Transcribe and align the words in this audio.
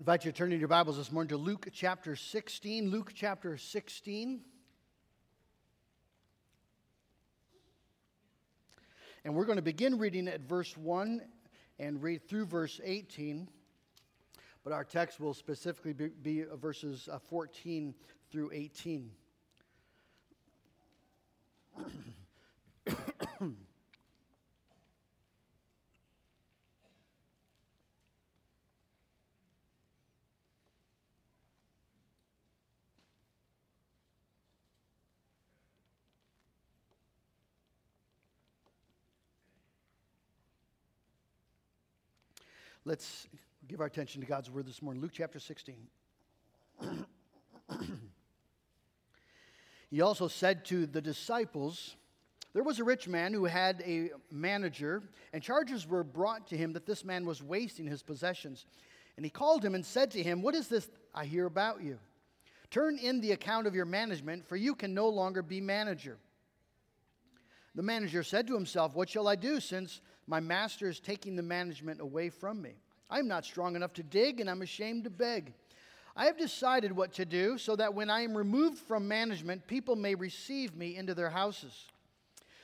invite 0.00 0.24
you 0.24 0.32
to 0.32 0.38
turn 0.38 0.50
in 0.50 0.58
your 0.58 0.66
Bibles 0.66 0.96
this 0.96 1.12
morning 1.12 1.28
to 1.28 1.36
Luke 1.36 1.68
chapter 1.74 2.16
16. 2.16 2.90
Luke 2.90 3.12
chapter 3.14 3.58
16. 3.58 4.40
And 9.26 9.34
we're 9.34 9.44
going 9.44 9.56
to 9.56 9.62
begin 9.62 9.98
reading 9.98 10.26
at 10.26 10.40
verse 10.40 10.74
1 10.74 11.20
and 11.78 12.02
read 12.02 12.26
through 12.26 12.46
verse 12.46 12.80
18. 12.82 13.46
But 14.64 14.72
our 14.72 14.84
text 14.84 15.20
will 15.20 15.34
specifically 15.34 15.92
be, 15.92 16.08
be 16.08 16.44
verses 16.58 17.06
uh, 17.12 17.18
14 17.18 17.94
through 18.32 18.52
18. 18.54 19.10
Let's 42.86 43.28
give 43.68 43.80
our 43.80 43.86
attention 43.86 44.22
to 44.22 44.26
God's 44.26 44.50
word 44.50 44.66
this 44.66 44.80
morning. 44.80 45.02
Luke 45.02 45.10
chapter 45.12 45.38
16. 45.38 45.76
he 49.90 50.00
also 50.00 50.28
said 50.28 50.64
to 50.66 50.86
the 50.86 51.02
disciples, 51.02 51.96
There 52.54 52.62
was 52.62 52.78
a 52.78 52.84
rich 52.84 53.06
man 53.06 53.34
who 53.34 53.44
had 53.44 53.82
a 53.86 54.12
manager, 54.30 55.02
and 55.34 55.42
charges 55.42 55.86
were 55.86 56.02
brought 56.02 56.46
to 56.48 56.56
him 56.56 56.72
that 56.72 56.86
this 56.86 57.04
man 57.04 57.26
was 57.26 57.42
wasting 57.42 57.86
his 57.86 58.02
possessions. 58.02 58.64
And 59.18 59.26
he 59.26 59.30
called 59.30 59.62
him 59.62 59.74
and 59.74 59.84
said 59.84 60.10
to 60.12 60.22
him, 60.22 60.40
What 60.40 60.54
is 60.54 60.68
this 60.68 60.88
I 61.14 61.26
hear 61.26 61.44
about 61.44 61.82
you? 61.82 61.98
Turn 62.70 62.96
in 62.96 63.20
the 63.20 63.32
account 63.32 63.66
of 63.66 63.74
your 63.74 63.84
management, 63.84 64.48
for 64.48 64.56
you 64.56 64.74
can 64.74 64.94
no 64.94 65.10
longer 65.10 65.42
be 65.42 65.60
manager. 65.60 66.16
The 67.74 67.82
manager 67.82 68.22
said 68.22 68.46
to 68.46 68.54
himself, 68.54 68.94
What 68.94 69.10
shall 69.10 69.28
I 69.28 69.36
do 69.36 69.60
since 69.60 70.00
my 70.30 70.38
master 70.38 70.88
is 70.88 71.00
taking 71.00 71.34
the 71.34 71.42
management 71.42 72.00
away 72.00 72.30
from 72.30 72.62
me? 72.62 72.74
I 73.10 73.18
am 73.18 73.26
not 73.26 73.44
strong 73.44 73.74
enough 73.74 73.92
to 73.94 74.04
dig, 74.04 74.38
and 74.38 74.48
I'm 74.48 74.62
ashamed 74.62 75.02
to 75.04 75.10
beg. 75.10 75.52
I 76.14 76.26
have 76.26 76.38
decided 76.38 76.92
what 76.92 77.12
to 77.14 77.24
do 77.24 77.58
so 77.58 77.74
that 77.74 77.94
when 77.94 78.08
I 78.10 78.20
am 78.20 78.36
removed 78.36 78.78
from 78.78 79.08
management, 79.08 79.66
people 79.66 79.96
may 79.96 80.14
receive 80.14 80.76
me 80.76 80.96
into 80.96 81.14
their 81.14 81.30
houses. 81.30 81.88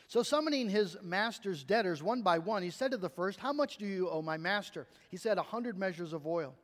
So, 0.06 0.22
summoning 0.22 0.68
his 0.68 0.96
master's 1.02 1.64
debtors 1.64 2.04
one 2.04 2.22
by 2.22 2.38
one, 2.38 2.62
he 2.62 2.70
said 2.70 2.92
to 2.92 2.96
the 2.96 3.08
first, 3.08 3.40
How 3.40 3.52
much 3.52 3.78
do 3.78 3.86
you 3.86 4.08
owe 4.08 4.22
my 4.22 4.36
master? 4.36 4.86
He 5.10 5.16
said, 5.16 5.36
A 5.36 5.42
hundred 5.42 5.76
measures 5.76 6.12
of 6.12 6.24
oil. 6.24 6.54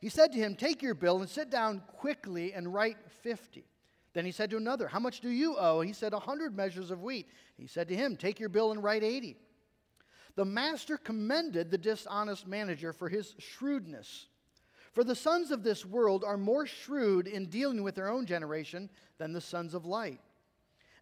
He 0.00 0.08
said 0.08 0.32
to 0.32 0.38
him, 0.38 0.56
Take 0.56 0.82
your 0.82 0.94
bill 0.94 1.20
and 1.20 1.30
sit 1.30 1.50
down 1.50 1.82
quickly 1.86 2.52
and 2.52 2.74
write 2.74 2.96
fifty. 3.22 3.64
Then 4.12 4.24
he 4.24 4.32
said 4.32 4.50
to 4.50 4.56
another, 4.56 4.88
How 4.88 4.98
much 4.98 5.20
do 5.20 5.28
you 5.28 5.56
owe? 5.56 5.82
He 5.82 5.92
said, 5.92 6.12
A 6.12 6.18
hundred 6.18 6.56
measures 6.56 6.90
of 6.90 7.02
wheat. 7.02 7.28
He 7.56 7.68
said 7.68 7.86
to 7.88 7.94
him, 7.94 8.16
Take 8.16 8.40
your 8.40 8.48
bill 8.48 8.72
and 8.72 8.82
write 8.82 9.04
eighty. 9.04 9.36
The 10.36 10.44
master 10.44 10.96
commended 10.96 11.70
the 11.70 11.78
dishonest 11.78 12.46
manager 12.46 12.92
for 12.92 13.08
his 13.08 13.34
shrewdness. 13.38 14.26
For 14.92 15.04
the 15.04 15.14
sons 15.14 15.50
of 15.50 15.62
this 15.62 15.84
world 15.84 16.24
are 16.24 16.36
more 16.36 16.66
shrewd 16.66 17.26
in 17.26 17.46
dealing 17.46 17.82
with 17.82 17.94
their 17.94 18.08
own 18.08 18.26
generation 18.26 18.90
than 19.18 19.32
the 19.32 19.40
sons 19.40 19.74
of 19.74 19.84
light. 19.84 20.20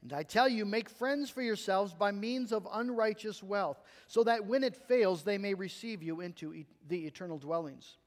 And 0.02 0.12
I 0.12 0.24
tell 0.24 0.48
you, 0.48 0.64
make 0.64 0.88
friends 0.88 1.30
for 1.30 1.42
yourselves 1.42 1.94
by 1.94 2.10
means 2.10 2.52
of 2.52 2.66
unrighteous 2.72 3.42
wealth, 3.42 3.80
so 4.08 4.24
that 4.24 4.46
when 4.46 4.64
it 4.64 4.74
fails, 4.74 5.22
they 5.22 5.38
may 5.38 5.54
receive 5.54 6.02
you 6.02 6.20
into 6.20 6.52
e- 6.52 6.66
the 6.88 7.06
eternal 7.06 7.38
dwellings. 7.38 7.98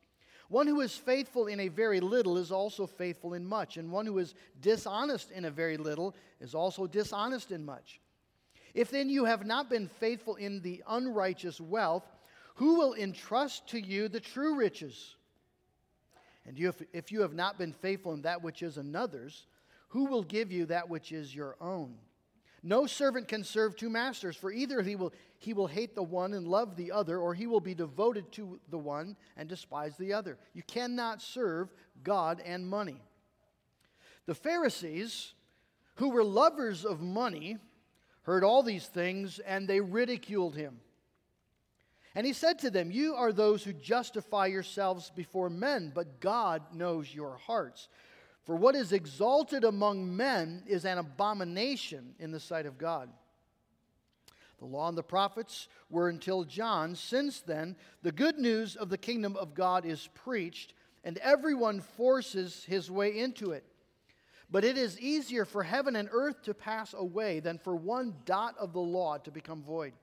One 0.49 0.67
who 0.67 0.81
is 0.81 0.95
faithful 0.95 1.47
in 1.47 1.59
a 1.61 1.69
very 1.69 1.99
little 1.99 2.37
is 2.37 2.51
also 2.51 2.85
faithful 2.85 3.33
in 3.33 3.45
much, 3.45 3.77
and 3.77 3.91
one 3.91 4.05
who 4.05 4.17
is 4.19 4.35
dishonest 4.59 5.31
in 5.31 5.45
a 5.45 5.51
very 5.51 5.77
little 5.77 6.15
is 6.39 6.53
also 6.53 6.85
dishonest 6.85 7.51
in 7.51 7.65
much. 7.65 8.01
If 8.75 8.91
then 8.91 9.09
you 9.09 9.23
have 9.23 9.45
not 9.45 9.69
been 9.69 9.87
faithful 9.87 10.35
in 10.35 10.61
the 10.61 10.83
unrighteous 10.87 11.61
wealth, 11.61 12.03
who 12.55 12.75
will 12.75 12.93
entrust 12.93 13.67
to 13.69 13.79
you 13.79 14.09
the 14.09 14.19
true 14.19 14.55
riches? 14.55 15.15
And 16.45 16.59
you, 16.59 16.69
if, 16.69 16.81
if 16.93 17.11
you 17.11 17.21
have 17.21 17.33
not 17.33 17.57
been 17.57 17.71
faithful 17.71 18.13
in 18.13 18.21
that 18.23 18.43
which 18.43 18.61
is 18.61 18.77
another's, 18.77 19.47
who 19.87 20.05
will 20.05 20.23
give 20.23 20.51
you 20.51 20.65
that 20.65 20.89
which 20.89 21.13
is 21.13 21.33
your 21.33 21.55
own? 21.61 21.95
No 22.63 22.85
servant 22.85 23.29
can 23.29 23.45
serve 23.45 23.75
two 23.75 23.89
masters, 23.89 24.35
for 24.35 24.51
either 24.51 24.81
he 24.81 24.95
will, 24.95 25.13
he 25.37 25.53
will 25.53 25.67
hate 25.67 25.95
the 25.95 26.03
one 26.03 26.33
and 26.33 26.47
love 26.47 26.75
the 26.75 26.91
other, 26.91 27.17
or 27.17 27.33
he 27.33 27.47
will 27.47 27.61
be 27.61 27.75
devoted 27.75 28.29
to 28.33 28.59
the 28.69 28.77
one 28.77 29.15
and 29.37 29.47
despise 29.47 29.95
the 29.95 30.11
other. 30.11 30.37
You 30.53 30.63
cannot 30.63 31.21
serve 31.21 31.73
God 32.03 32.41
and 32.43 32.67
money. 32.67 33.01
The 34.25 34.35
Pharisees, 34.35 35.33
who 35.95 36.09
were 36.09 36.23
lovers 36.23 36.83
of 36.83 37.01
money, 37.01 37.57
heard 38.25 38.43
all 38.43 38.63
these 38.63 38.87
things, 38.87 39.39
and 39.39 39.67
they 39.67 39.79
ridiculed 39.79 40.55
him. 40.55 40.79
And 42.15 42.25
he 42.25 42.33
said 42.33 42.59
to 42.59 42.71
them, 42.71 42.91
You 42.91 43.13
are 43.15 43.31
those 43.31 43.63
who 43.63 43.73
justify 43.73 44.47
yourselves 44.47 45.11
before 45.15 45.49
men, 45.49 45.91
but 45.93 46.19
God 46.19 46.61
knows 46.73 47.13
your 47.13 47.37
hearts. 47.37 47.87
For 48.43 48.55
what 48.55 48.75
is 48.75 48.93
exalted 48.93 49.63
among 49.63 50.15
men 50.15 50.63
is 50.65 50.85
an 50.85 50.97
abomination 50.97 52.15
in 52.19 52.31
the 52.31 52.39
sight 52.39 52.65
of 52.65 52.77
God. 52.77 53.09
The 54.59 54.65
law 54.65 54.87
and 54.87 54.97
the 54.97 55.03
prophets 55.03 55.67
were 55.89 56.09
until 56.09 56.45
John. 56.45 56.95
Since 56.95 57.41
then, 57.41 57.75
the 58.01 58.11
good 58.11 58.39
news 58.39 58.75
of 58.75 58.89
the 58.89 58.97
kingdom 58.97 59.35
of 59.35 59.53
God 59.53 59.85
is 59.85 60.09
preached, 60.13 60.73
and 61.03 61.17
everyone 61.19 61.81
forces 61.81 62.63
his 62.63 62.89
way 62.89 63.19
into 63.19 63.51
it. 63.51 63.65
But 64.49 64.63
it 64.63 64.77
is 64.77 64.99
easier 64.99 65.45
for 65.45 65.63
heaven 65.63 65.95
and 65.95 66.09
earth 66.11 66.43
to 66.43 66.53
pass 66.53 66.93
away 66.93 67.39
than 67.39 67.57
for 67.57 67.75
one 67.75 68.15
dot 68.25 68.55
of 68.59 68.73
the 68.73 68.79
law 68.79 69.17
to 69.17 69.31
become 69.31 69.63
void. 69.63 69.93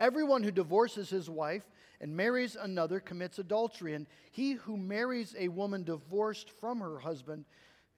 Everyone 0.00 0.42
who 0.42 0.50
divorces 0.50 1.10
his 1.10 1.28
wife 1.28 1.62
and 2.00 2.16
marries 2.16 2.56
another 2.56 2.98
commits 2.98 3.38
adultery, 3.38 3.94
and 3.94 4.06
he 4.32 4.52
who 4.52 4.76
marries 4.76 5.34
a 5.38 5.48
woman 5.48 5.84
divorced 5.84 6.50
from 6.50 6.80
her 6.80 6.98
husband 6.98 7.44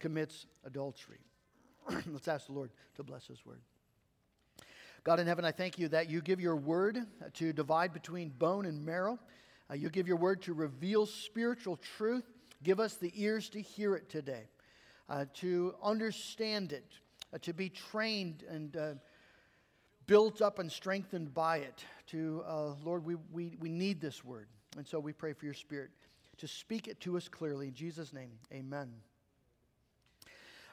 commits 0.01 0.47
adultery. 0.65 1.21
Let's 2.07 2.29
ask 2.29 2.47
the 2.47 2.53
Lord 2.53 2.71
to 2.97 3.03
bless 3.03 3.27
his 3.27 3.47
word. 3.47 3.61
God 5.05 5.21
in 5.21 5.27
heaven, 5.27 5.45
I 5.45 5.53
thank 5.53 5.79
you 5.79 5.89
that 5.89 6.11
you 6.11 6.21
give 6.21 6.41
your 6.41 6.57
word 6.57 6.99
to 7.35 7.53
divide 7.53 7.93
between 7.93 8.31
bone 8.31 8.67
and 8.67 8.85
marrow. 8.85 9.19
Uh, 9.71 9.75
you 9.75 9.89
give 9.89 10.09
your 10.09 10.17
word 10.17 10.43
to 10.43 10.53
reveal 10.53 11.07
spiritual 11.07 11.77
truth. 11.97 12.25
Give 12.63 12.81
us 12.81 12.95
the 12.95 13.13
ears 13.15 13.49
to 13.51 13.61
hear 13.61 13.95
it 13.97 14.09
today 14.11 14.49
uh, 15.09 15.27
to 15.35 15.75
understand 15.83 16.73
it, 16.73 16.93
uh, 17.33 17.39
to 17.43 17.53
be 17.53 17.69
trained 17.69 18.45
and 18.49 18.77
uh, 18.77 18.95
built 20.07 20.43
up 20.43 20.59
and 20.59 20.71
strengthened 20.71 21.35
by 21.35 21.59
it. 21.59 21.85
To, 22.09 22.43
uh, 22.47 22.75
Lord, 22.85 23.05
we, 23.05 23.17
we, 23.33 23.57
we 23.61 23.69
need 23.69 24.01
this 24.01 24.25
word. 24.25 24.49
And 24.77 24.87
so 24.87 24.99
we 24.99 25.13
pray 25.13 25.33
for 25.33 25.45
your 25.45 25.55
spirit 25.55 25.91
to 26.39 26.49
speak 26.49 26.89
it 26.89 27.01
to 27.01 27.17
us 27.17 27.29
clearly. 27.29 27.69
In 27.69 27.75
Jesus' 27.75 28.13
name, 28.13 28.33
amen. 28.53 28.93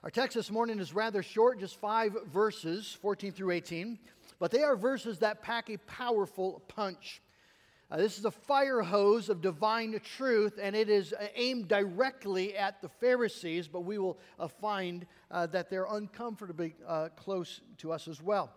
Our 0.04 0.10
text 0.10 0.36
this 0.36 0.50
morning 0.50 0.80
is 0.80 0.96
rather 0.96 1.22
short, 1.22 1.60
just 1.60 1.80
five 1.80 2.18
verses, 2.34 2.98
14 3.02 3.32
through 3.32 3.52
18, 3.52 4.00
but 4.40 4.50
they 4.50 4.64
are 4.64 4.76
verses 4.76 5.20
that 5.20 5.44
pack 5.44 5.70
a 5.70 5.78
powerful 5.78 6.64
punch. 6.68 7.22
Uh, 7.92 7.98
this 7.98 8.18
is 8.18 8.24
a 8.24 8.32
fire 8.32 8.82
hose 8.82 9.28
of 9.28 9.42
divine 9.42 10.00
truth, 10.00 10.58
and 10.62 10.78
it 10.78 10.90
is 10.90 11.12
uh, 11.12 11.28
aimed 11.36 11.68
directly 11.68 12.56
at 12.56 12.82
the 12.82 12.88
Pharisees, 12.88 13.68
but 13.68 13.82
we 13.82 13.98
will 13.98 14.18
uh, 14.40 14.48
find 14.48 15.06
uh, 15.30 15.46
that 15.48 15.70
they're 15.70 15.88
uncomfortably 15.90 16.74
uh, 16.88 17.10
close 17.18 17.60
to 17.78 17.92
us 17.92 18.08
as 18.08 18.22
well. 18.22 18.50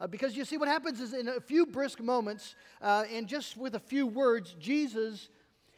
Uh, 0.00 0.08
because 0.08 0.36
you 0.36 0.44
see, 0.44 0.56
what 0.56 0.66
happens 0.66 1.00
is 1.00 1.14
in 1.14 1.28
a 1.28 1.40
few 1.40 1.66
brisk 1.66 2.00
moments, 2.00 2.56
and 2.80 3.28
just 3.28 3.56
with 3.56 3.76
a 3.76 3.78
few 3.80 4.08
words, 4.08 4.56
Jesus 4.58 5.28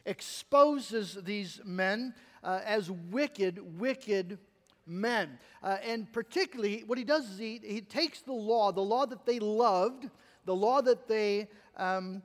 exposes 0.06 1.18
these 1.22 1.60
men 1.66 2.14
as 2.42 2.90
wicked, 2.90 3.78
wicked 3.78 4.38
men. 4.86 5.38
and 5.62 6.10
particularly, 6.14 6.82
what 6.86 6.96
he 6.96 7.04
does 7.04 7.28
is 7.28 7.38
he, 7.38 7.60
he 7.62 7.82
takes 7.82 8.22
the 8.22 8.32
law, 8.32 8.72
the 8.72 8.80
law 8.80 9.04
that 9.04 9.26
they 9.26 9.38
loved, 9.38 10.08
the 10.46 10.56
law 10.56 10.80
that 10.80 11.06
they. 11.08 11.48
Um, 11.76 12.22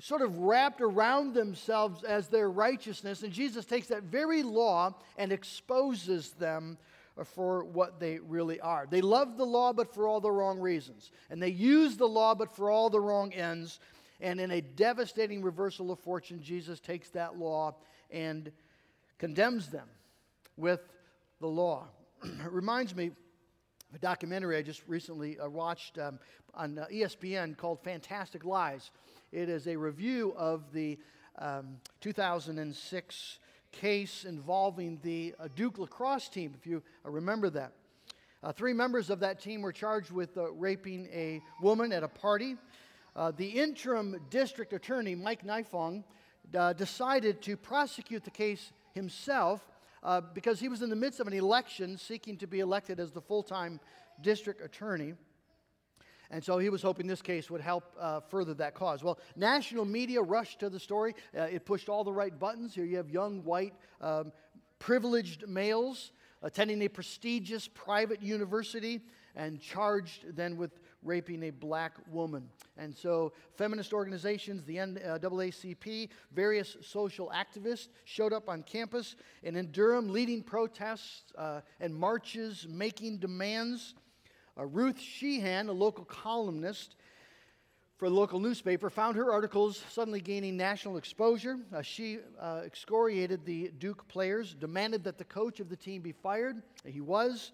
sort 0.00 0.22
of 0.22 0.38
wrapped 0.38 0.80
around 0.80 1.34
themselves 1.34 2.02
as 2.04 2.28
their 2.28 2.50
righteousness. 2.50 3.22
And 3.22 3.32
Jesus 3.32 3.64
takes 3.64 3.88
that 3.88 4.04
very 4.04 4.42
law 4.42 4.94
and 5.18 5.30
exposes 5.30 6.30
them 6.32 6.78
for 7.24 7.64
what 7.64 8.00
they 8.00 8.18
really 8.18 8.60
are. 8.60 8.86
They 8.88 9.02
love 9.02 9.36
the 9.36 9.44
law, 9.44 9.72
but 9.72 9.94
for 9.94 10.08
all 10.08 10.20
the 10.20 10.30
wrong 10.30 10.58
reasons. 10.58 11.10
And 11.28 11.42
they 11.42 11.50
use 11.50 11.96
the 11.96 12.08
law, 12.08 12.34
but 12.34 12.54
for 12.54 12.70
all 12.70 12.88
the 12.88 13.00
wrong 13.00 13.32
ends. 13.32 13.78
And 14.20 14.40
in 14.40 14.50
a 14.50 14.60
devastating 14.60 15.42
reversal 15.42 15.90
of 15.90 15.98
fortune, 16.00 16.42
Jesus 16.42 16.80
takes 16.80 17.10
that 17.10 17.38
law 17.38 17.76
and 18.10 18.50
condemns 19.18 19.68
them 19.68 19.88
with 20.56 20.80
the 21.40 21.46
law. 21.46 21.88
it 22.24 22.50
reminds 22.50 22.94
me 22.94 23.08
of 23.08 23.96
a 23.96 23.98
documentary 23.98 24.56
I 24.56 24.62
just 24.62 24.82
recently 24.86 25.38
uh, 25.38 25.48
watched 25.48 25.98
um, 25.98 26.18
on 26.54 26.78
uh, 26.78 26.86
ESPN 26.92 27.56
called 27.56 27.82
Fantastic 27.82 28.44
Lies. 28.44 28.90
It 29.32 29.48
is 29.48 29.68
a 29.68 29.76
review 29.76 30.34
of 30.36 30.72
the 30.72 30.98
um, 31.38 31.76
2006 32.00 33.38
case 33.70 34.24
involving 34.24 34.98
the 35.04 35.36
uh, 35.38 35.46
Duke 35.54 35.78
lacrosse 35.78 36.28
team, 36.28 36.52
if 36.58 36.66
you 36.66 36.82
uh, 37.06 37.10
remember 37.10 37.48
that. 37.50 37.72
Uh, 38.42 38.50
three 38.50 38.72
members 38.72 39.08
of 39.08 39.20
that 39.20 39.38
team 39.38 39.62
were 39.62 39.70
charged 39.70 40.10
with 40.10 40.36
uh, 40.36 40.50
raping 40.50 41.06
a 41.12 41.40
woman 41.62 41.92
at 41.92 42.02
a 42.02 42.08
party. 42.08 42.56
Uh, 43.14 43.30
the 43.30 43.46
interim 43.46 44.20
district 44.30 44.72
attorney, 44.72 45.14
Mike 45.14 45.46
Nifong, 45.46 46.02
uh, 46.58 46.72
decided 46.72 47.40
to 47.42 47.56
prosecute 47.56 48.24
the 48.24 48.30
case 48.32 48.72
himself 48.94 49.64
because 50.34 50.58
he 50.58 50.68
was 50.68 50.82
in 50.82 50.90
the 50.90 50.96
midst 50.96 51.20
of 51.20 51.28
an 51.28 51.34
election 51.34 51.96
seeking 51.96 52.36
to 52.36 52.48
be 52.48 52.58
elected 52.58 52.98
as 52.98 53.12
the 53.12 53.20
full 53.20 53.44
time 53.44 53.78
district 54.22 54.60
attorney. 54.60 55.14
And 56.30 56.44
so 56.44 56.58
he 56.58 56.68
was 56.68 56.82
hoping 56.82 57.06
this 57.06 57.22
case 57.22 57.50
would 57.50 57.60
help 57.60 57.92
uh, 57.98 58.20
further 58.20 58.54
that 58.54 58.74
cause. 58.74 59.02
Well, 59.02 59.18
national 59.34 59.84
media 59.84 60.22
rushed 60.22 60.60
to 60.60 60.70
the 60.70 60.78
story. 60.78 61.14
Uh, 61.36 61.42
it 61.42 61.64
pushed 61.64 61.88
all 61.88 62.04
the 62.04 62.12
right 62.12 62.36
buttons. 62.38 62.74
Here 62.74 62.84
you 62.84 62.96
have 62.98 63.10
young, 63.10 63.42
white, 63.42 63.74
um, 64.00 64.32
privileged 64.78 65.48
males 65.48 66.12
attending 66.42 66.82
a 66.82 66.88
prestigious 66.88 67.68
private 67.68 68.22
university 68.22 69.00
and 69.36 69.60
charged 69.60 70.36
then 70.36 70.56
with 70.56 70.70
raping 71.02 71.44
a 71.44 71.50
black 71.50 71.94
woman. 72.10 72.48
And 72.76 72.94
so, 72.94 73.32
feminist 73.56 73.92
organizations, 73.92 74.64
the 74.64 74.76
NAACP, 74.76 76.08
various 76.32 76.76
social 76.82 77.32
activists 77.34 77.88
showed 78.04 78.32
up 78.32 78.48
on 78.48 78.62
campus 78.62 79.16
and 79.42 79.56
in 79.56 79.70
Durham, 79.70 80.10
leading 80.10 80.42
protests 80.42 81.32
uh, 81.36 81.60
and 81.80 81.94
marches, 81.94 82.66
making 82.68 83.18
demands. 83.18 83.94
Uh, 84.60 84.66
Ruth 84.66 85.00
Sheehan, 85.00 85.70
a 85.70 85.72
local 85.72 86.04
columnist 86.04 86.96
for 87.96 88.10
the 88.10 88.14
local 88.14 88.38
newspaper, 88.38 88.90
found 88.90 89.16
her 89.16 89.32
articles 89.32 89.82
suddenly 89.88 90.20
gaining 90.20 90.54
national 90.56 90.98
exposure. 90.98 91.56
Uh, 91.74 91.80
she 91.80 92.18
uh, 92.38 92.60
excoriated 92.66 93.46
the 93.46 93.68
Duke 93.78 94.06
players, 94.08 94.54
demanded 94.54 95.02
that 95.04 95.16
the 95.16 95.24
coach 95.24 95.60
of 95.60 95.70
the 95.70 95.76
team 95.76 96.02
be 96.02 96.12
fired. 96.12 96.62
He 96.84 97.00
was. 97.00 97.52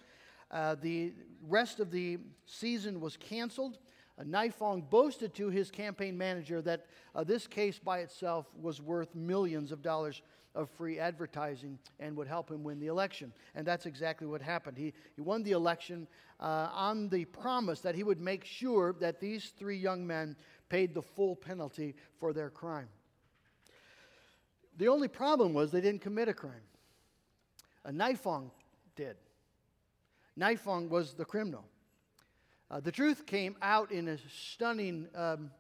Uh, 0.50 0.74
the 0.80 1.12
rest 1.46 1.78
of 1.78 1.92
the 1.92 2.18
season 2.44 3.00
was 3.00 3.16
canceled. 3.16 3.78
Uh, 4.18 4.24
Nifong 4.24 4.88
boasted 4.90 5.32
to 5.34 5.48
his 5.48 5.70
campaign 5.70 6.18
manager 6.18 6.60
that 6.62 6.86
uh, 7.14 7.22
this 7.22 7.46
case 7.46 7.78
by 7.78 7.98
itself 8.00 8.46
was 8.60 8.82
worth 8.82 9.14
millions 9.14 9.70
of 9.70 9.80
dollars 9.80 10.22
of 10.56 10.70
free 10.70 10.98
advertising 10.98 11.78
and 12.00 12.16
would 12.16 12.26
help 12.26 12.50
him 12.50 12.64
win 12.64 12.80
the 12.80 12.86
election. 12.86 13.32
And 13.54 13.66
that's 13.66 13.86
exactly 13.86 14.26
what 14.26 14.40
happened. 14.40 14.78
He, 14.78 14.94
he 15.14 15.20
won 15.20 15.42
the 15.42 15.52
election 15.52 16.08
uh, 16.40 16.68
on 16.72 17.08
the 17.08 17.24
promise 17.26 17.80
that 17.80 17.94
he 17.94 18.02
would 18.02 18.20
make 18.20 18.44
sure 18.44 18.94
that 19.00 19.20
these 19.20 19.52
three 19.58 19.76
young 19.76 20.06
men 20.06 20.36
paid 20.68 20.94
the 20.94 21.02
full 21.02 21.36
penalty 21.36 21.94
for 22.18 22.32
their 22.32 22.50
crime. 22.50 22.88
The 24.78 24.88
only 24.88 25.08
problem 25.08 25.54
was 25.54 25.70
they 25.70 25.80
didn't 25.80 26.02
commit 26.02 26.28
a 26.28 26.34
crime. 26.34 26.66
A 27.84 27.90
Nifong 27.90 28.50
did. 28.94 29.16
Nifong 30.38 30.88
was 30.88 31.14
the 31.14 31.24
criminal. 31.24 31.64
Uh, 32.70 32.80
the 32.80 32.92
truth 32.92 33.26
came 33.26 33.56
out 33.62 33.92
in 33.92 34.08
a 34.08 34.18
stunning 34.28 35.06
um, 35.14 35.50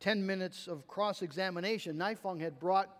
10 0.00 0.26
minutes 0.26 0.66
of 0.66 0.86
cross 0.86 1.22
examination. 1.22 1.96
Nifong 1.96 2.40
had 2.40 2.58
brought 2.58 2.90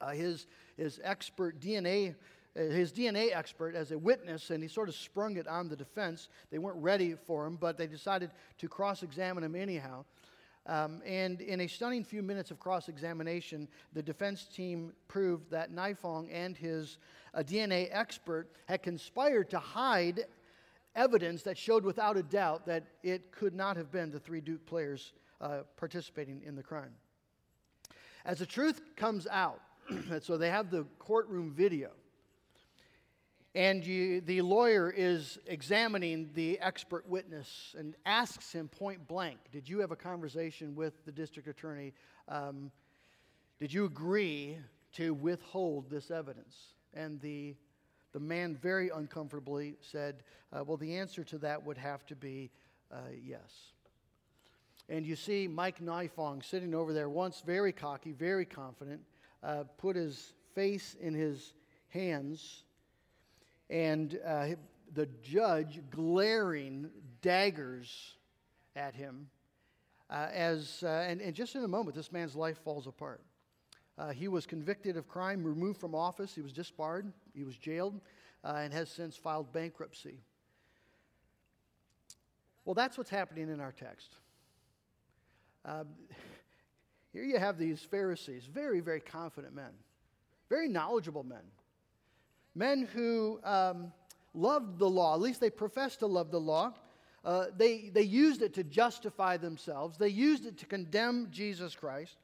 uh, 0.00 0.10
his, 0.10 0.46
his 0.76 1.00
expert 1.04 1.60
DNA, 1.60 2.10
uh, 2.10 2.14
his 2.58 2.92
DNA 2.92 3.34
expert 3.34 3.74
as 3.74 3.92
a 3.92 3.98
witness, 3.98 4.50
and 4.50 4.62
he 4.62 4.68
sort 4.68 4.88
of 4.88 4.94
sprung 4.94 5.36
it 5.36 5.46
on 5.46 5.68
the 5.68 5.76
defense. 5.76 6.28
They 6.50 6.58
weren't 6.58 6.82
ready 6.82 7.14
for 7.14 7.46
him, 7.46 7.56
but 7.56 7.78
they 7.78 7.86
decided 7.86 8.30
to 8.58 8.68
cross 8.68 9.02
examine 9.02 9.44
him 9.44 9.54
anyhow. 9.54 10.04
Um, 10.66 11.00
and 11.06 11.40
in 11.40 11.60
a 11.62 11.66
stunning 11.66 12.04
few 12.04 12.22
minutes 12.22 12.50
of 12.50 12.60
cross 12.60 12.88
examination, 12.88 13.68
the 13.94 14.02
defense 14.02 14.44
team 14.44 14.92
proved 15.06 15.50
that 15.50 15.72
Nifong 15.72 16.28
and 16.30 16.56
his 16.56 16.98
uh, 17.32 17.38
DNA 17.38 17.88
expert 17.90 18.50
had 18.66 18.82
conspired 18.82 19.48
to 19.50 19.58
hide 19.58 20.26
evidence 20.94 21.42
that 21.44 21.56
showed 21.56 21.84
without 21.84 22.16
a 22.16 22.22
doubt 22.22 22.66
that 22.66 22.84
it 23.02 23.32
could 23.32 23.54
not 23.54 23.76
have 23.76 23.90
been 23.90 24.10
the 24.10 24.18
three 24.18 24.40
Duke 24.40 24.66
players 24.66 25.12
uh, 25.40 25.60
participating 25.76 26.42
in 26.44 26.54
the 26.54 26.62
crime. 26.62 26.92
As 28.24 28.40
the 28.40 28.46
truth 28.46 28.82
comes 28.96 29.26
out, 29.30 29.60
so 30.20 30.36
they 30.36 30.50
have 30.50 30.70
the 30.70 30.84
courtroom 30.98 31.50
video, 31.50 31.90
and 33.54 33.84
you, 33.84 34.20
the 34.20 34.42
lawyer 34.42 34.92
is 34.94 35.38
examining 35.46 36.30
the 36.34 36.60
expert 36.60 37.08
witness 37.08 37.74
and 37.78 37.94
asks 38.04 38.52
him 38.52 38.68
point 38.68 39.06
blank 39.08 39.38
Did 39.52 39.68
you 39.68 39.78
have 39.80 39.90
a 39.90 39.96
conversation 39.96 40.74
with 40.74 41.04
the 41.04 41.12
district 41.12 41.48
attorney? 41.48 41.94
Um, 42.28 42.70
did 43.58 43.72
you 43.72 43.84
agree 43.84 44.58
to 44.94 45.14
withhold 45.14 45.90
this 45.90 46.10
evidence? 46.10 46.56
And 46.94 47.20
the 47.20 47.56
the 48.12 48.20
man 48.20 48.56
very 48.56 48.88
uncomfortably 48.88 49.76
said, 49.80 50.22
uh, 50.52 50.64
Well, 50.64 50.76
the 50.76 50.96
answer 50.96 51.24
to 51.24 51.38
that 51.38 51.64
would 51.64 51.78
have 51.78 52.06
to 52.06 52.16
be 52.16 52.50
uh, 52.90 52.96
yes. 53.22 53.72
And 54.88 55.04
you 55.04 55.16
see 55.16 55.46
Mike 55.46 55.80
Nifong 55.80 56.42
sitting 56.42 56.74
over 56.74 56.94
there, 56.94 57.10
once 57.10 57.42
very 57.44 57.72
cocky, 57.72 58.12
very 58.12 58.46
confident, 58.46 59.02
uh, 59.42 59.64
put 59.76 59.96
his 59.96 60.32
face 60.54 60.96
in 60.98 61.12
his 61.12 61.52
hands, 61.88 62.64
and 63.70 64.18
uh, 64.26 64.48
the 64.94 65.06
judge 65.22 65.80
glaring 65.90 66.90
daggers 67.22 68.16
at 68.76 68.94
him. 68.94 69.28
Uh, 70.10 70.28
as, 70.32 70.82
uh, 70.82 71.04
and, 71.06 71.20
and 71.20 71.34
just 71.34 71.54
in 71.54 71.64
a 71.64 71.68
moment, 71.68 71.94
this 71.94 72.10
man's 72.12 72.34
life 72.34 72.58
falls 72.64 72.86
apart. 72.86 73.20
Uh, 73.98 74.10
he 74.10 74.28
was 74.28 74.46
convicted 74.46 74.96
of 74.96 75.08
crime, 75.08 75.42
removed 75.44 75.78
from 75.78 75.94
office. 75.94 76.34
He 76.34 76.40
was 76.40 76.52
disbarred. 76.52 77.12
He 77.34 77.44
was 77.44 77.56
jailed 77.56 78.00
uh, 78.44 78.54
and 78.58 78.72
has 78.72 78.88
since 78.88 79.16
filed 79.16 79.52
bankruptcy. 79.52 80.20
Well, 82.64 82.74
that's 82.74 82.96
what's 82.96 83.10
happening 83.10 83.50
in 83.50 83.60
our 83.60 83.72
text. 83.72 84.14
Uh, 85.64 85.84
here 87.12 87.24
you 87.24 87.38
have 87.38 87.58
these 87.58 87.80
Pharisees, 87.80 88.44
very, 88.44 88.80
very 88.80 89.00
confident 89.00 89.54
men, 89.54 89.72
very 90.48 90.68
knowledgeable 90.68 91.24
men, 91.24 91.42
men 92.58 92.88
who 92.92 93.40
um, 93.44 93.92
loved 94.34 94.78
the 94.78 94.88
law, 94.88 95.14
at 95.14 95.20
least 95.20 95.40
they 95.40 95.50
professed 95.50 96.00
to 96.00 96.06
love 96.06 96.30
the 96.30 96.40
law. 96.40 96.74
Uh, 97.24 97.46
they, 97.56 97.90
they 97.92 98.02
used 98.02 98.42
it 98.42 98.54
to 98.54 98.64
justify 98.64 99.36
themselves, 99.36 99.96
they 99.96 100.08
used 100.08 100.44
it 100.46 100.58
to 100.58 100.66
condemn 100.66 101.28
Jesus 101.30 101.74
Christ. 101.74 102.16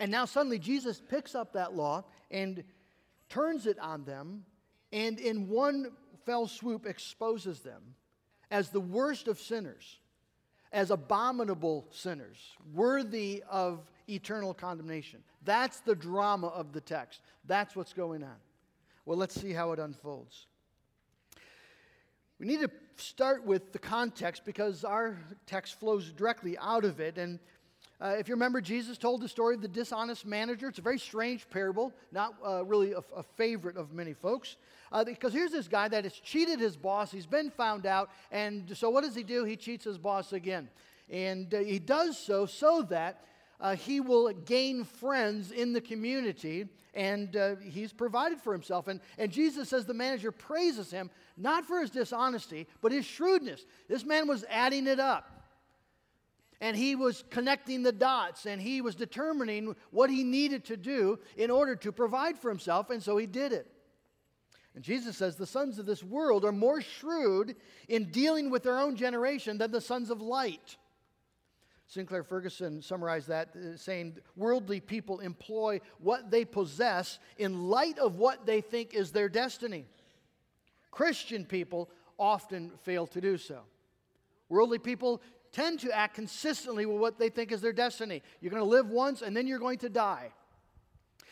And 0.00 0.10
now 0.10 0.24
suddenly 0.24 0.58
Jesus 0.58 1.00
picks 1.08 1.34
up 1.34 1.52
that 1.52 1.74
law 1.74 2.04
and 2.30 2.64
turns 3.28 3.66
it 3.66 3.78
on 3.78 4.04
them, 4.04 4.44
and 4.92 5.18
in 5.20 5.48
one 5.48 5.92
fell 6.26 6.46
swoop 6.46 6.86
exposes 6.86 7.60
them 7.60 7.82
as 8.50 8.70
the 8.70 8.80
worst 8.80 9.28
of 9.28 9.38
sinners, 9.38 10.00
as 10.72 10.90
abominable 10.90 11.86
sinners, 11.90 12.38
worthy 12.74 13.42
of 13.48 13.80
eternal 14.08 14.54
condemnation. 14.54 15.22
That's 15.44 15.80
the 15.80 15.94
drama 15.94 16.48
of 16.48 16.72
the 16.72 16.80
text. 16.80 17.20
That's 17.46 17.76
what's 17.76 17.92
going 17.92 18.22
on. 18.22 18.36
Well, 19.04 19.18
let's 19.18 19.40
see 19.40 19.52
how 19.52 19.72
it 19.72 19.78
unfolds. 19.78 20.46
We 22.38 22.46
need 22.46 22.60
to 22.60 22.70
start 22.96 23.44
with 23.44 23.72
the 23.72 23.78
context 23.78 24.44
because 24.44 24.84
our 24.84 25.18
text 25.46 25.78
flows 25.80 26.12
directly 26.12 26.56
out 26.58 26.84
of 26.84 27.00
it. 27.00 27.18
And 27.18 27.40
uh, 28.00 28.16
if 28.18 28.28
you 28.28 28.34
remember, 28.34 28.60
Jesus 28.60 28.98
told 28.98 29.20
the 29.20 29.28
story 29.28 29.54
of 29.54 29.62
the 29.62 29.68
dishonest 29.68 30.26
manager. 30.26 30.68
It's 30.68 30.78
a 30.78 30.82
very 30.82 30.98
strange 30.98 31.48
parable, 31.50 31.92
not 32.10 32.34
uh, 32.44 32.64
really 32.64 32.92
a, 32.92 33.02
a, 33.16 33.22
favorite 33.22 33.76
of 33.76 33.92
many 33.92 34.12
folks. 34.12 34.56
Uh, 34.90 35.04
because 35.04 35.32
here's 35.32 35.52
this 35.52 35.68
guy 35.68 35.88
that 35.88 36.04
has 36.04 36.14
cheated 36.14 36.58
his 36.58 36.76
boss. 36.76 37.10
He's 37.10 37.26
been 37.26 37.50
found 37.50 37.86
out. 37.86 38.10
And 38.30 38.76
so 38.76 38.90
what 38.90 39.04
does 39.04 39.14
he 39.14 39.22
do? 39.22 39.44
He 39.44 39.56
cheats 39.56 39.84
his 39.84 39.98
boss 39.98 40.32
again. 40.32 40.68
And 41.08 41.52
uh, 41.54 41.58
he 41.58 41.78
does 41.78 42.18
so 42.18 42.46
so 42.46 42.82
that 42.90 43.24
uh, 43.62 43.76
he 43.76 44.00
will 44.00 44.30
gain 44.32 44.84
friends 44.84 45.52
in 45.52 45.72
the 45.72 45.80
community 45.80 46.66
and 46.94 47.36
uh, 47.36 47.54
he's 47.56 47.92
provided 47.92 48.38
for 48.38 48.52
himself. 48.52 48.88
And, 48.88 49.00
and 49.16 49.32
Jesus 49.32 49.70
says 49.70 49.86
the 49.86 49.94
manager 49.94 50.30
praises 50.30 50.90
him 50.90 51.08
not 51.38 51.64
for 51.64 51.80
his 51.80 51.88
dishonesty, 51.88 52.66
but 52.82 52.92
his 52.92 53.06
shrewdness. 53.06 53.64
This 53.88 54.04
man 54.04 54.28
was 54.28 54.44
adding 54.50 54.86
it 54.86 55.00
up 55.00 55.42
and 56.60 56.76
he 56.76 56.94
was 56.94 57.24
connecting 57.30 57.82
the 57.82 57.92
dots 57.92 58.46
and 58.46 58.60
he 58.60 58.80
was 58.80 58.94
determining 58.94 59.74
what 59.90 60.10
he 60.10 60.22
needed 60.22 60.64
to 60.66 60.76
do 60.76 61.18
in 61.36 61.50
order 61.50 61.74
to 61.76 61.92
provide 61.92 62.38
for 62.38 62.50
himself, 62.50 62.90
and 62.90 63.02
so 63.02 63.16
he 63.16 63.26
did 63.26 63.52
it. 63.52 63.66
And 64.74 64.82
Jesus 64.82 65.16
says 65.16 65.36
the 65.36 65.46
sons 65.46 65.78
of 65.78 65.86
this 65.86 66.02
world 66.02 66.44
are 66.44 66.52
more 66.52 66.80
shrewd 66.80 67.56
in 67.88 68.10
dealing 68.10 68.48
with 68.48 68.62
their 68.62 68.78
own 68.78 68.96
generation 68.96 69.58
than 69.58 69.70
the 69.70 69.80
sons 69.80 70.08
of 70.08 70.20
light. 70.20 70.76
Sinclair 71.92 72.22
Ferguson 72.22 72.80
summarized 72.80 73.28
that 73.28 73.50
uh, 73.54 73.76
saying, 73.76 74.16
Worldly 74.34 74.80
people 74.80 75.20
employ 75.20 75.78
what 75.98 76.30
they 76.30 76.42
possess 76.42 77.18
in 77.36 77.68
light 77.68 77.98
of 77.98 78.16
what 78.16 78.46
they 78.46 78.62
think 78.62 78.94
is 78.94 79.12
their 79.12 79.28
destiny. 79.28 79.84
Christian 80.90 81.44
people 81.44 81.90
often 82.18 82.72
fail 82.82 83.06
to 83.08 83.20
do 83.20 83.36
so. 83.36 83.60
Worldly 84.48 84.78
people 84.78 85.20
tend 85.52 85.80
to 85.80 85.94
act 85.94 86.14
consistently 86.14 86.86
with 86.86 86.96
what 86.96 87.18
they 87.18 87.28
think 87.28 87.52
is 87.52 87.60
their 87.60 87.74
destiny. 87.74 88.22
You're 88.40 88.52
going 88.52 88.62
to 88.62 88.68
live 88.68 88.88
once 88.88 89.20
and 89.20 89.36
then 89.36 89.46
you're 89.46 89.58
going 89.58 89.78
to 89.80 89.90
die. 89.90 90.32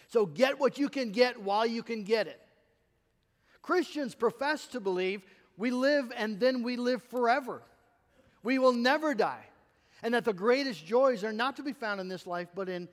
So 0.09 0.27
get 0.27 0.61
what 0.61 0.77
you 0.77 0.91
can 0.91 1.11
get 1.11 1.41
while 1.41 1.65
you 1.65 1.83
can 1.83 2.05
get 2.05 2.27
it. 2.27 2.39
Christians 3.63 4.15
profess 4.15 4.67
to 4.69 4.81
believe 4.81 5.23
we 5.57 5.71
live 5.71 6.13
and 6.15 6.39
then 6.39 6.63
we 6.63 6.77
live 6.77 7.03
forever. 7.05 7.63
We 8.43 8.59
will 8.59 8.75
never 8.75 9.15
die. 9.15 9.47
And 10.03 10.15
that 10.15 10.25
the 10.25 10.33
greatest 10.33 10.85
joys 10.85 11.25
are 11.25 11.33
not 11.33 11.57
to 11.57 11.63
be 11.63 11.73
found 11.73 12.01
in 12.01 12.09
this 12.09 12.27
life, 12.27 12.49
but 12.55 12.69
in, 12.69 12.89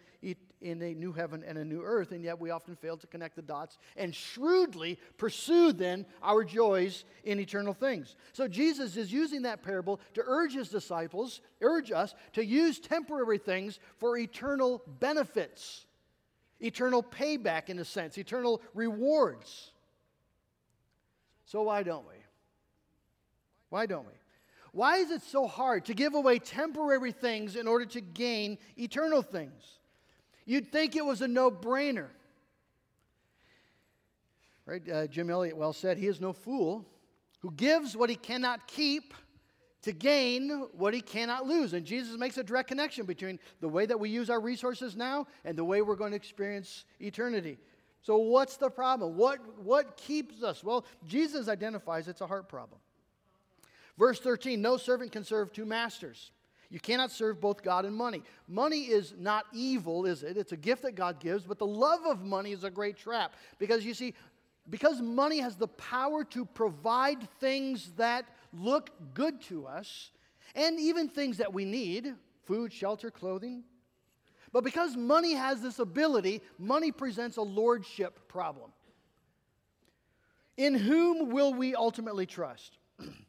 in 0.62 0.82
a 0.82 0.94
new 0.94 1.14
heaven 1.14 1.44
and 1.46 1.58
a 1.58 1.64
new 1.64 1.82
earth. 1.82 2.12
And 2.12 2.24
yet 2.24 2.40
we 2.40 2.50
often 2.50 2.76
fail 2.76 2.98
to 2.98 3.08
connect 3.08 3.36
the 3.36 3.42
dots 3.42 3.78
and 3.96 4.14
shrewdly 4.14 5.00
pursue 5.18 5.72
then 5.72 6.06
our 6.22 6.44
joys 6.44 7.06
in 7.24 7.40
eternal 7.40 7.74
things. 7.74 8.16
So 8.34 8.48
Jesus 8.48 8.98
is 8.98 9.12
using 9.12 9.44
that 9.44 9.64
parable 9.64 10.00
to 10.16 10.24
urge 10.26 10.54
his 10.54 10.70
disciples, 10.70 11.42
urge 11.62 11.92
us 11.92 12.14
to 12.34 12.44
use 12.44 12.80
temporary 12.80 13.38
things 13.38 13.80
for 13.98 14.18
eternal 14.18 14.82
benefits, 15.00 15.86
eternal 16.60 17.04
payback 17.04 17.70
in 17.70 17.80
a 17.80 17.86
sense, 17.86 18.18
eternal 18.18 18.62
rewards. 18.74 19.72
So 21.46 21.62
why 21.64 21.84
don't 21.84 22.06
we? 22.06 22.16
Why 23.70 23.86
don't 23.86 24.06
we? 24.06 24.14
Why 24.72 24.98
is 24.98 25.12
it 25.12 25.22
so 25.22 25.48
hard 25.48 25.86
to 25.86 25.94
give 25.94 26.14
away 26.14 26.40
temporary 26.40 27.12
things 27.12 27.56
in 27.56 27.68
order 27.68 27.86
to 27.86 28.02
gain 28.02 28.58
eternal 28.78 29.22
things? 29.22 29.80
You'd 30.46 30.72
think 30.72 30.96
it 30.96 31.06
was 31.06 31.22
a 31.22 31.28
no 31.28 31.52
brainer. 31.52 32.08
Right? 34.66 34.90
Uh, 34.90 35.08
Jim 35.08 35.30
Elliot 35.30 35.56
well 35.56 35.74
said, 35.74 35.98
He 35.98 36.08
is 36.08 36.20
no 36.20 36.34
fool 36.34 36.86
who 37.40 37.52
gives 37.52 37.96
what 37.96 38.10
he 38.10 38.16
cannot 38.16 38.68
keep 38.68 39.14
to 39.84 39.94
gain 39.94 40.50
what 40.74 40.94
he 40.94 41.02
cannot 41.02 41.46
lose. 41.46 41.74
And 41.74 41.86
Jesus 41.86 42.18
makes 42.18 42.38
a 42.38 42.44
direct 42.44 42.68
connection 42.68 43.06
between 43.06 43.40
the 43.62 43.70
way 43.70 43.86
that 43.86 44.00
we 44.00 44.10
use 44.10 44.30
our 44.30 44.42
resources 44.42 44.96
now 44.96 45.28
and 45.46 45.58
the 45.58 45.64
way 45.64 45.82
we're 45.82 45.96
going 45.96 46.12
to 46.12 46.18
experience 46.18 46.86
eternity. 47.00 47.58
So, 48.02 48.18
what's 48.18 48.58
the 48.58 48.70
problem? 48.70 49.16
What, 49.18 49.40
what 49.64 49.98
keeps 49.98 50.44
us? 50.44 50.64
Well, 50.64 50.86
Jesus 51.06 51.48
identifies 51.48 52.08
it's 52.08 52.22
a 52.22 52.28
heart 52.28 52.50
problem. 52.50 52.80
Verse 53.98 54.20
13 54.20 54.62
No 54.62 54.78
servant 54.78 55.12
can 55.12 55.24
serve 55.24 55.52
two 55.52 55.66
masters. 55.66 56.32
You 56.70 56.80
cannot 56.80 57.12
serve 57.12 57.40
both 57.40 57.64
God 57.64 57.86
and 57.86 57.96
money. 57.96 58.24
Money 58.48 58.82
is 58.82 59.14
not 59.18 59.46
evil, 59.54 60.06
is 60.06 60.24
it? 60.24 60.36
It's 60.36 60.52
a 60.52 60.58
gift 60.58 60.82
that 60.82 60.96
God 60.96 61.20
gives, 61.20 61.46
but 61.46 61.60
the 61.60 61.66
love 61.66 62.06
of 62.06 62.22
money 62.22 62.52
is 62.52 62.66
a 62.66 62.70
great 62.70 62.98
trap. 62.98 63.36
Because 63.58 63.86
you 63.86 63.94
see, 63.94 64.14
because 64.70 65.02
money 65.02 65.40
has 65.40 65.56
the 65.56 65.70
power 65.70 66.26
to 66.26 66.46
provide 66.46 67.30
things 67.40 67.94
that 67.96 68.26
look 68.52 68.90
good 69.14 69.42
to 69.44 69.66
us, 69.66 70.12
and 70.56 70.78
even 70.80 71.08
things 71.08 71.38
that 71.38 71.54
we 71.54 71.64
need 71.64 72.16
food, 72.44 72.74
shelter, 72.74 73.12
clothing. 73.12 73.64
But 74.52 74.64
because 74.64 74.96
money 74.98 75.34
has 75.36 75.62
this 75.62 75.80
ability, 75.80 76.42
money 76.58 76.92
presents 76.92 77.38
a 77.38 77.42
lordship 77.42 78.28
problem. 78.28 78.72
In 80.58 80.74
whom 80.74 81.30
will 81.30 81.54
we 81.54 81.76
ultimately 81.76 82.26
trust? 82.26 82.78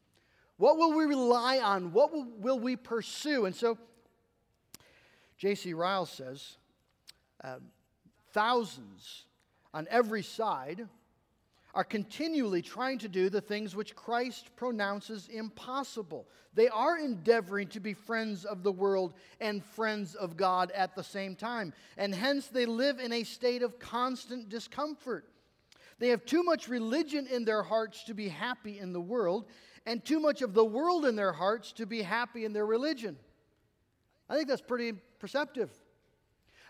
What 0.59 0.77
will 0.77 0.93
we 0.93 1.05
rely 1.05 1.59
on? 1.59 1.93
What 1.93 2.13
will, 2.13 2.27
will 2.37 2.59
we 2.59 2.77
pursue? 2.77 3.47
And 3.47 3.55
so, 3.55 3.79
J.C. 5.39 5.73
Ryle 5.73 6.05
says 6.05 6.57
uh, 7.43 7.59
thousands 8.33 9.25
on 9.73 9.87
every 9.91 10.23
side 10.23 10.89
are 11.75 11.85
continually 11.85 12.61
trying 12.61 12.99
to 12.99 13.09
do 13.09 13.31
the 13.31 13.41
things 13.41 13.77
which 13.77 13.95
Christ 13.95 14.51
pronounces 14.57 15.29
impossible. 15.29 16.27
They 16.55 16.69
are 16.69 16.99
endeavoring 16.99 17.69
to 17.69 17.81
be 17.81 17.95
friends 17.95 18.45
of 18.45 18.65
the 18.65 18.73
world 18.73 19.15
and 19.41 19.65
friends 19.65 20.17
of 20.17 20.37
God 20.37 20.73
at 20.73 20.97
the 20.97 21.05
same 21.05 21.37
time, 21.37 21.73
and 21.97 22.13
hence 22.13 22.49
they 22.49 22.67
live 22.67 22.99
in 22.99 23.13
a 23.13 23.23
state 23.23 23.63
of 23.63 23.79
constant 23.79 24.49
discomfort. 24.49 25.27
They 26.01 26.09
have 26.09 26.25
too 26.25 26.43
much 26.43 26.69
religion 26.69 27.29
in 27.29 27.45
their 27.45 27.63
hearts 27.63 28.03
to 28.05 28.15
be 28.15 28.29
happy 28.29 28.79
in 28.81 28.93
the 28.93 29.01
world, 29.01 29.47
and 29.89 30.05
too 30.05 30.21
much 30.21 30.43
of 30.43 30.53
the 30.53 30.65
world 30.65 31.07
in 31.07 31.17
their 31.17 31.33
hearts 31.33 31.73
to 31.73 31.87
be 31.87 32.03
happy 32.03 32.45
in 32.45 32.53
their 32.53 32.67
religion. 32.67 33.17
I 34.29 34.37
think 34.37 34.47
that's 34.47 34.61
pretty 34.61 34.93
perceptive. 35.19 35.71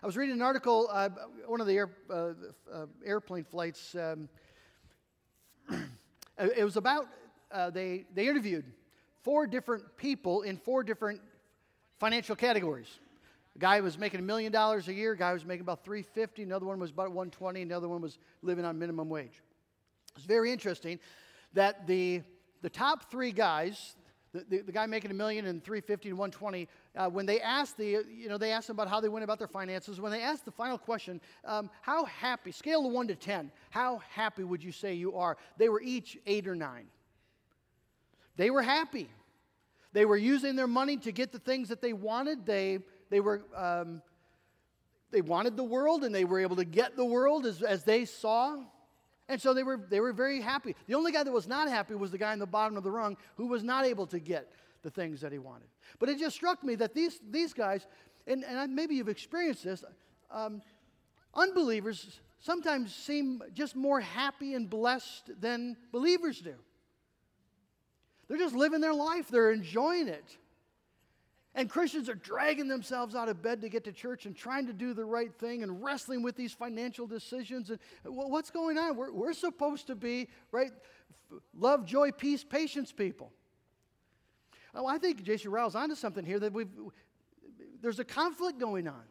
I 0.01 0.05
was 0.05 0.15
reading 0.15 0.35
an 0.35 0.41
article, 0.41 0.87
uh, 0.89 1.09
one 1.45 1.59
of 1.59 1.67
the 1.67 1.75
air, 1.75 1.89
uh, 2.09 2.29
uh, 2.73 2.85
airplane 3.05 3.43
flights. 3.43 3.93
Um, 3.93 4.29
it 6.39 6.63
was 6.63 6.77
about, 6.77 7.07
uh, 7.51 7.69
they, 7.69 8.05
they 8.15 8.29
interviewed 8.29 8.63
four 9.21 9.47
different 9.47 9.97
people 9.97 10.43
in 10.43 10.55
four 10.55 10.81
different 10.81 11.19
financial 11.99 12.37
categories. 12.37 12.99
A 13.57 13.59
guy 13.59 13.81
was 13.81 13.97
making 13.97 14.21
a 14.21 14.23
million 14.23 14.53
dollars 14.53 14.87
a 14.87 14.93
year, 14.93 15.11
a 15.11 15.17
guy 15.17 15.33
was 15.33 15.43
making 15.43 15.63
about 15.63 15.83
350, 15.83 16.43
another 16.43 16.65
one 16.65 16.79
was 16.79 16.91
about 16.91 17.07
120, 17.09 17.63
another 17.63 17.89
one 17.89 17.99
was 17.99 18.17
living 18.41 18.63
on 18.63 18.79
minimum 18.79 19.09
wage. 19.09 19.41
It's 20.15 20.23
very 20.23 20.53
interesting 20.53 20.99
that 21.53 21.85
the 21.85 22.21
the 22.61 22.69
top 22.69 23.09
three 23.09 23.31
guys, 23.31 23.95
the, 24.33 24.45
the, 24.49 24.61
the, 24.61 24.71
guy 24.71 24.85
making 24.85 25.11
a 25.11 25.13
million 25.13 25.45
and 25.45 25.63
350 25.63 26.09
and 26.09 26.17
120, 26.17 26.67
uh, 26.95 27.09
when 27.09 27.25
they 27.25 27.41
asked 27.41 27.77
the, 27.77 28.03
you 28.09 28.29
know, 28.29 28.37
they 28.37 28.51
asked 28.51 28.67
them 28.67 28.75
about 28.75 28.87
how 28.87 28.99
they 28.99 29.09
went 29.09 29.23
about 29.23 29.39
their 29.39 29.47
finances. 29.47 29.99
When 29.99 30.11
they 30.11 30.21
asked 30.21 30.45
the 30.45 30.51
final 30.51 30.77
question, 30.77 31.19
um, 31.45 31.69
how 31.81 32.05
happy, 32.05 32.51
scale 32.51 32.85
of 32.85 32.91
one 32.91 33.07
to 33.07 33.15
10, 33.15 33.51
how 33.71 34.01
happy 34.09 34.43
would 34.43 34.63
you 34.63 34.71
say 34.71 34.93
you 34.93 35.15
are? 35.15 35.37
They 35.57 35.69
were 35.69 35.81
each 35.81 36.17
eight 36.25 36.47
or 36.47 36.55
nine. 36.55 36.87
They 38.35 38.49
were 38.49 38.61
happy. 38.61 39.09
They 39.93 40.05
were 40.05 40.17
using 40.17 40.55
their 40.55 40.67
money 40.67 40.97
to 40.97 41.11
get 41.11 41.31
the 41.31 41.39
things 41.39 41.69
that 41.69 41.81
they 41.81 41.93
wanted. 41.93 42.45
They, 42.45 42.79
they 43.09 43.19
were, 43.19 43.41
um, 43.55 44.01
they 45.11 45.21
wanted 45.21 45.57
the 45.57 45.63
world 45.63 46.03
and 46.03 46.13
they 46.13 46.25
were 46.25 46.39
able 46.39 46.57
to 46.57 46.65
get 46.65 46.95
the 46.95 47.05
world 47.05 47.45
as, 47.45 47.63
as 47.63 47.83
they 47.83 48.05
saw. 48.05 48.57
And 49.29 49.39
so 49.39 49.53
they 49.53 49.63
were, 49.63 49.79
they 49.89 49.99
were 49.99 50.11
very 50.11 50.41
happy. 50.41 50.75
The 50.87 50.95
only 50.95 51.11
guy 51.11 51.23
that 51.23 51.31
was 51.31 51.47
not 51.47 51.69
happy 51.69 51.93
was 51.93 52.09
the 52.09 52.17
guy 52.17 52.33
in 52.33 52.39
the 52.39 52.47
bottom 52.47 52.75
of 52.75 52.83
the 52.83 52.91
rung 52.91 53.15
who 53.37 53.45
was 53.45 53.63
not 53.63 53.85
able 53.85 54.07
to 54.07 54.19
get 54.19 54.51
the 54.81 54.89
things 54.89 55.21
that 55.21 55.31
he 55.31 55.37
wanted. 55.37 55.67
But 55.99 56.09
it 56.09 56.17
just 56.17 56.35
struck 56.35 56.63
me 56.63 56.73
that 56.75 56.95
these, 56.95 57.19
these 57.29 57.53
guys, 57.53 57.85
and, 58.25 58.43
and 58.43 58.75
maybe 58.75 58.95
you've 58.95 59.07
experienced 59.07 59.63
this, 59.63 59.85
um, 60.31 60.63
unbelievers 61.35 62.19
sometimes 62.39 62.93
seem 62.93 63.43
just 63.53 63.75
more 63.75 63.99
happy 63.99 64.55
and 64.55 64.67
blessed 64.67 65.29
than 65.39 65.77
believers 65.91 66.39
do. 66.41 66.55
They're 68.27 68.37
just 68.37 68.55
living 68.55 68.81
their 68.81 68.93
life, 68.93 69.27
they're 69.29 69.51
enjoying 69.51 70.07
it. 70.07 70.37
And 71.55 71.69
Christians 71.69 72.09
are 72.09 72.15
dragging 72.15 72.67
themselves 72.67 73.15
out 73.15 73.27
of 73.27 73.41
bed 73.41 73.61
to 73.61 73.69
get 73.69 73.83
to 73.85 73.91
church 73.91 74.25
and 74.25 74.35
trying 74.35 74.67
to 74.67 74.73
do 74.73 74.93
the 74.93 75.03
right 75.03 75.33
thing 75.39 75.63
and 75.63 75.83
wrestling 75.83 76.21
with 76.21 76.35
these 76.35 76.53
financial 76.53 77.07
decisions. 77.07 77.69
And 77.71 77.79
what's 78.03 78.51
going 78.51 78.77
on? 78.77 78.95
We're, 78.95 79.11
we're 79.11 79.33
supposed 79.33 79.87
to 79.87 79.95
be, 79.95 80.29
right, 80.51 80.71
love, 81.57 81.85
joy, 81.85 82.11
peace, 82.11 82.43
patience 82.43 82.91
people. 82.91 83.31
Oh, 84.75 84.85
I 84.85 84.99
think 84.99 85.23
J.C. 85.23 85.47
Ryle's 85.47 85.75
onto 85.75 85.95
something 85.95 86.23
here 86.23 86.39
that 86.39 86.53
we've, 86.53 86.69
there's 87.81 87.99
a 87.99 88.05
conflict 88.05 88.59
going 88.59 88.87
on. 88.87 89.03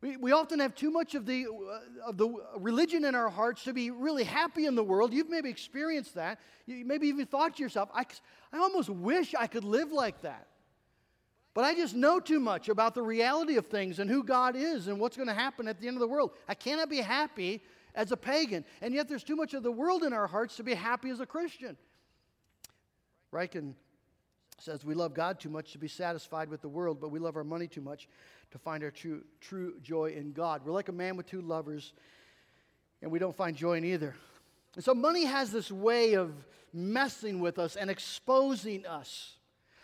We, 0.00 0.16
we 0.16 0.32
often 0.32 0.58
have 0.58 0.74
too 0.74 0.90
much 0.90 1.14
of 1.14 1.26
the, 1.26 1.46
uh, 1.46 2.08
of 2.08 2.16
the 2.16 2.34
religion 2.58 3.04
in 3.04 3.14
our 3.14 3.30
hearts 3.30 3.62
to 3.64 3.72
be 3.72 3.92
really 3.92 4.24
happy 4.24 4.66
in 4.66 4.74
the 4.74 4.82
world. 4.82 5.12
You've 5.12 5.30
maybe 5.30 5.48
experienced 5.48 6.16
that. 6.16 6.40
You 6.66 6.84
maybe 6.84 7.06
even 7.06 7.24
thought 7.26 7.56
to 7.56 7.62
yourself, 7.62 7.88
I, 7.94 8.04
I 8.52 8.58
almost 8.58 8.90
wish 8.90 9.32
I 9.36 9.46
could 9.46 9.62
live 9.62 9.92
like 9.92 10.22
that. 10.22 10.48
But 11.54 11.64
I 11.64 11.74
just 11.74 11.94
know 11.94 12.18
too 12.18 12.40
much 12.40 12.68
about 12.68 12.94
the 12.94 13.02
reality 13.02 13.56
of 13.56 13.66
things 13.66 13.98
and 13.98 14.08
who 14.08 14.22
God 14.24 14.56
is 14.56 14.88
and 14.88 14.98
what's 14.98 15.16
going 15.16 15.28
to 15.28 15.34
happen 15.34 15.68
at 15.68 15.78
the 15.80 15.86
end 15.86 15.96
of 15.96 16.00
the 16.00 16.08
world. 16.08 16.32
I 16.48 16.54
cannot 16.54 16.88
be 16.88 16.98
happy 16.98 17.62
as 17.94 18.10
a 18.10 18.16
pagan, 18.16 18.64
and 18.80 18.94
yet 18.94 19.08
there's 19.08 19.24
too 19.24 19.36
much 19.36 19.52
of 19.52 19.62
the 19.62 19.70
world 19.70 20.02
in 20.02 20.14
our 20.14 20.26
hearts 20.26 20.56
to 20.56 20.62
be 20.62 20.74
happy 20.74 21.10
as 21.10 21.20
a 21.20 21.26
Christian. 21.26 21.76
Ryken 23.32 23.74
says 24.58 24.84
we 24.84 24.94
love 24.94 25.12
God 25.12 25.40
too 25.40 25.50
much 25.50 25.72
to 25.72 25.78
be 25.78 25.88
satisfied 25.88 26.48
with 26.48 26.62
the 26.62 26.68
world, 26.68 27.00
but 27.00 27.10
we 27.10 27.18
love 27.18 27.36
our 27.36 27.44
money 27.44 27.66
too 27.66 27.80
much 27.80 28.08
to 28.52 28.58
find 28.58 28.82
our 28.82 28.90
true, 28.90 29.22
true 29.40 29.74
joy 29.82 30.14
in 30.16 30.32
God. 30.32 30.62
We're 30.64 30.72
like 30.72 30.88
a 30.88 30.92
man 30.92 31.16
with 31.16 31.26
two 31.26 31.42
lovers, 31.42 31.92
and 33.02 33.10
we 33.10 33.18
don't 33.18 33.36
find 33.36 33.56
joy 33.56 33.76
in 33.78 33.84
either. 33.84 34.14
And 34.74 34.84
so 34.84 34.94
money 34.94 35.24
has 35.24 35.52
this 35.52 35.70
way 35.70 36.14
of 36.14 36.32
messing 36.72 37.40
with 37.40 37.58
us 37.58 37.76
and 37.76 37.90
exposing 37.90 38.86
us. 38.86 39.36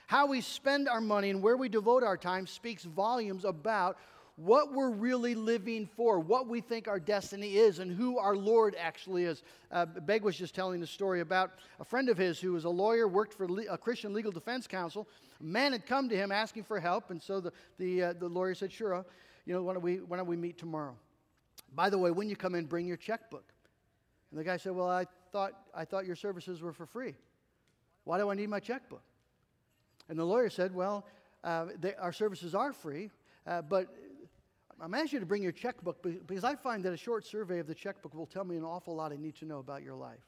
How 0.09 0.25
we 0.25 0.41
spend 0.41 0.89
our 0.89 1.03
money 1.03 1.29
and 1.29 1.43
where 1.43 1.59
we 1.59 1.69
devote 1.69 2.03
our 2.03 2.17
time 2.17 2.47
speaks 2.47 2.83
volumes 2.83 3.45
about 3.45 3.99
what 4.37 4.73
we're 4.73 4.89
really 4.89 5.35
living 5.35 5.87
for, 5.97 6.19
what 6.19 6.49
we 6.49 6.63
think 6.63 6.89
our 6.89 6.99
destiny 6.99 7.59
is, 7.59 7.79
and 7.79 7.93
who 7.93 8.17
our 8.17 8.35
Lord 8.35 8.75
actually 8.81 9.25
is. 9.25 9.43
Uh, 9.71 9.85
Begg 9.85 10.23
was 10.23 10.35
just 10.35 10.55
telling 10.55 10.81
the 10.81 10.87
story 10.87 11.21
about 11.21 11.51
a 11.79 11.85
friend 11.85 12.09
of 12.09 12.17
his 12.17 12.41
who 12.41 12.55
was 12.55 12.65
a 12.65 12.71
lawyer, 12.71 13.07
worked 13.07 13.35
for 13.35 13.47
a 13.69 13.77
Christian 13.77 14.15
Legal 14.15 14.33
Defense 14.33 14.67
Council. 14.67 15.07
A 15.43 15.45
man 15.45 15.73
had 15.73 15.85
come 15.85 16.09
to 16.09 16.17
him 16.17 16.33
asking 16.33 16.65
for 16.65 16.81
help, 16.81 17.11
and 17.11 17.23
so 17.23 17.39
the, 17.39 17.53
the, 17.77 18.03
uh, 18.05 18.13
the 18.15 18.31
lawyer 18.31 18.55
said, 18.55 18.73
Sure, 18.73 18.95
uh, 18.95 19.03
you 19.45 19.53
know, 19.53 19.63
why 19.63 19.75
don't, 19.75 19.83
we, 19.83 19.97
why 19.97 20.17
don't 20.17 20.27
we 20.27 20.37
meet 20.37 20.57
tomorrow? 20.57 20.97
By 21.75 21.91
the 21.91 21.99
way, 21.99 22.13
when 22.13 22.31
you 22.31 22.37
come 22.37 22.55
in, 22.55 22.65
bring 22.65 22.87
your 22.87 22.97
checkbook. 22.97 23.53
And 24.31 24.41
the 24.41 24.45
guy 24.45 24.57
said, 24.57 24.73
Well, 24.73 24.89
I 24.89 25.05
thought, 25.33 25.53
I 25.75 25.85
thought 25.85 26.07
your 26.07 26.17
services 26.17 26.63
were 26.63 26.73
for 26.73 26.87
free. 26.87 27.15
Why 28.05 28.17
do 28.17 28.31
I 28.31 28.35
need 28.35 28.49
my 28.49 28.61
checkbook? 28.61 29.03
And 30.09 30.19
the 30.19 30.25
lawyer 30.25 30.51
said, 30.51 30.75
Well, 30.75 31.07
uh, 31.45 31.67
they, 31.79 31.95
our 31.95 32.13
services 32.13 32.55
are 32.55 32.73
free, 32.73 33.11
uh, 33.47 33.63
but 33.63 33.95
I'm 34.81 34.95
asking 34.95 35.17
you 35.17 35.21
to 35.21 35.27
bring 35.27 35.43
your 35.43 35.53
checkbook 35.53 36.03
because 36.03 36.45
I 36.45 36.55
find 36.55 36.85
that 36.85 36.93
a 36.93 36.97
short 36.97 37.27
survey 37.27 37.59
of 37.59 37.67
the 37.67 37.75
checkbook 37.75 38.15
will 38.15 38.27
tell 38.27 38.45
me 38.45 38.57
an 38.57 38.65
awful 38.65 38.95
lot 38.95 39.13
I 39.13 39.17
need 39.17 39.37
to 39.37 39.45
know 39.45 39.59
about 39.59 39.83
your 39.83 39.95
life. 39.95 40.25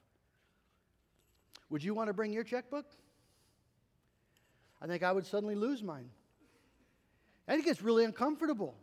Would 1.71 1.85
you 1.85 1.95
want 1.95 2.09
to 2.09 2.13
bring 2.13 2.33
your 2.33 2.43
checkbook? 2.43 2.87
I 4.83 4.87
think 4.87 5.03
I 5.03 5.13
would 5.13 5.27
suddenly 5.27 5.55
lose 5.55 5.83
mine. 5.83 6.11
I 7.47 7.55
think 7.55 7.67
it's 7.67 7.83
really 7.83 8.05
uncomfortable. 8.05 8.75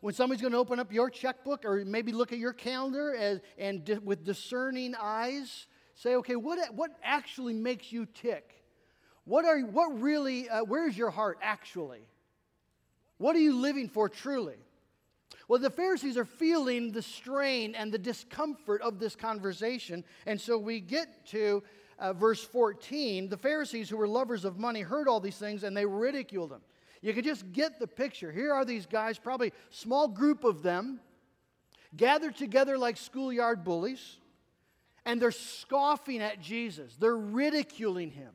When 0.00 0.12
somebody's 0.14 0.40
going 0.40 0.52
to 0.52 0.58
open 0.58 0.78
up 0.80 0.92
your 0.92 1.08
checkbook 1.10 1.64
or 1.64 1.84
maybe 1.84 2.12
look 2.12 2.32
at 2.32 2.38
your 2.38 2.52
calendar 2.52 3.14
as, 3.14 3.40
and 3.58 3.84
di- 3.84 3.98
with 3.98 4.24
discerning 4.24 4.94
eyes, 5.00 5.66
say, 5.94 6.16
okay, 6.16 6.36
what, 6.36 6.74
what 6.74 6.90
actually 7.02 7.54
makes 7.54 7.92
you 7.92 8.06
tick? 8.06 8.65
What, 9.26 9.44
are, 9.44 9.58
you, 9.58 9.66
what 9.66 10.00
really, 10.00 10.48
uh, 10.48 10.64
where's 10.64 10.96
your 10.96 11.10
heart 11.10 11.38
actually? 11.42 12.06
What 13.18 13.34
are 13.34 13.40
you 13.40 13.56
living 13.56 13.88
for 13.88 14.08
truly? 14.08 14.56
Well, 15.48 15.60
the 15.60 15.70
Pharisees 15.70 16.16
are 16.16 16.24
feeling 16.24 16.92
the 16.92 17.02
strain 17.02 17.74
and 17.74 17.92
the 17.92 17.98
discomfort 17.98 18.82
of 18.82 18.98
this 18.98 19.16
conversation. 19.16 20.04
And 20.26 20.40
so 20.40 20.56
we 20.56 20.80
get 20.80 21.26
to 21.26 21.62
uh, 21.98 22.12
verse 22.12 22.42
14. 22.42 23.28
The 23.28 23.36
Pharisees, 23.36 23.88
who 23.88 23.96
were 23.96 24.08
lovers 24.08 24.44
of 24.44 24.58
money, 24.58 24.82
heard 24.82 25.08
all 25.08 25.20
these 25.20 25.38
things 25.38 25.64
and 25.64 25.76
they 25.76 25.86
ridiculed 25.86 26.50
them. 26.50 26.62
You 27.02 27.12
can 27.12 27.24
just 27.24 27.52
get 27.52 27.80
the 27.80 27.86
picture. 27.86 28.30
Here 28.30 28.52
are 28.52 28.64
these 28.64 28.86
guys, 28.86 29.18
probably 29.18 29.52
small 29.70 30.08
group 30.08 30.44
of 30.44 30.62
them, 30.62 31.00
gathered 31.96 32.36
together 32.36 32.78
like 32.78 32.96
schoolyard 32.96 33.64
bullies, 33.64 34.18
and 35.04 35.20
they're 35.20 35.30
scoffing 35.30 36.20
at 36.20 36.40
Jesus. 36.40 36.96
They're 36.96 37.16
ridiculing 37.16 38.10
him. 38.10 38.32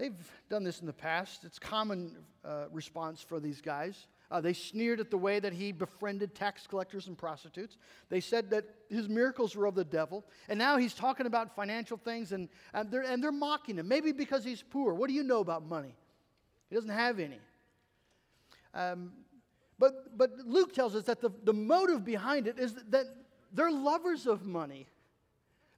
They've 0.00 0.32
done 0.48 0.64
this 0.64 0.80
in 0.80 0.86
the 0.86 0.94
past. 0.94 1.44
It's 1.44 1.58
common 1.58 2.16
uh, 2.42 2.64
response 2.72 3.20
for 3.20 3.38
these 3.38 3.60
guys. 3.60 4.06
Uh, 4.30 4.40
they 4.40 4.54
sneered 4.54 4.98
at 4.98 5.10
the 5.10 5.18
way 5.18 5.38
that 5.38 5.52
he 5.52 5.72
befriended 5.72 6.34
tax 6.34 6.66
collectors 6.66 7.06
and 7.06 7.18
prostitutes. 7.18 7.76
They 8.08 8.20
said 8.20 8.48
that 8.48 8.64
his 8.88 9.10
miracles 9.10 9.54
were 9.54 9.66
of 9.66 9.74
the 9.74 9.84
devil. 9.84 10.24
And 10.48 10.58
now 10.58 10.78
he's 10.78 10.94
talking 10.94 11.26
about 11.26 11.54
financial 11.54 11.98
things 11.98 12.32
and, 12.32 12.48
and, 12.72 12.90
they're, 12.90 13.02
and 13.02 13.22
they're 13.22 13.30
mocking 13.30 13.76
him. 13.76 13.88
Maybe 13.88 14.12
because 14.12 14.42
he's 14.42 14.62
poor. 14.62 14.94
What 14.94 15.08
do 15.08 15.14
you 15.14 15.22
know 15.22 15.40
about 15.40 15.66
money? 15.66 15.94
He 16.70 16.76
doesn't 16.76 16.88
have 16.88 17.18
any. 17.20 17.40
Um, 18.72 19.12
but, 19.78 20.16
but 20.16 20.30
Luke 20.46 20.72
tells 20.72 20.96
us 20.96 21.04
that 21.04 21.20
the, 21.20 21.30
the 21.44 21.52
motive 21.52 22.06
behind 22.06 22.46
it 22.46 22.58
is 22.58 22.74
that 22.88 23.04
they're 23.52 23.70
lovers 23.70 24.26
of 24.26 24.46
money. 24.46 24.86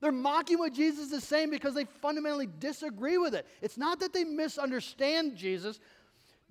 They're 0.03 0.11
mocking 0.11 0.59
what 0.59 0.73
Jesus 0.73 1.13
is 1.13 1.23
saying 1.23 1.51
because 1.51 1.75
they 1.75 1.85
fundamentally 1.85 2.49
disagree 2.59 3.19
with 3.19 3.37
it. 3.37 3.47
It's 3.63 3.79
not 3.79 4.01
that 4.01 4.13
they 4.13 4.25
misunderstand 4.25 5.37
Jesus. 5.37 5.79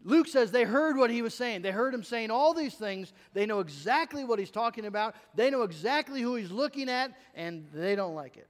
Luke 0.05 0.29
says 0.29 0.51
they 0.51 0.63
heard 0.63 0.95
what 0.95 1.11
he 1.11 1.21
was 1.21 1.33
saying. 1.33 1.61
They 1.61 1.71
heard 1.71 1.93
him 1.93 2.01
saying 2.01 2.31
all 2.31 2.53
these 2.53 2.75
things. 2.75 3.11
They 3.33 3.45
know 3.45 3.59
exactly 3.59 4.23
what 4.23 4.39
he's 4.39 4.51
talking 4.51 4.85
about. 4.85 5.15
They 5.35 5.49
know 5.49 5.63
exactly 5.63 6.21
who 6.21 6.35
he's 6.35 6.49
looking 6.49 6.87
at, 6.87 7.11
and 7.35 7.67
they 7.73 7.93
don't 7.93 8.15
like 8.15 8.37
it. 8.37 8.47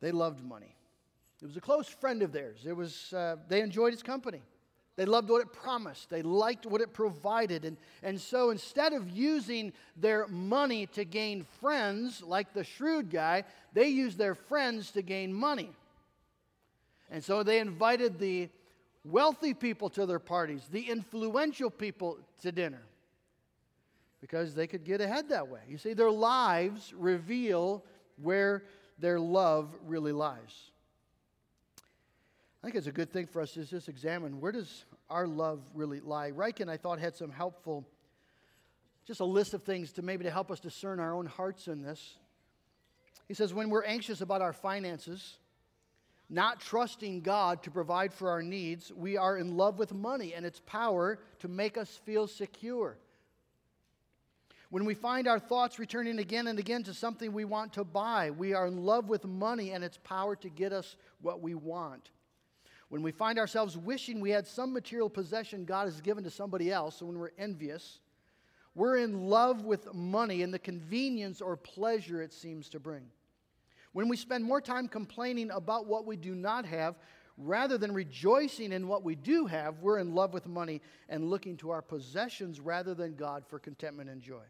They 0.00 0.12
loved 0.12 0.44
money. 0.44 0.76
It 1.42 1.46
was 1.46 1.56
a 1.56 1.60
close 1.60 1.88
friend 1.88 2.22
of 2.22 2.30
theirs. 2.30 2.66
It 2.66 2.76
was, 2.76 3.12
uh, 3.12 3.34
they 3.48 3.62
enjoyed 3.62 3.94
his 3.94 4.02
company. 4.04 4.42
They 4.96 5.04
loved 5.04 5.28
what 5.28 5.42
it 5.42 5.52
promised. 5.52 6.08
They 6.08 6.22
liked 6.22 6.64
what 6.64 6.80
it 6.80 6.94
provided. 6.94 7.66
And, 7.66 7.76
and 8.02 8.18
so 8.18 8.48
instead 8.48 8.94
of 8.94 9.10
using 9.10 9.74
their 9.94 10.26
money 10.26 10.86
to 10.88 11.04
gain 11.04 11.44
friends, 11.60 12.22
like 12.22 12.54
the 12.54 12.64
shrewd 12.64 13.10
guy, 13.10 13.44
they 13.74 13.88
used 13.88 14.16
their 14.16 14.34
friends 14.34 14.90
to 14.92 15.02
gain 15.02 15.34
money. 15.34 15.70
And 17.10 17.22
so 17.22 17.42
they 17.42 17.58
invited 17.58 18.18
the 18.18 18.48
wealthy 19.04 19.52
people 19.52 19.90
to 19.90 20.06
their 20.06 20.18
parties, 20.18 20.62
the 20.70 20.82
influential 20.82 21.70
people 21.70 22.16
to 22.40 22.50
dinner, 22.50 22.82
because 24.22 24.54
they 24.54 24.66
could 24.66 24.84
get 24.84 25.02
ahead 25.02 25.28
that 25.28 25.48
way. 25.48 25.60
You 25.68 25.76
see, 25.76 25.92
their 25.92 26.10
lives 26.10 26.94
reveal 26.96 27.84
where 28.20 28.64
their 28.98 29.20
love 29.20 29.68
really 29.86 30.12
lies. 30.12 30.70
I 32.62 32.66
think 32.66 32.76
it's 32.76 32.86
a 32.86 32.92
good 32.92 33.12
thing 33.12 33.26
for 33.26 33.40
us 33.40 33.52
to 33.52 33.64
just 33.64 33.88
examine 33.88 34.40
where 34.40 34.52
does 34.52 34.84
our 35.08 35.26
love 35.26 35.60
really 35.74 36.00
lie. 36.00 36.32
Ryken, 36.32 36.68
I 36.68 36.76
thought, 36.76 36.98
had 36.98 37.14
some 37.14 37.30
helpful, 37.30 37.86
just 39.06 39.20
a 39.20 39.24
list 39.24 39.54
of 39.54 39.62
things 39.62 39.92
to 39.92 40.02
maybe 40.02 40.24
to 40.24 40.30
help 40.30 40.50
us 40.50 40.58
discern 40.58 40.98
our 40.98 41.14
own 41.14 41.26
hearts 41.26 41.68
in 41.68 41.82
this. 41.82 42.16
He 43.28 43.34
says, 43.34 43.54
when 43.54 43.70
we're 43.70 43.84
anxious 43.84 44.20
about 44.20 44.42
our 44.42 44.52
finances, 44.52 45.38
not 46.28 46.60
trusting 46.60 47.20
God 47.20 47.62
to 47.64 47.70
provide 47.70 48.12
for 48.12 48.30
our 48.30 48.42
needs, 48.42 48.92
we 48.92 49.16
are 49.16 49.38
in 49.38 49.56
love 49.56 49.78
with 49.78 49.92
money 49.92 50.34
and 50.34 50.44
its 50.44 50.60
power 50.66 51.20
to 51.40 51.48
make 51.48 51.78
us 51.78 52.00
feel 52.04 52.26
secure. 52.26 52.96
When 54.70 54.84
we 54.84 54.94
find 54.94 55.28
our 55.28 55.38
thoughts 55.38 55.78
returning 55.78 56.18
again 56.18 56.48
and 56.48 56.58
again 56.58 56.82
to 56.84 56.94
something 56.94 57.32
we 57.32 57.44
want 57.44 57.74
to 57.74 57.84
buy, 57.84 58.32
we 58.32 58.54
are 58.54 58.66
in 58.66 58.84
love 58.84 59.08
with 59.08 59.24
money 59.24 59.70
and 59.70 59.84
its 59.84 59.98
power 59.98 60.34
to 60.36 60.48
get 60.48 60.72
us 60.72 60.96
what 61.20 61.40
we 61.40 61.54
want. 61.54 62.10
When 62.88 63.02
we 63.02 63.10
find 63.10 63.38
ourselves 63.38 63.76
wishing 63.76 64.20
we 64.20 64.30
had 64.30 64.46
some 64.46 64.72
material 64.72 65.10
possession 65.10 65.64
God 65.64 65.86
has 65.86 66.00
given 66.00 66.24
to 66.24 66.30
somebody 66.30 66.70
else, 66.70 66.96
so 66.96 67.06
when 67.06 67.18
we're 67.18 67.30
envious, 67.38 67.98
we're 68.74 68.98
in 68.98 69.26
love 69.28 69.64
with 69.64 69.92
money 69.94 70.42
and 70.42 70.52
the 70.52 70.58
convenience 70.58 71.40
or 71.40 71.56
pleasure 71.56 72.22
it 72.22 72.32
seems 72.32 72.68
to 72.70 72.80
bring. 72.80 73.06
When 73.92 74.08
we 74.08 74.16
spend 74.16 74.44
more 74.44 74.60
time 74.60 74.88
complaining 74.88 75.50
about 75.50 75.86
what 75.86 76.06
we 76.06 76.16
do 76.16 76.34
not 76.34 76.66
have 76.66 76.96
rather 77.38 77.78
than 77.78 77.92
rejoicing 77.92 78.72
in 78.72 78.86
what 78.86 79.02
we 79.02 79.14
do 79.14 79.46
have, 79.46 79.80
we're 79.80 79.98
in 79.98 80.14
love 80.14 80.32
with 80.32 80.46
money 80.46 80.82
and 81.08 81.30
looking 81.30 81.56
to 81.58 81.70
our 81.70 81.82
possessions 81.82 82.60
rather 82.60 82.94
than 82.94 83.14
God 83.14 83.44
for 83.48 83.58
contentment 83.58 84.10
and 84.10 84.20
joy 84.20 84.44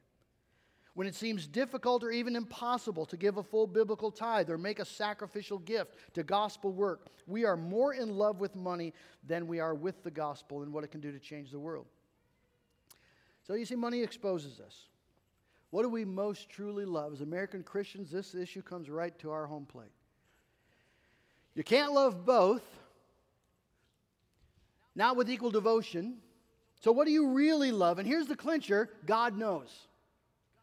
when 0.96 1.06
it 1.06 1.14
seems 1.14 1.46
difficult 1.46 2.02
or 2.02 2.10
even 2.10 2.34
impossible 2.34 3.04
to 3.04 3.18
give 3.18 3.36
a 3.36 3.42
full 3.42 3.66
biblical 3.66 4.10
tithe 4.10 4.48
or 4.48 4.56
make 4.56 4.78
a 4.78 4.84
sacrificial 4.84 5.58
gift 5.58 5.94
to 6.14 6.22
gospel 6.22 6.72
work, 6.72 7.08
we 7.26 7.44
are 7.44 7.54
more 7.54 7.92
in 7.92 8.16
love 8.16 8.40
with 8.40 8.56
money 8.56 8.94
than 9.22 9.46
we 9.46 9.60
are 9.60 9.74
with 9.74 10.02
the 10.04 10.10
gospel 10.10 10.62
and 10.62 10.72
what 10.72 10.84
it 10.84 10.90
can 10.90 11.02
do 11.02 11.12
to 11.12 11.18
change 11.18 11.50
the 11.50 11.58
world. 11.58 11.84
So 13.46 13.52
you 13.52 13.66
see, 13.66 13.74
money 13.74 14.02
exposes 14.02 14.58
us. 14.58 14.86
What 15.68 15.82
do 15.82 15.90
we 15.90 16.06
most 16.06 16.48
truly 16.48 16.86
love? 16.86 17.12
As 17.12 17.20
American 17.20 17.62
Christians, 17.62 18.10
this 18.10 18.34
issue 18.34 18.62
comes 18.62 18.88
right 18.88 19.16
to 19.18 19.30
our 19.30 19.44
home 19.44 19.66
plate. 19.66 19.92
You 21.54 21.62
can't 21.62 21.92
love 21.92 22.24
both, 22.24 22.64
not 24.94 25.14
with 25.14 25.28
equal 25.28 25.50
devotion. 25.50 26.16
So, 26.80 26.90
what 26.90 27.04
do 27.04 27.12
you 27.12 27.32
really 27.32 27.70
love? 27.70 27.98
And 27.98 28.08
here's 28.08 28.28
the 28.28 28.36
clincher 28.36 28.88
God 29.04 29.36
knows. 29.36 29.88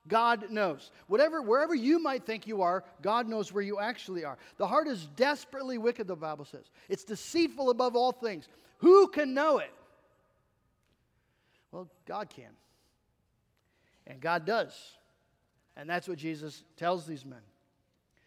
God 0.08 0.50
knows. 0.50 0.92
Whatever, 1.08 1.42
wherever 1.42 1.74
you 1.74 2.00
might 2.00 2.26
think 2.26 2.46
you 2.46 2.62
are, 2.62 2.84
God 3.02 3.28
knows 3.28 3.54
where 3.54 3.63
you 3.63 3.80
actually 3.80 4.26
are. 4.26 4.38
The 4.58 4.68
heart 4.68 4.88
is 4.88 5.08
desperately 5.16 5.78
wicked, 5.78 6.08
the 6.08 6.16
Bible 6.16 6.46
says. 6.46 6.66
It's 6.89 7.04
deceitful 7.04 7.70
above 7.70 7.96
all 7.96 8.12
things. 8.12 8.48
Who 8.80 9.08
can 9.08 9.34
know 9.34 9.60
it? 9.60 9.74
Well, 11.72 11.88
God 12.06 12.30
can. 12.30 12.52
And 14.06 14.20
God 14.20 14.46
does. 14.46 14.74
And 15.78 15.89
that's 15.89 16.08
what 16.08 16.18
Jesus 16.18 16.63
tells 16.76 17.06
these 17.08 17.26
men. 17.26 17.39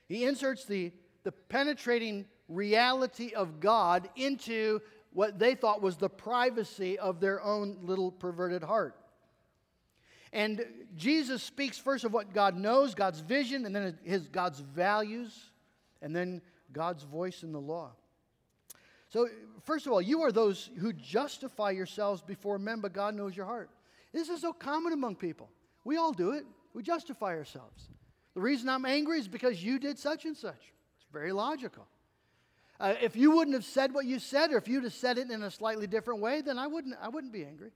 He 0.08 0.24
inserts 0.24 0.64
the, 0.64 0.92
the 1.24 1.32
penetrating 1.32 2.24
reality 2.48 3.34
of 3.34 3.60
God 3.60 4.08
into 4.16 4.80
what 5.12 5.38
they 5.38 5.54
thought 5.54 5.82
was 5.82 5.96
the 5.96 6.08
privacy 6.08 6.98
of 6.98 7.20
their 7.20 7.42
own 7.42 7.78
little 7.82 8.10
perverted 8.10 8.62
heart. 8.62 8.96
And 10.36 10.66
Jesus 10.94 11.42
speaks 11.42 11.78
first 11.78 12.04
of 12.04 12.12
what 12.12 12.34
God 12.34 12.58
knows, 12.58 12.94
God's 12.94 13.20
vision, 13.20 13.64
and 13.64 13.74
then 13.74 13.98
his 14.04 14.28
God's 14.28 14.60
values, 14.60 15.34
and 16.02 16.14
then 16.14 16.42
God's 16.74 17.04
voice 17.04 17.42
in 17.42 17.52
the 17.52 17.60
law. 17.60 17.92
So, 19.08 19.28
first 19.64 19.86
of 19.86 19.92
all, 19.92 20.02
you 20.02 20.20
are 20.20 20.30
those 20.30 20.68
who 20.78 20.92
justify 20.92 21.70
yourselves 21.70 22.20
before 22.20 22.58
men, 22.58 22.80
but 22.82 22.92
God 22.92 23.14
knows 23.14 23.34
your 23.34 23.46
heart. 23.46 23.70
This 24.12 24.28
is 24.28 24.42
so 24.42 24.52
common 24.52 24.92
among 24.92 25.16
people. 25.16 25.48
We 25.84 25.96
all 25.96 26.12
do 26.12 26.32
it. 26.32 26.44
We 26.74 26.82
justify 26.82 27.34
ourselves. 27.34 27.88
The 28.34 28.42
reason 28.42 28.68
I'm 28.68 28.84
angry 28.84 29.18
is 29.18 29.28
because 29.28 29.64
you 29.64 29.78
did 29.78 29.98
such 29.98 30.26
and 30.26 30.36
such. 30.36 30.74
It's 30.98 31.06
very 31.10 31.32
logical. 31.32 31.86
Uh, 32.78 32.92
if 33.00 33.16
you 33.16 33.30
wouldn't 33.30 33.54
have 33.54 33.64
said 33.64 33.94
what 33.94 34.04
you 34.04 34.18
said, 34.18 34.52
or 34.52 34.58
if 34.58 34.68
you'd 34.68 34.84
have 34.84 34.92
said 34.92 35.16
it 35.16 35.30
in 35.30 35.42
a 35.42 35.50
slightly 35.50 35.86
different 35.86 36.20
way, 36.20 36.42
then 36.42 36.58
I 36.58 36.66
wouldn't, 36.66 36.94
I 37.00 37.08
wouldn't 37.08 37.32
be 37.32 37.42
angry. 37.42 37.70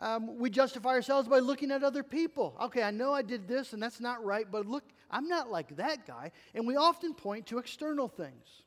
Um, 0.00 0.38
we 0.38 0.48
justify 0.48 0.90
ourselves 0.90 1.26
by 1.26 1.40
looking 1.40 1.72
at 1.72 1.82
other 1.82 2.04
people. 2.04 2.56
Okay, 2.62 2.82
I 2.82 2.92
know 2.92 3.12
I 3.12 3.22
did 3.22 3.48
this 3.48 3.72
and 3.72 3.82
that's 3.82 4.00
not 4.00 4.24
right, 4.24 4.46
but 4.50 4.66
look, 4.66 4.84
I'm 5.10 5.26
not 5.26 5.50
like 5.50 5.76
that 5.76 6.06
guy. 6.06 6.30
And 6.54 6.66
we 6.66 6.76
often 6.76 7.14
point 7.14 7.46
to 7.46 7.58
external 7.58 8.06
things, 8.06 8.62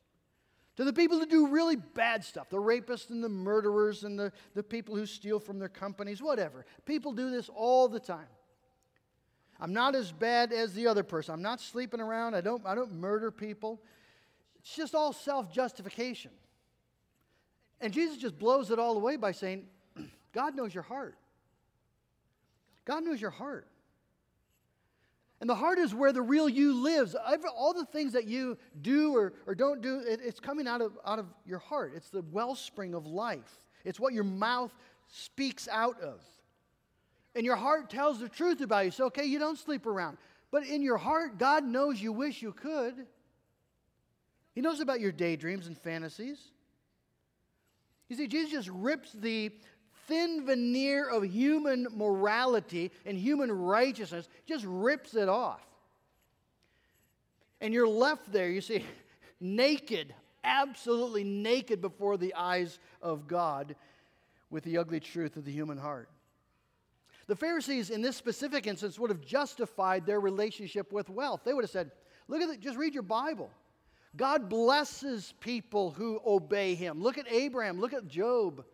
to 0.76 0.84
the 0.84 0.92
people 0.92 1.18
who 1.18 1.26
do 1.26 1.46
really 1.48 1.76
bad 1.76 2.22
stuff 2.22 2.50
the 2.50 2.58
rapists 2.58 3.08
and 3.10 3.24
the 3.24 3.30
murderers 3.30 4.04
and 4.04 4.18
the, 4.18 4.30
the 4.54 4.62
people 4.62 4.94
who 4.94 5.06
steal 5.06 5.40
from 5.40 5.58
their 5.58 5.70
companies, 5.70 6.20
whatever. 6.20 6.66
People 6.84 7.12
do 7.12 7.30
this 7.30 7.48
all 7.48 7.88
the 7.88 8.00
time. 8.00 8.28
I'm 9.58 9.72
not 9.72 9.94
as 9.94 10.12
bad 10.12 10.52
as 10.52 10.74
the 10.74 10.88
other 10.88 11.04
person. 11.04 11.32
I'm 11.32 11.42
not 11.42 11.60
sleeping 11.60 12.00
around. 12.00 12.34
I 12.34 12.40
don't, 12.40 12.66
I 12.66 12.74
don't 12.74 12.92
murder 12.94 13.30
people. 13.30 13.80
It's 14.58 14.74
just 14.74 14.94
all 14.94 15.12
self 15.12 15.50
justification. 15.50 16.32
And 17.80 17.92
Jesus 17.92 18.16
just 18.18 18.38
blows 18.38 18.70
it 18.70 18.78
all 18.78 18.96
away 18.96 19.16
by 19.16 19.32
saying, 19.32 19.66
God 20.34 20.54
knows 20.54 20.74
your 20.74 20.82
heart. 20.82 21.16
God 22.84 23.04
knows 23.04 23.20
your 23.20 23.30
heart. 23.30 23.68
And 25.40 25.50
the 25.50 25.56
heart 25.56 25.78
is 25.78 25.92
where 25.92 26.12
the 26.12 26.22
real 26.22 26.48
you 26.48 26.72
lives. 26.72 27.16
All 27.56 27.74
the 27.74 27.84
things 27.84 28.12
that 28.12 28.28
you 28.28 28.56
do 28.80 29.16
or, 29.16 29.32
or 29.46 29.56
don't 29.56 29.82
do, 29.82 29.98
it, 29.98 30.20
it's 30.22 30.38
coming 30.38 30.68
out 30.68 30.80
of, 30.80 30.96
out 31.04 31.18
of 31.18 31.26
your 31.44 31.58
heart. 31.58 31.94
It's 31.96 32.10
the 32.10 32.22
wellspring 32.30 32.94
of 32.94 33.06
life, 33.06 33.66
it's 33.84 33.98
what 33.98 34.14
your 34.14 34.24
mouth 34.24 34.72
speaks 35.08 35.68
out 35.68 36.00
of. 36.00 36.20
And 37.34 37.44
your 37.44 37.56
heart 37.56 37.90
tells 37.90 38.20
the 38.20 38.28
truth 38.28 38.60
about 38.60 38.84
you. 38.84 38.90
So, 38.90 39.06
okay, 39.06 39.24
you 39.24 39.38
don't 39.38 39.58
sleep 39.58 39.86
around. 39.86 40.18
But 40.50 40.66
in 40.66 40.82
your 40.82 40.98
heart, 40.98 41.38
God 41.38 41.64
knows 41.64 42.00
you 42.00 42.12
wish 42.12 42.42
you 42.42 42.52
could. 42.52 43.06
He 44.54 44.60
knows 44.60 44.80
about 44.80 45.00
your 45.00 45.12
daydreams 45.12 45.66
and 45.66 45.76
fantasies. 45.76 46.38
You 48.08 48.16
see, 48.16 48.28
Jesus 48.28 48.52
just 48.52 48.68
rips 48.68 49.12
the 49.12 49.50
thin 50.06 50.46
veneer 50.46 51.08
of 51.08 51.24
human 51.24 51.86
morality 51.94 52.90
and 53.06 53.18
human 53.18 53.50
righteousness, 53.50 54.28
just 54.46 54.64
rips 54.66 55.14
it 55.14 55.28
off. 55.28 55.60
And 57.60 57.72
you're 57.72 57.88
left 57.88 58.32
there, 58.32 58.48
you 58.48 58.60
see, 58.60 58.84
naked, 59.40 60.14
absolutely 60.44 61.24
naked 61.24 61.80
before 61.80 62.16
the 62.16 62.34
eyes 62.34 62.78
of 63.00 63.26
God 63.26 63.76
with 64.50 64.64
the 64.64 64.78
ugly 64.78 65.00
truth 65.00 65.36
of 65.36 65.44
the 65.44 65.52
human 65.52 65.78
heart. 65.78 66.08
The 67.28 67.36
Pharisees, 67.36 67.90
in 67.90 68.02
this 68.02 68.16
specific 68.16 68.66
instance, 68.66 68.98
would 68.98 69.10
have 69.10 69.20
justified 69.20 70.04
their 70.06 70.20
relationship 70.20 70.92
with 70.92 71.08
wealth. 71.08 71.42
They 71.44 71.54
would 71.54 71.64
have 71.64 71.70
said, 71.70 71.92
Look 72.28 72.42
at 72.42 72.48
it, 72.48 72.60
just 72.60 72.78
read 72.78 72.94
your 72.94 73.02
Bible. 73.02 73.50
God 74.16 74.48
blesses 74.48 75.32
people 75.40 75.90
who 75.90 76.20
obey 76.26 76.74
him. 76.74 77.02
Look 77.02 77.18
at 77.18 77.30
Abraham, 77.30 77.80
look 77.80 77.92
at 77.92 78.06
Job. 78.06 78.64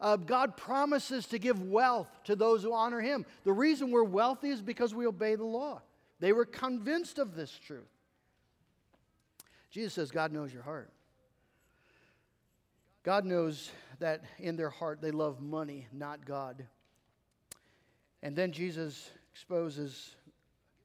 Uh, 0.00 0.16
God 0.16 0.56
promises 0.56 1.26
to 1.26 1.38
give 1.38 1.62
wealth 1.62 2.08
to 2.24 2.36
those 2.36 2.62
who 2.62 2.72
honor 2.72 3.00
him. 3.00 3.26
The 3.44 3.52
reason 3.52 3.90
we're 3.90 4.04
wealthy 4.04 4.50
is 4.50 4.62
because 4.62 4.94
we 4.94 5.06
obey 5.06 5.34
the 5.34 5.44
law. 5.44 5.82
They 6.20 6.32
were 6.32 6.44
convinced 6.44 7.18
of 7.18 7.34
this 7.34 7.50
truth. 7.58 7.88
Jesus 9.70 9.94
says, 9.94 10.10
God 10.10 10.32
knows 10.32 10.52
your 10.52 10.62
heart. 10.62 10.92
God 13.02 13.24
knows 13.24 13.70
that 13.98 14.22
in 14.38 14.56
their 14.56 14.70
heart 14.70 15.00
they 15.00 15.10
love 15.10 15.40
money, 15.40 15.86
not 15.92 16.24
God. 16.24 16.66
And 18.22 18.34
then 18.34 18.52
Jesus 18.52 19.10
exposes, 19.32 20.14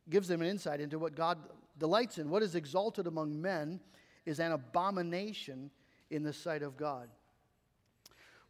gives 0.10 0.28
them 0.28 0.42
an 0.42 0.48
insight 0.48 0.80
into 0.80 1.00
what 1.00 1.16
God 1.16 1.38
delights 1.80 2.18
in. 2.18 2.30
What 2.30 2.44
is 2.44 2.56
exalted 2.56 3.08
among 3.08 3.42
men 3.42 3.80
is 4.26 4.40
an 4.40 4.52
abomination 4.52 5.72
in 6.10 6.24
the 6.24 6.34
sight 6.34 6.62
of 6.62 6.78
God. 6.78 7.10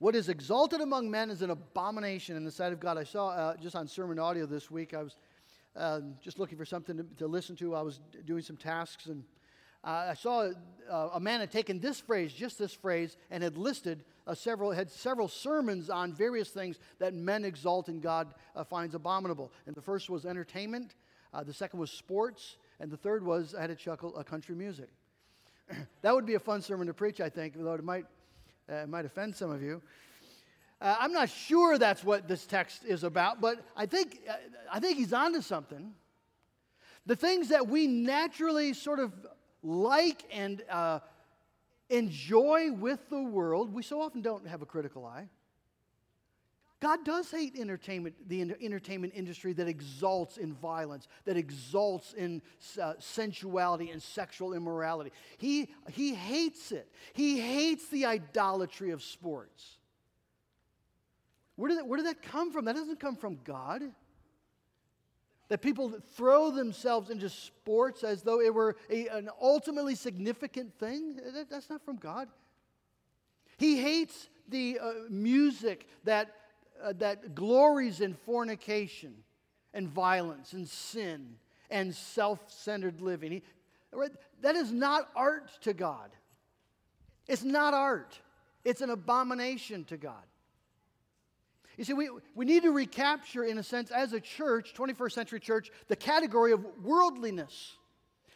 What 0.03 0.17
is 0.17 0.27
exalted 0.27 0.81
among 0.81 1.09
men 1.09 1.29
is 1.29 1.41
an 1.43 1.49
abomination 1.49 2.35
in 2.35 2.43
the 2.43 2.51
sight 2.51 2.73
of 2.73 2.81
God. 2.81 2.97
I 2.97 3.05
saw 3.05 3.29
uh, 3.29 3.55
just 3.55 3.73
on 3.73 3.87
sermon 3.87 4.19
audio 4.19 4.45
this 4.45 4.69
week, 4.69 4.93
I 4.93 5.01
was 5.01 5.15
uh, 5.77 6.01
just 6.21 6.39
looking 6.39 6.57
for 6.57 6.65
something 6.65 6.97
to, 6.97 7.03
to, 7.19 7.25
listen 7.25 7.55
to. 7.55 7.73
I 7.73 7.83
was 7.83 8.01
doing 8.25 8.41
some 8.41 8.57
tasks, 8.57 9.05
and 9.05 9.23
uh, 9.81 10.07
I 10.09 10.13
saw 10.13 10.49
uh, 10.91 11.09
a 11.13 11.21
man 11.21 11.39
had 11.39 11.51
taken 11.51 11.79
this 11.79 12.01
phrase, 12.01 12.33
just 12.33 12.59
this 12.59 12.73
phrase, 12.73 13.15
and 13.31 13.41
had 13.41 13.55
listed 13.55 14.03
uh, 14.27 14.35
several, 14.35 14.71
had 14.71 14.91
several 14.91 15.29
sermons 15.29 15.89
on 15.89 16.11
various 16.11 16.49
things 16.49 16.79
that 16.99 17.13
men 17.13 17.45
exalt 17.45 17.87
and 17.87 18.01
God 18.01 18.33
uh, 18.57 18.65
finds 18.65 18.95
abominable. 18.95 19.53
And 19.67 19.73
the 19.73 19.81
first 19.81 20.09
was 20.09 20.25
entertainment, 20.25 20.95
uh, 21.33 21.45
the 21.45 21.53
second 21.53 21.79
was 21.79 21.91
sports, 21.91 22.57
and 22.81 22.91
the 22.91 22.97
third 22.97 23.25
was, 23.25 23.55
I 23.55 23.61
had 23.61 23.69
a 23.69 23.75
chuckle, 23.75 24.17
a 24.17 24.23
country 24.25 24.53
music. 24.53 24.89
that 26.01 26.13
would 26.13 26.25
be 26.25 26.33
a 26.33 26.41
fun 26.41 26.61
sermon 26.61 26.87
to 26.87 26.93
preach, 26.93 27.21
I 27.21 27.29
think, 27.29 27.55
although 27.57 27.75
it 27.75 27.85
might, 27.85 28.05
uh, 28.69 28.75
it 28.75 28.89
might 28.89 29.05
offend 29.05 29.35
some 29.35 29.51
of 29.51 29.61
you. 29.61 29.81
Uh, 30.81 30.95
I'm 30.99 31.13
not 31.13 31.29
sure 31.29 31.77
that's 31.77 32.03
what 32.03 32.27
this 32.27 32.45
text 32.45 32.83
is 32.85 33.03
about, 33.03 33.39
but 33.39 33.65
I 33.75 33.85
think, 33.85 34.19
uh, 34.29 34.33
I 34.71 34.79
think 34.79 34.97
he's 34.97 35.13
onto 35.13 35.41
something. 35.41 35.93
The 37.05 37.15
things 37.15 37.49
that 37.49 37.67
we 37.67 37.87
naturally 37.87 38.73
sort 38.73 38.99
of 38.99 39.13
like 39.61 40.23
and 40.31 40.61
uh, 40.69 40.99
enjoy 41.89 42.71
with 42.71 43.09
the 43.09 43.23
world, 43.23 43.73
we 43.73 43.83
so 43.83 44.01
often 44.01 44.21
don't 44.21 44.47
have 44.47 44.61
a 44.61 44.65
critical 44.65 45.05
eye. 45.05 45.29
God 46.83 47.05
does 47.05 47.31
hate 47.31 47.57
entertainment, 47.57 48.13
the 48.27 48.41
entertainment 48.41 49.13
industry 49.15 49.53
that 49.53 49.69
exalts 49.69 50.35
in 50.35 50.51
violence, 50.53 51.07
that 51.23 51.37
exalts 51.37 52.11
in 52.11 52.41
uh, 52.81 52.95
sensuality 52.99 53.89
and 53.89 54.03
sexual 54.03 54.53
immorality. 54.53 55.13
He, 55.37 55.69
he 55.89 56.13
hates 56.13 56.73
it. 56.73 56.91
He 57.13 57.39
hates 57.39 57.87
the 57.87 58.05
idolatry 58.05 58.91
of 58.91 59.01
sports. 59.01 59.77
Where 61.55 61.69
did, 61.69 61.77
that, 61.77 61.87
where 61.87 61.95
did 61.95 62.07
that 62.07 62.21
come 62.21 62.51
from? 62.51 62.65
That 62.65 62.75
doesn't 62.75 62.99
come 62.99 63.15
from 63.15 63.39
God. 63.45 63.81
That 65.47 65.61
people 65.61 65.93
throw 66.17 66.51
themselves 66.51 67.09
into 67.09 67.29
sports 67.29 68.03
as 68.03 68.23
though 68.23 68.41
it 68.41 68.53
were 68.53 68.75
a, 68.89 69.07
an 69.07 69.29
ultimately 69.41 69.95
significant 69.95 70.77
thing, 70.79 71.15
that, 71.15 71.49
that's 71.49 71.69
not 71.69 71.85
from 71.85 71.95
God. 71.95 72.27
He 73.55 73.77
hates 73.77 74.27
the 74.49 74.79
uh, 74.81 74.91
music 75.09 75.87
that 76.03 76.35
uh, 76.83 76.93
that 76.97 77.33
glories 77.33 78.01
in 78.01 78.13
fornication 78.13 79.13
and 79.73 79.87
violence 79.87 80.53
and 80.53 80.67
sin 80.67 81.35
and 81.69 81.93
self 81.95 82.39
centered 82.51 83.01
living. 83.01 83.31
He, 83.31 83.41
that 84.41 84.55
is 84.55 84.71
not 84.71 85.09
art 85.15 85.51
to 85.61 85.73
God. 85.73 86.11
It's 87.27 87.43
not 87.43 87.73
art, 87.73 88.19
it's 88.65 88.81
an 88.81 88.89
abomination 88.89 89.85
to 89.85 89.97
God. 89.97 90.23
You 91.77 91.83
see, 91.83 91.93
we, 91.93 92.09
we 92.35 92.45
need 92.45 92.63
to 92.63 92.71
recapture, 92.71 93.43
in 93.43 93.57
a 93.57 93.63
sense, 93.63 93.89
as 93.89 94.13
a 94.13 94.19
church, 94.19 94.75
21st 94.75 95.11
century 95.11 95.39
church, 95.39 95.71
the 95.87 95.95
category 95.95 96.51
of 96.51 96.63
worldliness. 96.83 97.77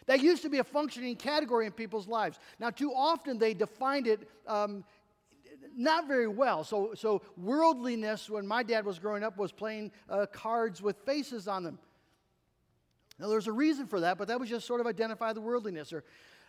That 0.07 0.23
used 0.23 0.41
to 0.43 0.49
be 0.49 0.57
a 0.57 0.63
functioning 0.63 1.15
category 1.17 1.65
in 1.65 1.73
people's 1.73 2.07
lives. 2.07 2.39
Now, 2.59 2.71
too 2.71 2.91
often 2.93 3.37
they 3.37 3.53
defined 3.53 4.07
it 4.07 4.27
um, 4.47 4.83
not 5.75 6.07
very 6.07 6.27
well. 6.27 6.63
So, 6.63 6.93
so 6.95 7.21
worldliness, 7.37 8.29
when 8.29 8.47
my 8.47 8.63
dad 8.63 8.85
was 8.85 8.99
growing 8.99 9.23
up, 9.23 9.37
was 9.37 9.51
playing 9.51 9.91
uh, 10.09 10.25
cards 10.25 10.81
with 10.81 10.97
faces 11.05 11.47
on 11.47 11.63
them. 11.63 11.79
Now, 13.19 13.29
there's 13.29 13.47
a 13.47 13.51
reason 13.51 13.87
for 13.87 14.01
that, 14.01 14.17
but 14.17 14.27
that 14.27 14.39
was 14.39 14.49
just 14.49 14.67
sort 14.67 14.81
of 14.81 14.87
identify 14.87 15.33
the 15.33 15.41
worldliness. 15.41 15.91
Or 15.91 16.03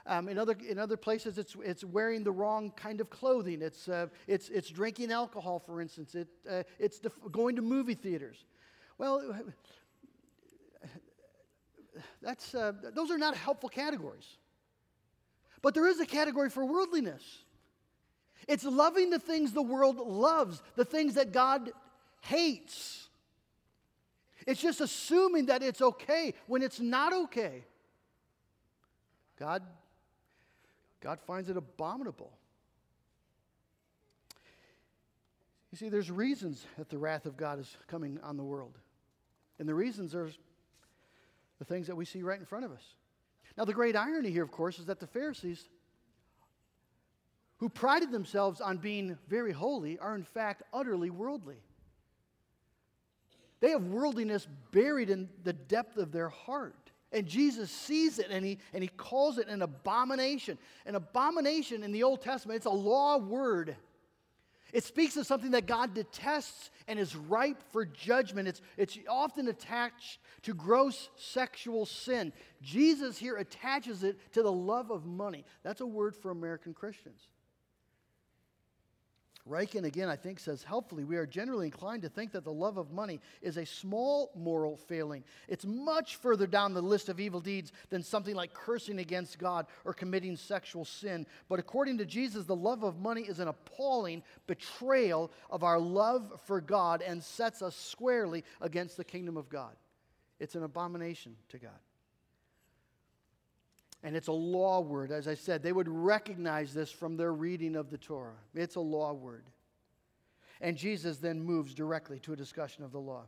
um, 0.07 0.29
in, 0.29 0.38
other, 0.38 0.57
in 0.66 0.79
other 0.79 0.97
places, 0.97 1.38
it's, 1.38 1.57
it's 1.62 1.85
wearing 1.85 2.25
the 2.25 2.33
wrong 2.33 2.73
kind 2.77 3.01
of 3.01 3.11
clothing. 3.11 3.62
It's, 3.62 3.88
uh, 3.88 4.07
it's, 4.27 4.49
it's 4.49 4.68
drinking 4.71 5.12
alcohol, 5.12 5.59
for 5.59 5.81
instance. 5.81 6.14
It, 6.14 6.29
uh, 6.49 6.62
it's 6.79 6.99
def- 6.99 7.18
going 7.31 7.57
to 7.57 7.62
movie 7.62 7.94
theaters. 7.94 8.44
Well, 8.99 9.35
that's, 12.23 12.55
uh, 12.55 12.73
those 12.94 13.11
are 13.11 13.18
not 13.18 13.37
helpful 13.37 13.68
categories. 13.68 14.37
But 15.62 15.75
there 15.75 15.87
is 15.87 16.01
a 16.01 16.07
category 16.07 16.51
for 16.51 16.64
worldliness. 16.64 17.23
It's 18.46 18.64
loving 18.64 19.11
the 19.11 19.18
things 19.18 19.53
the 19.53 19.62
world 19.62 19.96
loves, 19.96 20.62
the 20.77 20.85
things 20.85 21.14
that 21.14 21.33
God 21.33 21.72
hates. 22.20 23.09
It's 24.46 24.61
just 24.61 24.81
assuming 24.81 25.46
that 25.46 25.62
it's 25.62 25.83
okay 25.83 26.35
when 26.46 26.62
it's 26.62 26.81
not 26.81 27.12
okay. 27.12 27.64
God, 29.38 29.62
God 31.01 31.20
finds 31.20 31.51
it 31.51 31.57
abominable. 31.57 32.33
You 35.70 35.77
see, 35.77 35.88
there's 35.90 36.11
reasons 36.11 36.64
that 36.79 36.88
the 36.88 36.98
wrath 36.98 37.27
of 37.27 37.37
God 37.37 37.59
is 37.59 37.77
coming 37.88 38.18
on 38.22 38.37
the 38.37 38.42
world. 38.42 38.79
And 39.59 39.68
the 39.68 39.74
reasons 39.74 40.14
are 40.14 40.31
the 41.59 41.64
things 41.64 41.87
that 41.88 41.96
we 41.96 42.05
see 42.05 42.22
right 42.22 42.38
in 42.38 42.46
front 42.46 42.64
of 42.64 42.72
us. 42.72 42.83
Now, 43.57 43.64
the 43.64 43.74
great 43.74 43.96
irony 43.96 44.31
here, 44.31 44.44
of 44.44 44.51
course, 44.51 44.79
is 44.79 44.87
that 44.87 45.01
the 45.01 45.07
Pharisees 45.07 45.68
who 47.59 47.68
prided 47.68 48.11
themselves 48.11 48.61
on 48.61 48.79
being 48.79 49.18
very 49.29 49.53
holy 49.53 49.99
are 49.99 50.14
in 50.14 50.25
fact 50.25 50.62
utterly 50.73 51.11
worldly. 51.11 51.57
They 53.61 53.71
have 53.71 53.83
worldliness 53.83 54.47
buried 54.71 55.11
in 55.11 55.29
the 55.42 55.53
depth 55.53 55.97
of 55.97 56.12
their 56.12 56.29
heart. 56.29 56.92
And 57.11 57.27
Jesus 57.27 57.71
sees 57.71 58.18
it 58.18 58.29
and 58.31 58.44
he, 58.44 58.59
and 58.73 58.83
he 58.83 58.88
calls 58.88 59.38
it 59.38 59.49
an 59.49 59.62
abomination. 59.62 60.59
An 60.87 60.94
abomination 60.94 61.83
in 61.83 61.90
the 61.90 62.03
Old 62.03 62.23
Testament, 62.23 62.59
it's 62.59 62.66
a 62.66 62.71
law 62.71 63.18
word. 63.18 63.77
It 64.73 64.85
speaks 64.85 65.16
of 65.16 65.27
something 65.27 65.53
that 65.53 65.66
God 65.66 65.94
detests 65.94 66.71
and 66.87 66.99
is 66.99 67.16
ripe 67.16 67.62
for 67.73 67.87
judgment. 67.87 68.47
It's, 68.47 68.61
it's 68.77 68.99
often 69.09 69.49
attached 69.49 70.18
to 70.42 70.53
gross 70.53 71.09
sexual 71.16 71.87
sin. 71.87 72.33
Jesus 72.61 73.16
here 73.16 73.37
attaches 73.37 74.05
it 74.05 74.18
to 74.35 74.42
the 74.42 74.53
love 74.53 74.90
of 74.90 75.07
money. 75.07 75.44
That's 75.62 75.81
a 75.81 75.87
word 75.87 76.14
for 76.14 76.31
American 76.31 76.75
Christians. 76.75 77.27
Ryken, 79.48 79.84
again, 79.84 80.08
I 80.08 80.16
think, 80.16 80.38
says 80.38 80.62
helpfully, 80.62 81.04
we 81.04 81.16
are 81.16 81.26
generally 81.26 81.66
inclined 81.66 82.02
to 82.02 82.08
think 82.08 82.32
that 82.32 82.44
the 82.44 82.52
love 82.52 82.76
of 82.76 82.92
money 82.92 83.20
is 83.40 83.56
a 83.56 83.64
small 83.64 84.30
moral 84.37 84.76
failing. 84.76 85.24
It's 85.48 85.64
much 85.64 86.16
further 86.16 86.46
down 86.46 86.74
the 86.74 86.82
list 86.82 87.08
of 87.08 87.18
evil 87.18 87.40
deeds 87.40 87.72
than 87.90 88.02
something 88.02 88.34
like 88.34 88.52
cursing 88.52 88.98
against 88.98 89.38
God 89.38 89.66
or 89.84 89.94
committing 89.94 90.37
sexual 90.37 90.84
sin. 90.84 91.26
But 91.48 91.58
according 91.58 91.98
to 91.98 92.04
Jesus, 92.04 92.44
the 92.44 92.54
love 92.54 92.82
of 92.84 92.98
money 92.98 93.22
is 93.22 93.38
an 93.38 93.48
appalling 93.48 94.22
betrayal 94.46 95.32
of 95.50 95.64
our 95.64 95.78
love 95.78 96.40
for 96.46 96.61
God 96.61 97.02
and 97.02 97.22
sets 97.22 97.62
us 97.62 97.74
squarely 97.74 98.44
against 98.61 98.96
the 98.96 99.04
kingdom 99.04 99.37
of 99.37 99.48
God. 99.48 99.74
It's 100.40 100.54
an 100.54 100.62
abomination 100.62 101.37
to 101.48 101.58
God. 101.58 101.78
And 104.02 104.16
it's 104.16 104.28
a 104.28 104.32
law 104.32 104.80
word. 104.80 105.11
As 105.11 105.26
I 105.26 105.34
said, 105.34 105.62
they 105.62 105.72
would 105.72 105.88
recognize 105.88 106.72
this 106.72 106.90
from 106.90 107.16
their 107.16 107.32
reading 107.32 107.74
of 107.74 107.90
the 107.90 107.98
Torah. 107.98 108.37
It's 108.54 108.76
a 108.76 108.80
law 108.80 109.12
word. 109.12 109.44
And 110.61 110.76
Jesus 110.76 111.18
then 111.18 111.40
moves 111.40 111.74
directly 111.74 112.18
to 112.20 112.32
a 112.32 112.37
discussion 112.37 112.84
of 112.84 112.92
the 112.92 113.00
law. 113.00 113.24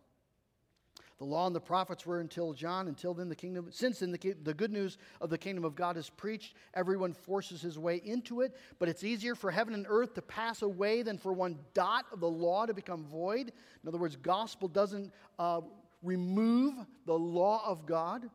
The 1.18 1.26
law 1.26 1.46
and 1.46 1.54
the 1.54 1.60
prophets 1.60 2.06
were 2.06 2.20
until 2.20 2.54
John. 2.54 2.88
Until 2.88 3.12
then, 3.12 3.28
the 3.28 3.36
kingdom, 3.36 3.68
since 3.70 3.98
then 3.98 4.10
the, 4.10 4.34
the 4.42 4.54
good 4.54 4.72
news 4.72 4.96
of 5.20 5.28
the 5.28 5.36
kingdom 5.36 5.64
of 5.64 5.74
God 5.74 5.98
is 5.98 6.08
preached, 6.08 6.54
everyone 6.72 7.12
forces 7.12 7.60
his 7.60 7.78
way 7.78 7.96
into 7.96 8.40
it. 8.40 8.56
But 8.78 8.88
it's 8.88 9.04
easier 9.04 9.34
for 9.34 9.50
heaven 9.50 9.74
and 9.74 9.86
earth 9.88 10.14
to 10.14 10.22
pass 10.22 10.62
away 10.62 11.02
than 11.02 11.18
for 11.18 11.34
one 11.34 11.58
dot 11.74 12.06
of 12.10 12.20
the 12.20 12.28
law 12.28 12.64
to 12.64 12.72
become 12.72 13.04
void. 13.04 13.52
In 13.82 13.88
other 13.88 13.98
words, 13.98 14.16
gospel 14.16 14.66
doesn't 14.66 15.12
uh, 15.38 15.60
remove 16.02 16.74
the 17.04 17.18
law 17.18 17.62
of 17.66 17.84
God. 17.84 18.30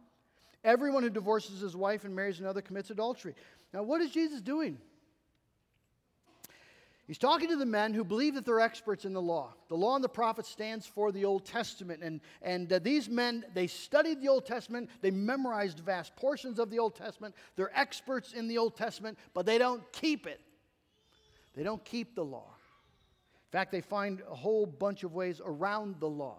Everyone 0.66 1.04
who 1.04 1.12
divorces 1.12 1.62
his 1.62 1.76
wife 1.76 2.04
and 2.04 2.16
marries 2.16 2.40
another 2.40 2.62
commits 2.62 2.90
adultery. 2.90 3.36
Now, 3.72 3.84
what 3.84 4.02
is 4.02 4.10
Jesus 4.10 4.42
doing? 4.42 4.80
He's 7.08 7.20
talking 7.20 7.50
to 7.50 7.56
the 7.56 7.68
men 7.68 7.94
who 7.94 8.04
believe 8.04 8.34
that 8.34 8.46
they're 8.46 8.60
experts 8.60 9.06
in 9.06 9.14
the 9.14 9.22
law. 9.22 9.54
The 9.68 9.78
law 9.78 9.94
and 9.94 10.04
the 10.04 10.10
prophets 10.10 10.50
stands 10.50 10.88
for 10.88 11.12
the 11.12 11.24
Old 11.24 11.46
Testament. 11.46 12.02
And, 12.02 12.20
and 12.42 12.74
uh, 12.74 12.80
these 12.80 13.08
men, 13.08 13.46
they 13.54 13.68
studied 13.68 14.22
the 14.22 14.28
Old 14.28 14.48
Testament. 14.48 14.90
They 15.02 15.12
memorized 15.12 15.82
vast 15.82 16.16
portions 16.16 16.58
of 16.58 16.72
the 16.72 16.80
Old 16.80 16.96
Testament. 16.96 17.36
They're 17.56 17.78
experts 17.78 18.34
in 18.34 18.48
the 18.48 18.58
Old 18.58 18.76
Testament, 18.76 19.20
but 19.36 19.46
they 19.46 19.60
don't 19.60 19.84
keep 19.92 20.26
it. 20.26 20.42
They 21.54 21.62
don't 21.62 21.86
keep 21.86 22.16
the 22.16 22.26
law. 22.26 22.48
In 22.48 23.52
fact, 23.52 23.72
they 23.72 23.82
find 23.82 24.24
a 24.28 24.36
whole 24.36 24.66
bunch 24.66 25.04
of 25.04 25.14
ways 25.14 25.40
around 25.46 26.00
the 26.00 26.10
law. 26.10 26.38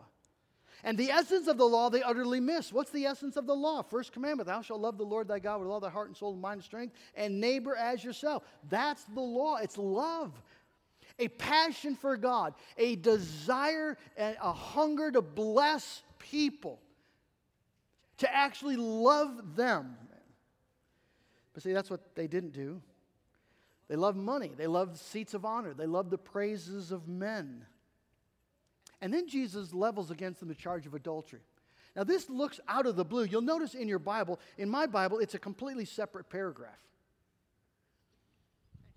And 0.85 0.97
the 0.97 1.11
essence 1.11 1.49
of 1.49 1.57
the 1.57 1.65
law 1.65 1.89
they 1.89 2.03
utterly 2.03 2.41
miss. 2.41 2.73
What's 2.73 2.91
the 2.91 3.07
essence 3.07 3.37
of 3.37 3.47
the 3.47 3.55
law? 3.55 3.83
First 3.83 4.13
commandment 4.13 4.47
Thou 4.47 4.63
shalt 4.63 4.81
love 4.81 4.99
the 4.99 5.05
Lord 5.05 5.29
thy 5.29 5.39
God 5.39 5.61
with 5.61 5.69
all 5.69 5.81
thy 5.81 5.91
heart 5.91 6.09
and 6.09 6.17
soul 6.17 6.33
and 6.33 6.41
mind 6.41 6.59
and 6.59 6.65
strength, 6.65 6.95
and 7.15 7.41
neighbor 7.41 7.75
as 7.75 8.05
yourself. 8.05 8.45
That's 8.69 9.03
the 9.05 9.21
law. 9.21 9.57
It's 9.57 9.79
love. 9.79 10.33
A 11.19 11.29
passion 11.29 11.97
for 11.97 12.17
God, 12.17 12.55
a 12.77 12.97
desire, 12.97 13.97
and 14.17 14.37
a 14.43 14.53
hunger 14.53 15.11
to 15.11 15.23
bless 15.23 16.03
people, 16.19 16.79
to 18.19 18.35
actually 18.35 18.77
love 18.77 19.57
them. 19.57 19.97
But 21.55 21.63
see, 21.63 21.73
that's 21.73 21.89
what 21.89 22.15
they 22.15 22.27
didn't 22.27 22.53
do. 22.53 22.83
They 23.89 23.97
loved 23.97 24.19
money, 24.19 24.51
they 24.55 24.67
loved 24.67 24.99
seats 24.99 25.33
of 25.33 25.45
honor, 25.45 25.73
they 25.73 25.87
loved 25.87 26.11
the 26.11 26.19
praises 26.19 26.93
of 26.93 27.09
men. 27.09 27.65
And 29.01 29.13
then 29.13 29.29
Jesus 29.29 29.75
levels 29.75 30.11
against 30.11 30.41
them 30.41 30.49
the 30.49 30.55
charge 30.55 30.87
of 30.87 30.95
adultery. 30.95 31.41
Now, 31.95 32.05
this 32.05 32.29
looks 32.29 32.61
out 32.69 32.87
of 32.87 32.97
the 32.97 33.05
blue. 33.05 33.25
You'll 33.25 33.41
notice 33.41 33.75
in 33.75 33.89
your 33.89 33.99
Bible, 33.99 34.39
in 34.59 34.69
my 34.69 34.87
Bible, 34.87 35.19
it's 35.19 35.35
a 35.35 35.39
completely 35.39 35.85
separate 35.85 36.29
paragraph. 36.29 36.79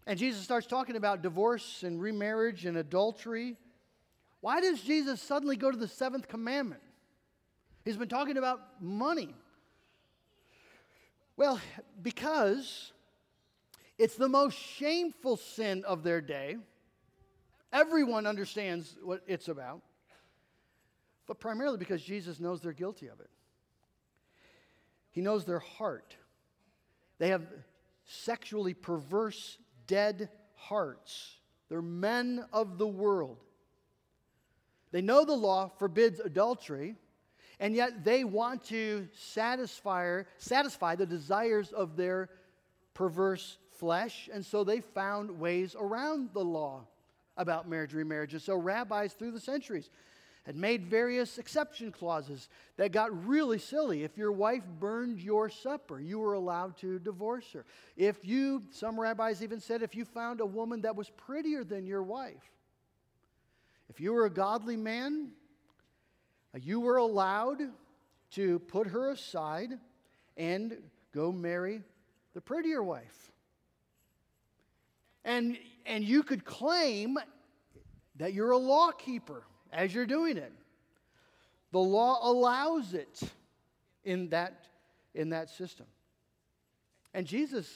And 0.05 0.19
Jesus 0.19 0.41
starts 0.41 0.67
talking 0.67 0.95
about 0.95 1.21
divorce 1.21 1.83
and 1.83 2.01
remarriage 2.01 2.65
and 2.65 2.77
adultery. 2.77 3.55
Why 4.41 4.59
does 4.59 4.81
Jesus 4.81 5.21
suddenly 5.21 5.55
go 5.55 5.71
to 5.71 5.77
the 5.77 5.87
seventh 5.87 6.27
commandment? 6.27 6.81
He's 7.85 7.97
been 7.97 8.09
talking 8.09 8.37
about 8.37 8.59
money. 8.81 9.33
Well, 11.37 11.61
because 12.01 12.91
it's 13.97 14.15
the 14.15 14.27
most 14.27 14.57
shameful 14.57 15.37
sin 15.37 15.85
of 15.85 16.03
their 16.03 16.19
day. 16.19 16.57
Everyone 17.71 18.25
understands 18.25 18.97
what 19.01 19.21
it's 19.27 19.47
about 19.47 19.81
but 21.29 21.39
primarily 21.39 21.77
because 21.77 22.01
Jesus 22.01 22.39
knows 22.39 22.59
they're 22.59 22.73
guilty 22.73 23.05
of 23.05 23.19
it. 23.19 23.29
He 25.11 25.21
knows 25.21 25.45
their 25.45 25.59
heart. 25.59 26.15
They 27.19 27.29
have 27.29 27.43
sexually 28.05 28.73
perverse, 28.73 29.59
dead 29.85 30.29
hearts. 30.55 31.37
They're 31.69 31.83
men 31.83 32.43
of 32.51 32.79
the 32.79 32.87
world. 32.87 33.37
They 34.91 35.03
know 35.03 35.23
the 35.23 35.35
law 35.35 35.69
forbids 35.77 36.19
adultery, 36.19 36.95
and 37.59 37.75
yet 37.75 38.03
they 38.03 38.23
want 38.23 38.63
to 38.65 39.07
satisfy, 39.13 40.23
satisfy 40.39 40.95
the 40.95 41.05
desires 41.05 41.71
of 41.71 41.95
their 41.95 42.29
perverse 42.95 43.59
flesh, 43.77 44.31
and 44.33 44.43
so 44.43 44.63
they 44.63 44.81
found 44.81 45.39
ways 45.39 45.75
around 45.79 46.29
the 46.33 46.43
law 46.43 46.87
about 47.37 47.69
marriage 47.69 47.93
remarriage. 47.93 48.33
And 48.33 48.41
so 48.41 48.55
rabbis 48.55 49.13
through 49.13 49.31
the 49.31 49.39
centuries 49.39 49.91
had 50.49 50.55
made 50.55 50.87
various 50.87 51.37
exception 51.37 51.91
clauses 51.91 52.49
that 52.75 52.91
got 52.91 53.27
really 53.27 53.59
silly. 53.59 54.03
If 54.03 54.17
your 54.17 54.31
wife 54.31 54.63
burned 54.79 55.19
your 55.19 55.47
supper, 55.47 55.99
you 55.99 56.17
were 56.17 56.33
allowed 56.33 56.75
to 56.77 56.97
divorce 56.97 57.45
her. 57.53 57.65
If 57.95 58.25
you, 58.25 58.63
some 58.71 58.99
rabbis 58.99 59.43
even 59.43 59.59
said, 59.59 59.83
if 59.83 59.93
you 59.93 60.05
found 60.05 60.41
a 60.41 60.45
woman 60.47 60.81
that 60.81 60.95
was 60.95 61.11
prettier 61.11 61.63
than 61.63 61.85
your 61.85 62.01
wife, 62.01 62.49
if 63.89 63.99
you 63.99 64.11
were 64.11 64.25
a 64.25 64.29
godly 64.31 64.75
man, 64.75 65.33
uh, 66.55 66.57
you 66.63 66.79
were 66.79 66.97
allowed 66.97 67.61
to 68.31 68.57
put 68.57 68.87
her 68.87 69.11
aside 69.11 69.77
and 70.35 70.79
go 71.13 71.31
marry 71.31 71.83
the 72.33 72.41
prettier 72.41 72.81
wife. 72.81 73.31
And, 75.23 75.59
and 75.85 76.03
you 76.03 76.23
could 76.23 76.43
claim 76.43 77.19
that 78.15 78.33
you're 78.33 78.49
a 78.49 78.57
law 78.57 78.89
keeper 78.89 79.43
as 79.71 79.93
you're 79.93 80.05
doing 80.05 80.37
it. 80.37 80.51
The 81.71 81.79
law 81.79 82.19
allows 82.21 82.93
it 82.93 83.21
in 84.03 84.29
that, 84.29 84.65
in 85.13 85.29
that 85.29 85.49
system. 85.49 85.85
And 87.13 87.25
Jesus 87.25 87.71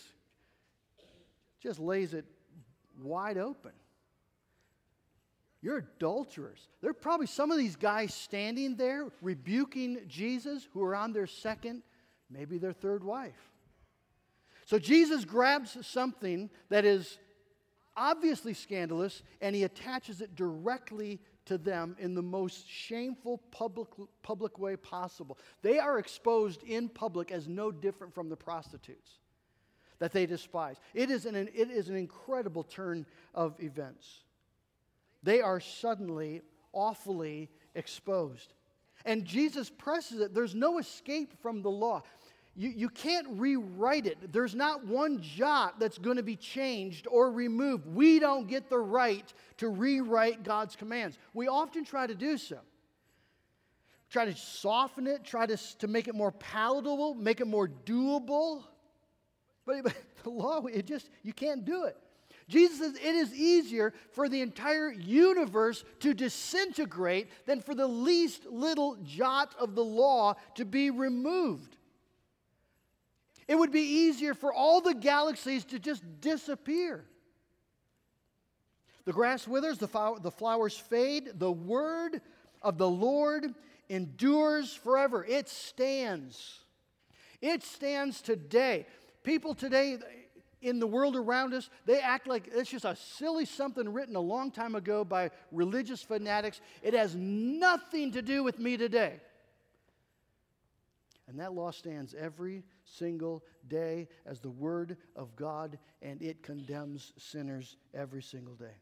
just 1.62 1.79
lays 1.79 2.13
it 2.13 2.25
wide 3.01 3.38
open. 3.38 3.71
You're 5.62 5.77
adulterers. 5.77 6.67
There 6.82 6.89
are 6.89 6.95
probably 6.95 7.27
some 7.27 7.49
of 7.49 7.58
these 7.58 7.77
guys 7.77 8.13
standing 8.13 8.75
there 8.75 9.08
rebuking 9.21 10.01
Jesus 10.08 10.67
who 10.73 10.84
are 10.84 10.95
on 10.95 11.13
their 11.13 11.27
second, 11.27 11.84
maybe 12.29 12.58
their 12.58 12.73
third 12.73 13.03
wife. 13.03 13.51
So 14.65 14.77
Jesus 14.77 15.23
grabs 15.23 15.77
something 15.86 16.49
that 16.69 16.84
is 16.84 17.17
obviously 17.95 18.53
scandalous 18.53 19.23
and 19.39 19.56
he 19.56 19.63
attaches 19.63 20.19
it 20.19 20.36
directly 20.36 21.21
to 21.45 21.58
them 21.58 21.95
in 21.99 22.15
the 22.15 22.21
most 22.21 22.69
shameful 22.69 23.39
public, 23.51 23.89
public 24.21 24.58
way 24.60 24.75
possible. 24.75 25.38
They 25.62 25.79
are 25.79 25.99
exposed 25.99 26.63
in 26.63 26.89
public 26.89 27.32
as 27.32 27.47
no 27.47 27.71
different 27.71 28.13
from 28.13 28.29
the 28.29 28.36
prostitutes 28.36 29.19
that 29.99 30.12
they 30.12 30.25
despise. 30.25 30.77
It 30.93 31.10
is 31.10 31.25
an, 31.25 31.36
it 31.36 31.71
is 31.71 31.89
an 31.89 31.95
incredible 31.95 32.63
turn 32.63 33.06
of 33.34 33.56
events. 33.62 34.21
They 35.21 35.41
are 35.41 35.60
suddenly 35.60 36.41
awfully 36.73 37.49
exposed. 37.75 38.53
And 39.06 39.25
Jesus 39.25 39.69
presses 39.69 40.21
it. 40.21 40.34
There's 40.34 40.56
no 40.56 40.77
escape 40.77 41.41
from 41.41 41.62
the 41.62 41.71
law. 41.71 42.03
You, 42.56 42.70
you 42.70 42.89
can't 42.89 43.28
rewrite 43.32 44.06
it. 44.06 44.32
There's 44.32 44.54
not 44.54 44.86
one 44.86 45.22
jot 45.22 45.80
that's 45.80 45.98
going 45.98 46.18
to 46.18 46.24
be 46.24 46.36
changed 46.36 47.08
or 47.10 47.32
removed. 47.32 47.88
We 47.88 48.20
don't 48.20 48.48
get 48.48 48.70
the 48.70 48.78
right 48.78 49.34
to 49.58 49.70
rewrite 49.70 50.44
God's 50.44 50.76
commands. 50.76 51.18
We 51.34 51.48
often 51.48 51.84
try 51.84 52.06
to 52.06 52.13
do 52.13 52.38
so. 52.38 52.60
Try 54.12 54.26
to 54.26 54.36
soften 54.36 55.08
it, 55.08 55.24
try 55.24 55.48
to, 55.48 55.58
to 55.80 55.88
make 55.88 56.08
it 56.08 56.13
more 56.13 56.32
palatable, 56.32 57.16
make 57.16 57.42
it 57.42 57.48
more 57.48 57.68
doable. 57.68 58.63
But, 59.66 59.84
but 59.84 59.96
the 60.24 60.30
law, 60.30 60.63
it 60.68 60.86
just, 60.86 61.10
you 61.24 61.34
can't 61.34 61.66
do 61.66 61.86
it. 61.86 61.98
Jesus 62.48 62.78
says 62.78 62.96
it 62.96 63.16
is 63.16 63.34
easier 63.34 63.94
for 64.12 64.30
the 64.30 64.42
entire 64.42 64.92
universe 64.92 65.84
to 66.02 66.13
disintegrate 66.13 67.30
than 67.48 67.62
for 67.62 67.74
the 67.74 67.88
least 67.88 68.46
little 68.46 68.98
jot 69.04 69.56
of 69.58 69.74
the 69.74 69.84
law 69.84 70.36
to 70.56 70.66
be 70.66 70.92
removed. 70.92 71.78
It 73.47 73.56
would 73.56 73.71
be 73.71 73.82
easier 73.82 74.34
for 74.34 74.53
all 74.53 74.82
the 74.82 74.93
galaxies 74.93 75.65
to 75.65 75.79
just 75.79 76.03
disappear. 76.21 77.06
The 79.06 79.13
grass 79.13 79.47
withers, 79.47 79.77
the, 79.77 79.88
flower, 79.88 80.19
the 80.19 80.32
flowers 80.32 80.77
fade, 80.77 81.32
the 81.36 81.51
word 81.51 82.21
of 82.62 82.77
the 82.77 82.89
Lord 82.89 83.53
endures 83.89 84.73
forever. 84.73 85.25
It 85.25 85.49
stands. 85.49 86.60
It 87.41 87.63
stands 87.63 88.21
today. 88.21 88.86
People 89.23 89.53
today, 89.53 89.97
in 90.62 90.79
the 90.79 90.88
world 90.88 91.17
around 91.17 91.53
us, 91.53 91.69
they 91.86 91.99
act 91.99 92.27
like 92.27 92.49
it's 92.53 92.69
just 92.69 92.86
a 92.86 92.95
silly 92.95 93.43
something 93.43 93.91
written 93.91 94.15
a 94.15 94.21
long 94.21 94.51
time 94.51 94.75
ago 94.75 95.03
by 95.03 95.32
religious 95.51 96.01
fanatics. 96.01 96.62
It 96.82 96.93
has 96.93 97.13
nothing 97.15 98.13
to 98.13 98.21
do 98.21 98.43
with 98.43 98.60
me 98.60 98.77
today. 98.77 99.19
And 101.34 101.41
that 101.41 101.54
law 101.54 101.72
stands 101.72 102.13
every 102.13 102.62
single 102.86 103.43
day 103.67 104.08
as 104.24 104.39
the 104.39 104.52
Word 104.52 104.98
of 105.15 105.36
God, 105.36 105.80
and 106.04 106.22
it 106.22 106.43
condemns 106.43 107.12
sinners 107.17 107.76
every 107.91 108.22
single 108.22 108.54
day. 108.54 108.76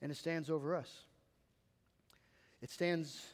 And 0.00 0.12
it 0.12 0.14
stands 0.14 0.48
over 0.48 0.76
us. 0.76 0.88
It 2.62 2.70
stands 2.70 3.26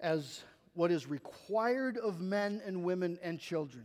as 0.00 0.40
what 0.72 0.90
is 0.90 1.06
required 1.06 1.98
of 1.98 2.18
men 2.18 2.62
and 2.64 2.82
women 2.82 3.18
and 3.22 3.38
children. 3.38 3.84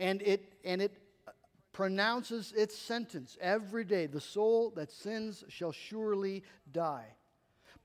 And 0.00 0.20
it, 0.22 0.52
and 0.64 0.82
it 0.82 0.98
pronounces 1.72 2.52
its 2.56 2.76
sentence 2.76 3.38
every 3.40 3.84
day 3.84 4.06
the 4.06 4.20
soul 4.20 4.70
that 4.74 4.90
sins 4.90 5.44
shall 5.48 5.70
surely 5.70 6.42
die. 6.72 7.14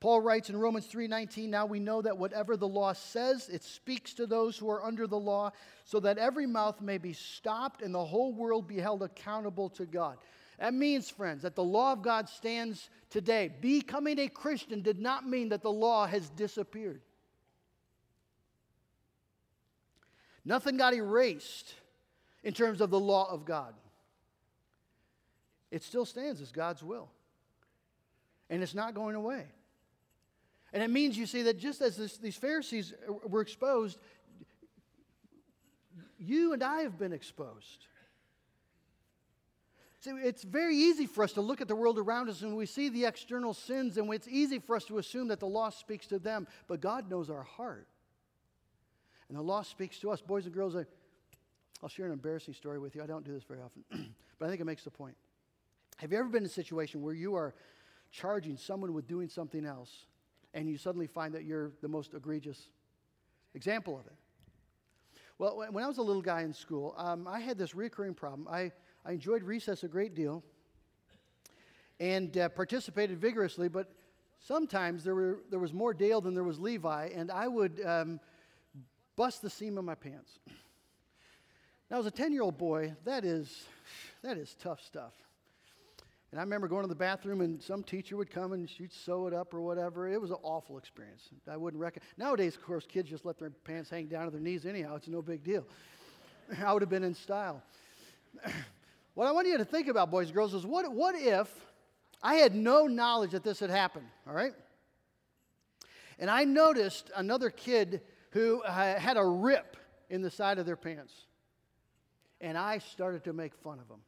Paul 0.04 0.20
writes 0.20 0.50
in 0.50 0.58
Romans 0.58 0.86
3:19, 0.86 1.48
now 1.48 1.64
we 1.64 1.80
know 1.80 2.02
that 2.02 2.18
whatever 2.18 2.58
the 2.58 2.68
law 2.68 2.92
says, 2.92 3.48
it 3.48 3.64
speaks 3.64 4.12
to 4.12 4.26
those 4.26 4.58
who 4.58 4.68
are 4.68 4.84
under 4.84 5.06
the 5.06 5.18
law, 5.18 5.50
so 5.86 5.98
that 5.98 6.18
every 6.18 6.46
mouth 6.46 6.82
may 6.82 6.98
be 6.98 7.14
stopped 7.14 7.80
and 7.80 7.94
the 7.94 8.04
whole 8.04 8.34
world 8.34 8.68
be 8.68 8.76
held 8.76 9.02
accountable 9.02 9.70
to 9.70 9.86
God. 9.86 10.18
That 10.58 10.74
means, 10.74 11.08
friends, 11.08 11.40
that 11.40 11.54
the 11.54 11.64
law 11.64 11.94
of 11.94 12.02
God 12.02 12.28
stands 12.28 12.90
today. 13.08 13.48
Becoming 13.62 14.18
a 14.18 14.28
Christian 14.28 14.82
did 14.82 15.00
not 15.00 15.26
mean 15.26 15.48
that 15.48 15.62
the 15.62 15.72
law 15.72 16.06
has 16.06 16.28
disappeared. 16.28 17.00
Nothing 20.44 20.76
got 20.76 20.92
erased 20.92 21.76
in 22.42 22.52
terms 22.52 22.82
of 22.82 22.90
the 22.90 23.00
law 23.00 23.30
of 23.30 23.46
God. 23.46 23.74
It 25.70 25.82
still 25.82 26.04
stands 26.04 26.42
as 26.42 26.52
God's 26.52 26.82
will. 26.82 27.08
And 28.50 28.62
it's 28.62 28.74
not 28.74 28.92
going 28.92 29.14
away. 29.14 29.46
And 30.74 30.82
it 30.82 30.90
means, 30.90 31.16
you 31.16 31.24
see, 31.24 31.42
that 31.42 31.56
just 31.56 31.80
as 31.80 31.96
this, 31.96 32.16
these 32.16 32.34
Pharisees 32.34 32.92
were 33.28 33.40
exposed, 33.40 33.96
you 36.18 36.52
and 36.52 36.64
I 36.64 36.80
have 36.80 36.98
been 36.98 37.12
exposed. 37.12 37.86
See, 40.00 40.10
it's 40.10 40.42
very 40.42 40.76
easy 40.76 41.06
for 41.06 41.22
us 41.22 41.32
to 41.34 41.40
look 41.40 41.60
at 41.60 41.68
the 41.68 41.76
world 41.76 41.96
around 41.96 42.28
us 42.28 42.42
and 42.42 42.56
we 42.56 42.66
see 42.66 42.88
the 42.88 43.04
external 43.04 43.54
sins, 43.54 43.96
and 43.96 44.12
it's 44.12 44.26
easy 44.26 44.58
for 44.58 44.74
us 44.74 44.84
to 44.86 44.98
assume 44.98 45.28
that 45.28 45.38
the 45.38 45.46
law 45.46 45.70
speaks 45.70 46.08
to 46.08 46.18
them, 46.18 46.48
but 46.66 46.80
God 46.80 47.08
knows 47.08 47.30
our 47.30 47.44
heart. 47.44 47.86
And 49.28 49.38
the 49.38 49.42
law 49.42 49.62
speaks 49.62 50.00
to 50.00 50.10
us. 50.10 50.20
Boys 50.20 50.44
and 50.44 50.52
girls, 50.52 50.74
I, 50.74 50.84
I'll 51.84 51.88
share 51.88 52.06
an 52.06 52.12
embarrassing 52.12 52.54
story 52.54 52.80
with 52.80 52.96
you. 52.96 53.02
I 53.02 53.06
don't 53.06 53.24
do 53.24 53.32
this 53.32 53.44
very 53.44 53.60
often, 53.60 53.84
but 54.40 54.46
I 54.46 54.48
think 54.48 54.60
it 54.60 54.64
makes 54.64 54.82
the 54.82 54.90
point. 54.90 55.14
Have 55.98 56.10
you 56.10 56.18
ever 56.18 56.28
been 56.28 56.42
in 56.42 56.46
a 56.46 56.52
situation 56.52 57.00
where 57.00 57.14
you 57.14 57.36
are 57.36 57.54
charging 58.10 58.56
someone 58.56 58.92
with 58.92 59.06
doing 59.06 59.28
something 59.28 59.64
else, 59.64 60.06
and 60.54 60.68
you 60.68 60.78
suddenly 60.78 61.06
find 61.06 61.34
that 61.34 61.44
you're 61.44 61.72
the 61.82 61.88
most 61.88 62.14
egregious 62.14 62.68
example 63.54 63.98
of 63.98 64.06
it. 64.06 64.14
Well, 65.36 65.66
when 65.68 65.82
I 65.82 65.88
was 65.88 65.98
a 65.98 66.02
little 66.02 66.22
guy 66.22 66.42
in 66.42 66.52
school, 66.52 66.94
um, 66.96 67.26
I 67.26 67.40
had 67.40 67.58
this 67.58 67.74
recurring 67.74 68.14
problem. 68.14 68.46
I, 68.48 68.70
I 69.04 69.12
enjoyed 69.12 69.42
recess 69.42 69.82
a 69.82 69.88
great 69.88 70.14
deal 70.14 70.44
and 71.98 72.36
uh, 72.38 72.48
participated 72.50 73.18
vigorously, 73.18 73.68
but 73.68 73.92
sometimes 74.38 75.02
there, 75.02 75.14
were, 75.14 75.40
there 75.50 75.58
was 75.58 75.72
more 75.72 75.92
Dale 75.92 76.20
than 76.20 76.34
there 76.34 76.44
was 76.44 76.60
Levi, 76.60 77.10
and 77.14 77.32
I 77.32 77.48
would 77.48 77.84
um, 77.84 78.20
bust 79.16 79.42
the 79.42 79.50
seam 79.50 79.76
of 79.76 79.84
my 79.84 79.96
pants. 79.96 80.38
Now, 81.90 81.98
as 81.98 82.06
a 82.06 82.12
10 82.12 82.32
year 82.32 82.42
old 82.42 82.56
boy, 82.56 82.94
that 83.04 83.24
is, 83.24 83.64
that 84.22 84.38
is 84.38 84.54
tough 84.60 84.80
stuff. 84.82 85.12
And 86.34 86.40
I 86.40 86.42
remember 86.42 86.66
going 86.66 86.82
to 86.82 86.88
the 86.88 86.96
bathroom 86.96 87.42
and 87.42 87.62
some 87.62 87.84
teacher 87.84 88.16
would 88.16 88.28
come 88.28 88.54
and 88.54 88.68
she'd 88.68 88.92
sew 88.92 89.28
it 89.28 89.32
up 89.32 89.54
or 89.54 89.60
whatever. 89.60 90.08
It 90.08 90.20
was 90.20 90.32
an 90.32 90.38
awful 90.42 90.78
experience. 90.78 91.28
I 91.48 91.56
wouldn't 91.56 91.80
recommend. 91.80 92.04
Nowadays, 92.16 92.56
of 92.56 92.64
course, 92.64 92.84
kids 92.88 93.08
just 93.08 93.24
let 93.24 93.38
their 93.38 93.50
pants 93.50 93.88
hang 93.88 94.08
down 94.08 94.24
to 94.24 94.32
their 94.32 94.40
knees 94.40 94.66
anyhow. 94.66 94.96
It's 94.96 95.06
no 95.06 95.22
big 95.22 95.44
deal. 95.44 95.64
I 96.64 96.72
would 96.72 96.82
have 96.82 96.88
been 96.88 97.04
in 97.04 97.14
style. 97.14 97.62
what 99.14 99.28
I 99.28 99.30
want 99.30 99.46
you 99.46 99.58
to 99.58 99.64
think 99.64 99.86
about, 99.86 100.10
boys 100.10 100.26
and 100.26 100.34
girls, 100.34 100.54
is 100.54 100.66
what, 100.66 100.92
what 100.92 101.14
if 101.14 101.48
I 102.20 102.34
had 102.34 102.52
no 102.52 102.88
knowledge 102.88 103.30
that 103.30 103.44
this 103.44 103.60
had 103.60 103.70
happened, 103.70 104.06
all 104.26 104.34
right? 104.34 104.54
And 106.18 106.28
I 106.28 106.42
noticed 106.42 107.12
another 107.14 107.48
kid 107.48 108.00
who 108.30 108.60
had 108.62 109.16
a 109.16 109.24
rip 109.24 109.76
in 110.10 110.20
the 110.20 110.32
side 110.32 110.58
of 110.58 110.66
their 110.66 110.74
pants. 110.74 111.14
And 112.40 112.58
I 112.58 112.78
started 112.78 113.22
to 113.22 113.32
make 113.32 113.54
fun 113.54 113.78
of 113.78 113.86
them 113.86 114.00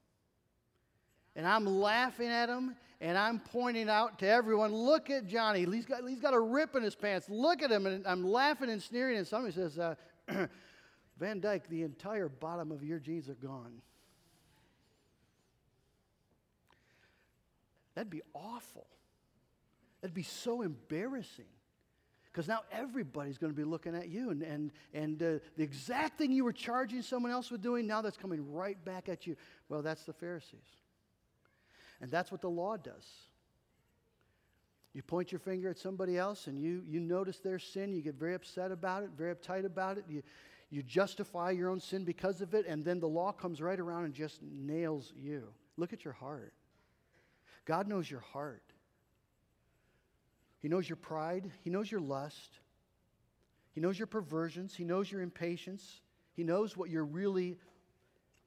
and 1.36 1.46
I'm 1.46 1.66
laughing 1.66 2.28
at 2.28 2.48
him 2.48 2.74
and 3.00 3.18
I'm 3.18 3.38
pointing 3.38 3.90
out 3.90 4.18
to 4.20 4.26
everyone, 4.28 4.72
look 4.72 5.10
at 5.10 5.26
Johnny. 5.26 5.66
He's 5.66 5.84
got, 5.84 6.08
he's 6.08 6.18
got 6.18 6.32
a 6.32 6.40
rip 6.40 6.74
in 6.74 6.82
his 6.82 6.94
pants. 6.94 7.28
Look 7.28 7.62
at 7.62 7.70
him. 7.70 7.86
And 7.86 8.06
I'm 8.06 8.26
laughing 8.26 8.70
and 8.70 8.82
sneering. 8.82 9.18
And 9.18 9.26
somebody 9.26 9.52
says, 9.52 9.78
uh, 9.78 9.94
Van 11.18 11.40
Dyke, 11.40 11.68
the 11.68 11.82
entire 11.82 12.30
bottom 12.30 12.72
of 12.72 12.82
your 12.82 12.98
jeans 12.98 13.28
are 13.28 13.34
gone. 13.34 13.82
That'd 17.94 18.10
be 18.10 18.22
awful. 18.32 18.86
That'd 20.00 20.14
be 20.14 20.22
so 20.22 20.62
embarrassing. 20.62 21.44
Because 22.32 22.48
now 22.48 22.60
everybody's 22.70 23.38
going 23.38 23.52
to 23.52 23.56
be 23.56 23.64
looking 23.64 23.94
at 23.94 24.08
you. 24.08 24.30
And, 24.30 24.42
and, 24.42 24.72
and 24.94 25.22
uh, 25.22 25.26
the 25.56 25.62
exact 25.62 26.16
thing 26.18 26.32
you 26.32 26.44
were 26.44 26.52
charging 26.52 27.02
someone 27.02 27.32
else 27.32 27.50
with 27.50 27.62
doing, 27.62 27.86
now 27.86 28.00
that's 28.00 28.16
coming 28.18 28.52
right 28.52 28.82
back 28.86 29.10
at 29.10 29.26
you. 29.26 29.36
Well, 29.68 29.82
that's 29.82 30.04
the 30.04 30.12
Pharisees. 30.14 30.85
And 32.00 32.10
that's 32.10 32.30
what 32.30 32.40
the 32.40 32.50
law 32.50 32.76
does. 32.76 33.06
You 34.92 35.02
point 35.02 35.30
your 35.30 35.38
finger 35.38 35.68
at 35.68 35.78
somebody 35.78 36.16
else 36.16 36.46
and 36.46 36.58
you, 36.58 36.82
you 36.86 37.00
notice 37.00 37.38
their 37.38 37.58
sin, 37.58 37.92
you 37.92 38.00
get 38.00 38.14
very 38.14 38.34
upset 38.34 38.72
about 38.72 39.02
it, 39.02 39.10
very 39.16 39.34
uptight 39.34 39.66
about 39.66 39.98
it, 39.98 40.04
you, 40.08 40.22
you 40.70 40.82
justify 40.82 41.50
your 41.50 41.68
own 41.68 41.80
sin 41.80 42.04
because 42.04 42.40
of 42.40 42.54
it, 42.54 42.66
and 42.66 42.84
then 42.84 42.98
the 42.98 43.08
law 43.08 43.30
comes 43.30 43.60
right 43.60 43.78
around 43.78 44.04
and 44.04 44.14
just 44.14 44.40
nails 44.42 45.12
you. 45.14 45.44
Look 45.76 45.92
at 45.92 46.04
your 46.04 46.14
heart. 46.14 46.54
God 47.66 47.88
knows 47.88 48.10
your 48.10 48.20
heart. 48.20 48.62
He 50.60 50.68
knows 50.68 50.88
your 50.88 50.96
pride, 50.96 51.50
He 51.62 51.70
knows 51.70 51.90
your 51.90 52.00
lust, 52.00 52.58
He 53.72 53.80
knows 53.80 53.98
your 53.98 54.06
perversions, 54.06 54.74
He 54.74 54.84
knows 54.84 55.12
your 55.12 55.20
impatience, 55.20 56.00
He 56.32 56.42
knows 56.42 56.76
what 56.76 56.90
you're 56.90 57.04
really 57.04 57.58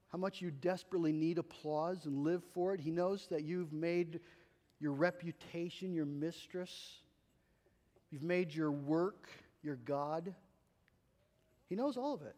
how 0.10 0.18
much 0.18 0.42
you 0.42 0.52
desperately 0.52 1.12
need 1.12 1.38
applause 1.38 2.06
and 2.06 2.24
live 2.24 2.44
for 2.54 2.74
it. 2.74 2.80
He 2.80 2.92
knows 2.92 3.28
that 3.28 3.44
you've 3.44 3.72
made 3.72 4.20
your 4.80 4.94
reputation 4.94 5.94
your 5.94 6.06
mistress, 6.06 7.00
you've 8.12 8.24
made 8.24 8.54
your 8.54 8.72
work 8.72 9.30
your 9.62 9.76
God. 9.76 10.34
He 11.68 11.76
knows 11.76 11.98
all 11.98 12.14
of 12.14 12.22
it. 12.22 12.36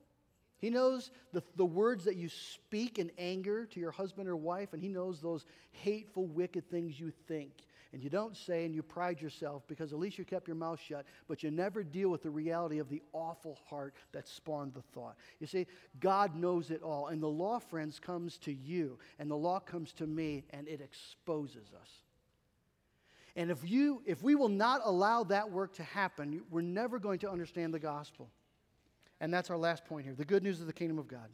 He 0.58 0.70
knows 0.70 1.12
the, 1.34 1.42
the 1.56 1.66
words 1.66 2.06
that 2.06 2.18
you 2.18 2.30
speak 2.30 3.00
in 3.00 3.12
anger 3.18 3.66
to 3.68 3.80
your 3.80 3.92
husband 3.92 4.28
or 4.28 4.36
wife, 4.36 4.74
and 4.74 4.82
He 4.82 4.90
knows 4.90 5.22
those 5.22 5.46
hateful, 5.72 6.26
wicked 6.28 6.70
things 6.70 7.00
you 7.00 7.12
think 7.28 7.52
and 7.94 8.02
you 8.02 8.10
don't 8.10 8.38
say 8.38 8.66
and 8.66 8.74
you 8.74 8.82
pride 8.82 9.22
yourself 9.22 9.64
because 9.68 9.92
at 9.92 10.00
least 10.00 10.18
you 10.18 10.24
kept 10.24 10.48
your 10.48 10.56
mouth 10.56 10.80
shut, 10.80 11.06
but 11.28 11.44
you 11.44 11.52
never 11.52 11.84
deal 11.84 12.10
with 12.10 12.24
the 12.24 12.30
reality 12.30 12.80
of 12.80 12.90
the 12.90 13.02
awful 13.12 13.58
heart 13.70 13.94
that 14.14 14.28
spawned 14.28 14.74
the 14.74 14.82
thought. 14.82 15.18
You 15.40 15.48
see, 15.48 15.68
God 16.00 16.36
knows 16.36 16.72
it 16.72 16.82
all. 16.82 17.08
And 17.08 17.22
the 17.22 17.28
law, 17.28 17.60
friends, 17.60 18.00
comes 18.00 18.38
to 18.40 18.54
you, 18.54 18.98
and 19.20 19.30
the 19.30 19.36
law 19.36 19.60
comes 19.60 19.92
to 19.94 20.08
me, 20.08 20.46
and 20.52 20.68
it 20.68 20.80
exposes 20.80 21.74
us. 21.80 21.90
And 23.36 23.50
if, 23.52 23.70
you, 23.70 24.02
if 24.06 24.22
we 24.24 24.36
will 24.36 24.50
not 24.50 24.82
allow 24.84 25.24
that 25.26 25.52
work 25.52 25.74
to 25.76 25.84
happen, 25.84 26.42
we're 26.50 26.62
never 26.62 27.00
going 27.00 27.20
to 27.20 27.30
understand 27.30 27.74
the 27.74 27.80
gospel. 27.80 28.30
And 29.20 29.34
that's 29.34 29.50
our 29.50 29.58
last 29.58 29.86
point 29.86 30.06
here 30.06 30.16
the 30.16 30.26
good 30.26 30.44
news 30.44 30.60
of 30.62 30.68
the 30.68 30.74
kingdom 30.74 30.98
of 30.98 31.08
God. 31.08 31.30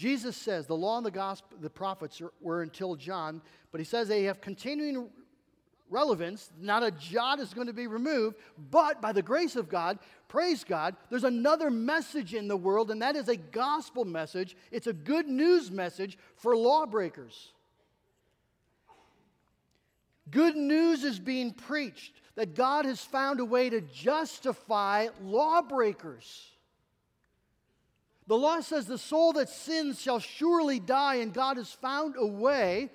Jesus 0.00 0.34
says 0.34 0.66
the 0.66 0.74
law 0.74 0.96
and 0.96 1.04
the 1.04 1.10
gospel, 1.10 1.58
the 1.60 1.68
prophets 1.68 2.22
are, 2.22 2.32
were 2.40 2.62
until 2.62 2.96
John, 2.96 3.42
but 3.70 3.82
he 3.82 3.84
says 3.84 4.08
they 4.08 4.24
have 4.24 4.40
continuing 4.40 5.10
relevance. 5.90 6.50
Not 6.58 6.82
a 6.82 6.90
jot 6.90 7.38
is 7.38 7.52
going 7.52 7.66
to 7.66 7.74
be 7.74 7.86
removed, 7.86 8.38
but 8.70 9.02
by 9.02 9.12
the 9.12 9.20
grace 9.20 9.56
of 9.56 9.68
God, 9.68 9.98
praise 10.26 10.64
God, 10.64 10.96
there's 11.10 11.24
another 11.24 11.70
message 11.70 12.32
in 12.32 12.48
the 12.48 12.56
world, 12.56 12.90
and 12.90 13.02
that 13.02 13.14
is 13.14 13.28
a 13.28 13.36
gospel 13.36 14.06
message. 14.06 14.56
It's 14.70 14.86
a 14.86 14.94
good 14.94 15.28
news 15.28 15.70
message 15.70 16.16
for 16.34 16.56
lawbreakers. 16.56 17.52
Good 20.30 20.56
news 20.56 21.04
is 21.04 21.18
being 21.18 21.52
preached 21.52 22.22
that 22.36 22.54
God 22.54 22.86
has 22.86 23.02
found 23.02 23.38
a 23.38 23.44
way 23.44 23.68
to 23.68 23.82
justify 23.82 25.08
lawbreakers. 25.22 26.49
The 28.30 28.38
law 28.38 28.60
says 28.60 28.86
the 28.86 28.96
soul 28.96 29.32
that 29.32 29.48
sins 29.48 30.00
shall 30.00 30.20
surely 30.20 30.78
die, 30.78 31.16
and 31.16 31.34
God 31.34 31.56
has 31.56 31.72
found 31.72 32.14
a 32.16 32.24
way 32.24 32.90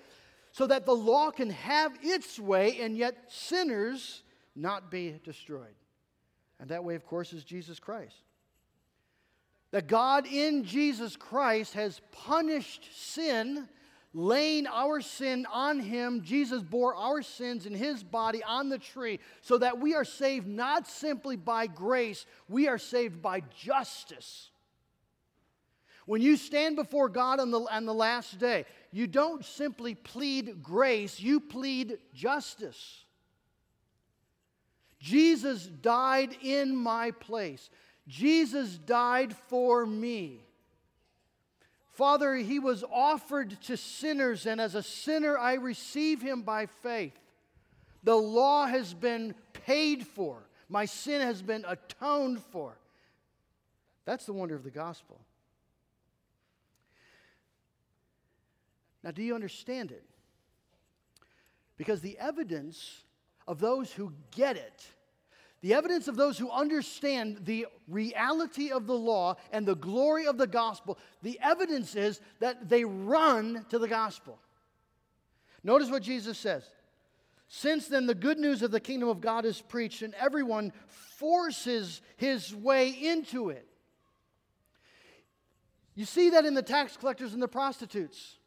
so 0.54 0.66
that 0.66 0.86
the 0.86 0.96
law 0.96 1.30
can 1.30 1.50
have 1.50 1.92
its 2.02 2.40
way 2.40 2.80
and 2.80 2.96
yet 2.96 3.18
sinners 3.28 4.24
not 4.56 4.90
be 4.90 5.20
destroyed. 5.26 5.76
And 6.58 6.70
that 6.70 6.86
way, 6.86 6.96
of 6.96 7.06
course, 7.06 7.34
is 7.34 7.44
Jesus 7.44 7.82
Christ. 7.82 8.16
That 9.72 9.88
God 9.88 10.26
in 10.26 10.64
Jesus 10.64 11.18
Christ 11.18 11.74
has 11.74 12.00
punished 12.14 12.88
sin, 12.94 13.68
laying 14.14 14.68
our 14.68 15.02
sin 15.02 15.46
on 15.52 15.82
Him. 15.82 16.22
Jesus 16.24 16.64
bore 16.64 16.96
our 16.96 17.22
sins 17.22 17.66
in 17.66 17.74
His 17.76 18.06
body 18.06 18.42
on 18.42 18.70
the 18.70 18.80
tree, 18.80 19.20
so 19.42 19.58
that 19.58 19.82
we 19.82 19.96
are 19.96 20.06
saved 20.06 20.48
not 20.48 20.88
simply 20.88 21.36
by 21.36 21.68
grace, 21.68 22.26
we 22.48 22.70
are 22.70 22.78
saved 22.78 23.22
by 23.22 23.42
justice. 23.62 24.50
When 26.06 26.22
you 26.22 26.38
stand 26.38 26.76
before 26.76 27.10
God 27.10 27.40
on 27.40 27.52
the, 27.52 27.60
on 27.62 27.86
the 27.86 27.94
last 27.94 28.38
day, 28.38 28.66
you 28.92 29.08
don't 29.08 29.44
simply 29.44 29.96
plead 29.96 30.62
grace, 30.62 31.20
you 31.20 31.40
plead 31.40 31.98
justice. 32.14 33.06
Jesus 35.00 35.66
died 35.66 36.36
in 36.42 36.76
my 36.76 37.12
place. 37.12 37.70
Jesus 38.08 38.78
died 38.78 39.36
for 39.36 39.86
me. 39.86 40.42
Father, 41.94 42.36
he 42.36 42.60
was 42.60 42.84
offered 42.92 43.60
to 43.62 43.78
sinners, 43.78 44.46
and 44.46 44.60
as 44.60 44.76
a 44.76 44.84
sinner, 44.84 45.38
I 45.38 45.54
receive 45.54 46.22
him 46.22 46.42
by 46.44 46.66
faith. 46.66 47.18
The 48.04 48.16
law 48.16 48.68
has 48.68 48.94
been 48.94 49.34
paid 49.54 50.06
for, 50.06 50.48
my 50.70 50.86
sin 50.86 51.22
has 51.22 51.42
been 51.42 51.66
atoned 51.68 52.44
for. 52.52 52.78
That's 54.06 54.26
the 54.26 54.34
wonder 54.34 54.56
of 54.56 54.64
the 54.64 54.72
gospel. 54.72 55.25
Now, 59.06 59.12
do 59.12 59.22
you 59.22 59.36
understand 59.36 59.92
it? 59.92 60.04
Because 61.78 62.02
the 62.02 62.18
evidence 62.18 63.04
of 63.48 63.60
those 63.60 63.92
who 63.92 64.12
get 64.32 64.58
it, 64.58 64.84
the 65.62 65.76
evidence 65.76 66.08
of 66.08 66.16
those 66.16 66.40
who 66.40 66.50
understand 66.50 67.42
the 67.46 67.68
reality 67.88 68.72
of 68.72 68.88
the 68.88 68.98
law 68.98 69.36
and 69.52 69.64
the 69.64 69.76
glory 69.76 70.26
of 70.26 70.40
the 70.40 70.48
gospel, 70.48 70.98
the 71.22 71.40
evidence 71.40 71.96
is 71.96 72.20
that 72.40 72.68
they 72.68 72.84
run 72.84 73.64
to 73.70 73.78
the 73.78 73.88
gospel. 73.88 74.40
Notice 75.64 75.92
what 75.92 76.02
Jesus 76.02 76.40
says. 76.40 76.64
Since 77.48 77.88
then, 77.88 78.08
the 78.08 78.16
good 78.16 78.40
news 78.40 78.64
of 78.64 78.72
the 78.72 78.80
kingdom 78.80 79.08
of 79.08 79.22
God 79.22 79.46
is 79.46 79.62
preached, 79.62 80.02
and 80.02 80.16
everyone 80.16 80.74
forces 80.88 82.02
his 82.18 82.56
way 82.56 82.90
into 82.90 83.50
it. 83.50 83.68
You 85.94 86.06
see 86.06 86.32
that 86.32 86.46
in 86.46 86.56
the 86.56 86.64
tax 86.64 86.98
collectors 86.98 87.34
and 87.34 87.42
the 87.42 87.48
prostitutes. 87.48 88.38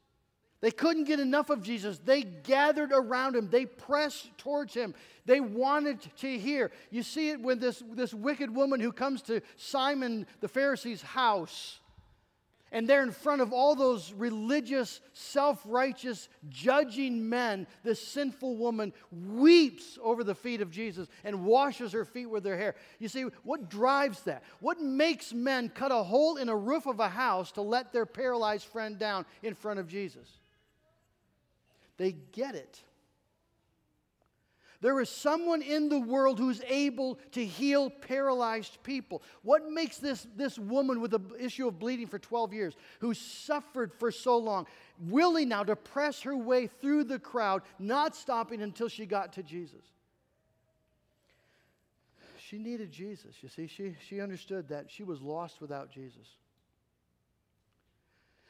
They 0.60 0.72
couldn't 0.72 1.04
get 1.04 1.20
enough 1.20 1.50
of 1.50 1.62
Jesus. 1.62 1.98
They 1.98 2.22
gathered 2.22 2.90
around 2.92 3.36
him. 3.36 3.48
They 3.48 3.64
pressed 3.64 4.36
towards 4.38 4.74
him. 4.74 4.94
They 5.24 5.40
wanted 5.40 6.00
to 6.18 6.38
hear. 6.38 6.72
You 6.90 7.04
see 7.04 7.30
it 7.30 7.40
when 7.40 7.60
this, 7.60 7.82
this 7.92 8.12
wicked 8.12 8.52
woman 8.52 8.80
who 8.80 8.90
comes 8.90 9.22
to 9.22 9.40
Simon 9.56 10.26
the 10.40 10.48
Pharisee's 10.48 11.02
house. 11.02 11.78
And 12.70 12.86
there, 12.86 13.02
in 13.02 13.12
front 13.12 13.40
of 13.40 13.52
all 13.52 13.74
those 13.74 14.12
religious, 14.12 15.00
self 15.14 15.62
righteous, 15.64 16.28
judging 16.50 17.26
men, 17.26 17.66
this 17.82 18.06
sinful 18.06 18.56
woman 18.56 18.92
weeps 19.10 19.98
over 20.02 20.22
the 20.22 20.34
feet 20.34 20.60
of 20.60 20.70
Jesus 20.70 21.08
and 21.24 21.46
washes 21.46 21.92
her 21.92 22.04
feet 22.04 22.26
with 22.26 22.44
her 22.44 22.58
hair. 22.58 22.74
You 22.98 23.08
see, 23.08 23.22
what 23.42 23.70
drives 23.70 24.22
that? 24.24 24.42
What 24.60 24.82
makes 24.82 25.32
men 25.32 25.70
cut 25.70 25.92
a 25.92 26.02
hole 26.02 26.36
in 26.36 26.50
a 26.50 26.56
roof 26.56 26.84
of 26.86 27.00
a 27.00 27.08
house 27.08 27.52
to 27.52 27.62
let 27.62 27.92
their 27.92 28.04
paralyzed 28.04 28.66
friend 28.66 28.98
down 28.98 29.24
in 29.42 29.54
front 29.54 29.80
of 29.80 29.88
Jesus? 29.88 30.28
They 31.98 32.12
get 32.32 32.54
it. 32.54 32.82
There 34.80 35.00
is 35.00 35.10
someone 35.10 35.60
in 35.60 35.88
the 35.88 35.98
world 35.98 36.38
who's 36.38 36.62
able 36.68 37.18
to 37.32 37.44
heal 37.44 37.90
paralyzed 37.90 38.78
people. 38.84 39.22
What 39.42 39.68
makes 39.68 39.98
this, 39.98 40.26
this 40.36 40.56
woman 40.56 41.00
with 41.00 41.10
the 41.10 41.20
issue 41.38 41.66
of 41.66 41.80
bleeding 41.80 42.06
for 42.06 42.20
12 42.20 42.54
years, 42.54 42.76
who 43.00 43.12
suffered 43.12 43.92
for 43.92 44.12
so 44.12 44.38
long, 44.38 44.68
willing 45.00 45.48
now 45.48 45.64
to 45.64 45.74
press 45.74 46.22
her 46.22 46.36
way 46.36 46.68
through 46.68 47.04
the 47.04 47.18
crowd, 47.18 47.62
not 47.80 48.14
stopping 48.14 48.62
until 48.62 48.88
she 48.88 49.04
got 49.04 49.32
to 49.32 49.42
Jesus? 49.42 49.82
She 52.38 52.56
needed 52.56 52.92
Jesus. 52.92 53.34
You 53.42 53.48
see, 53.48 53.66
she, 53.66 53.96
she 54.08 54.20
understood 54.20 54.68
that 54.68 54.90
she 54.90 55.02
was 55.02 55.20
lost 55.20 55.60
without 55.60 55.90
Jesus. 55.90 56.36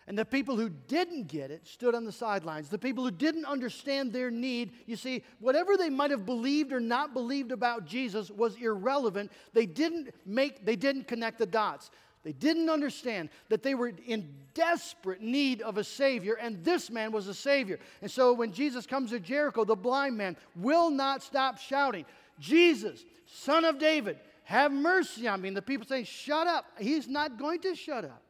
And 0.08 0.18
the 0.18 0.24
people 0.24 0.56
who 0.56 0.70
didn't 0.70 1.28
get 1.28 1.50
it 1.50 1.66
stood 1.66 1.94
on 1.94 2.06
the 2.06 2.12
sidelines. 2.12 2.70
The 2.70 2.78
people 2.78 3.04
who 3.04 3.10
didn't 3.10 3.44
understand 3.44 4.10
their 4.10 4.30
need, 4.30 4.72
you 4.86 4.96
see, 4.96 5.22
whatever 5.38 5.76
they 5.76 5.90
might 5.90 6.10
have 6.10 6.24
believed 6.24 6.72
or 6.72 6.80
not 6.80 7.12
believed 7.12 7.52
about 7.52 7.84
Jesus 7.84 8.30
was 8.30 8.56
irrelevant. 8.56 9.30
They 9.52 9.66
didn't 9.66 10.14
make, 10.24 10.64
they 10.64 10.76
didn't 10.76 11.08
connect 11.08 11.36
the 11.36 11.44
dots. 11.44 11.90
They 12.24 12.32
didn't 12.32 12.70
understand 12.70 13.28
that 13.50 13.62
they 13.62 13.74
were 13.74 13.92
in 14.06 14.34
desperate 14.54 15.20
need 15.20 15.60
of 15.60 15.76
a 15.76 15.84
Savior, 15.84 16.34
and 16.40 16.64
this 16.64 16.90
man 16.90 17.12
was 17.12 17.28
a 17.28 17.34
Savior. 17.34 17.78
And 18.00 18.10
so 18.10 18.32
when 18.32 18.50
Jesus 18.50 18.86
comes 18.86 19.10
to 19.10 19.20
Jericho, 19.20 19.66
the 19.66 19.76
blind 19.76 20.16
man 20.16 20.38
will 20.56 20.88
not 20.88 21.22
stop 21.22 21.58
shouting, 21.58 22.06
Jesus, 22.40 23.04
Son 23.26 23.66
of 23.66 23.78
David, 23.78 24.18
have 24.44 24.72
mercy 24.72 25.28
on 25.28 25.42
me. 25.42 25.48
And 25.48 25.56
the 25.56 25.60
people 25.60 25.86
saying, 25.86 26.06
Shut 26.06 26.46
up. 26.46 26.64
He's 26.78 27.08
not 27.08 27.38
going 27.38 27.60
to 27.60 27.74
shut 27.74 28.06
up. 28.06 28.22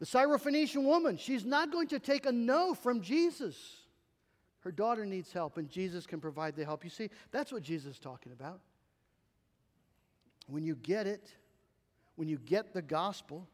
The 0.00 0.06
Syrophoenician 0.06 0.82
woman, 0.84 1.18
she's 1.18 1.44
not 1.44 1.70
going 1.70 1.88
to 1.88 1.98
take 1.98 2.24
a 2.24 2.32
no 2.32 2.74
from 2.74 3.02
Jesus. 3.02 3.76
Her 4.60 4.72
daughter 4.72 5.04
needs 5.04 5.32
help, 5.32 5.58
and 5.58 5.68
Jesus 5.68 6.06
can 6.06 6.20
provide 6.20 6.56
the 6.56 6.64
help. 6.64 6.84
You 6.84 6.90
see, 6.90 7.10
that's 7.30 7.52
what 7.52 7.62
Jesus 7.62 7.92
is 7.92 7.98
talking 7.98 8.32
about. 8.32 8.60
When 10.48 10.64
you 10.64 10.74
get 10.74 11.06
it, 11.06 11.30
when 12.16 12.28
you 12.28 12.38
get 12.38 12.72
the 12.72 12.82
gospel, 12.82 13.46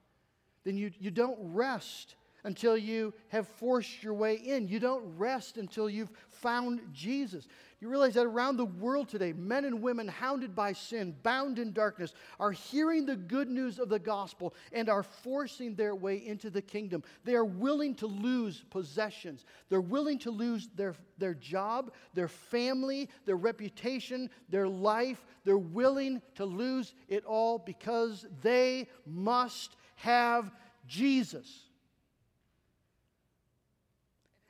then 0.65 0.77
you, 0.77 0.93
you 0.99 1.11
don't 1.11 1.37
rest 1.53 2.15
until 2.45 2.77
you 2.77 3.13
have 3.29 3.49
forced 3.49 4.03
your 4.05 4.15
way 4.15 4.37
in. 4.37 4.69
You 4.69 4.79
don't 4.79 5.17
rest 5.17 5.57
until 5.57 5.91
you've 5.91 6.13
found 6.29 6.81
Jesus. 6.93 7.49
You 7.87 7.91
realize 7.91 8.15
that 8.15 8.27
around 8.27 8.57
the 8.57 8.65
world 8.65 9.09
today, 9.09 9.33
men 9.33 9.65
and 9.65 9.81
women 9.81 10.09
hounded 10.09 10.57
by 10.57 10.73
sin, 10.73 11.15
bound 11.23 11.61
in 11.61 11.71
darkness, 11.73 12.15
are 12.41 12.51
hearing 12.51 13.07
the 13.07 13.15
good 13.15 13.49
news 13.49 13.79
of 13.79 13.89
the 13.89 14.01
gospel 14.01 14.55
and 14.73 14.89
are 14.89 15.05
forcing 15.05 15.77
their 15.77 15.95
way 15.95 16.17
into 16.17 16.51
the 16.51 16.61
kingdom. 16.61 17.05
They 17.23 17.37
are 17.37 17.45
willing 17.45 17.95
to 17.97 18.09
lose 18.09 18.65
possessions. 18.71 19.45
They're 19.69 19.81
willing 19.81 20.19
to 20.21 20.33
lose 20.33 20.69
their, 20.75 20.97
their 21.19 21.35
job, 21.35 21.93
their 22.13 22.27
family, 22.27 23.09
their 23.25 23.37
reputation, 23.37 24.31
their 24.49 24.67
life. 24.67 25.25
They're 25.45 25.57
willing 25.57 26.23
to 26.35 26.45
lose 26.45 26.93
it 27.07 27.25
all 27.25 27.57
because 27.57 28.27
they 28.43 28.89
must 29.07 29.77
have 29.95 30.51
Jesus. 30.89 31.67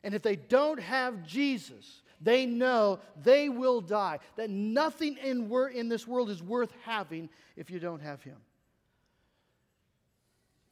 And 0.02 0.14
if 0.14 0.22
they 0.22 0.36
don't 0.36 0.80
have 0.80 1.26
Jesus, 1.26 2.00
they 2.20 2.46
know 2.46 3.00
they 3.22 3.48
will 3.48 3.80
die, 3.80 4.18
that 4.36 4.50
nothing 4.50 5.16
in, 5.22 5.48
wor- 5.48 5.68
in 5.68 5.88
this 5.88 6.06
world 6.06 6.30
is 6.30 6.42
worth 6.42 6.72
having 6.84 7.28
if 7.56 7.70
you 7.70 7.78
don't 7.78 8.00
have 8.00 8.22
Him. 8.22 8.36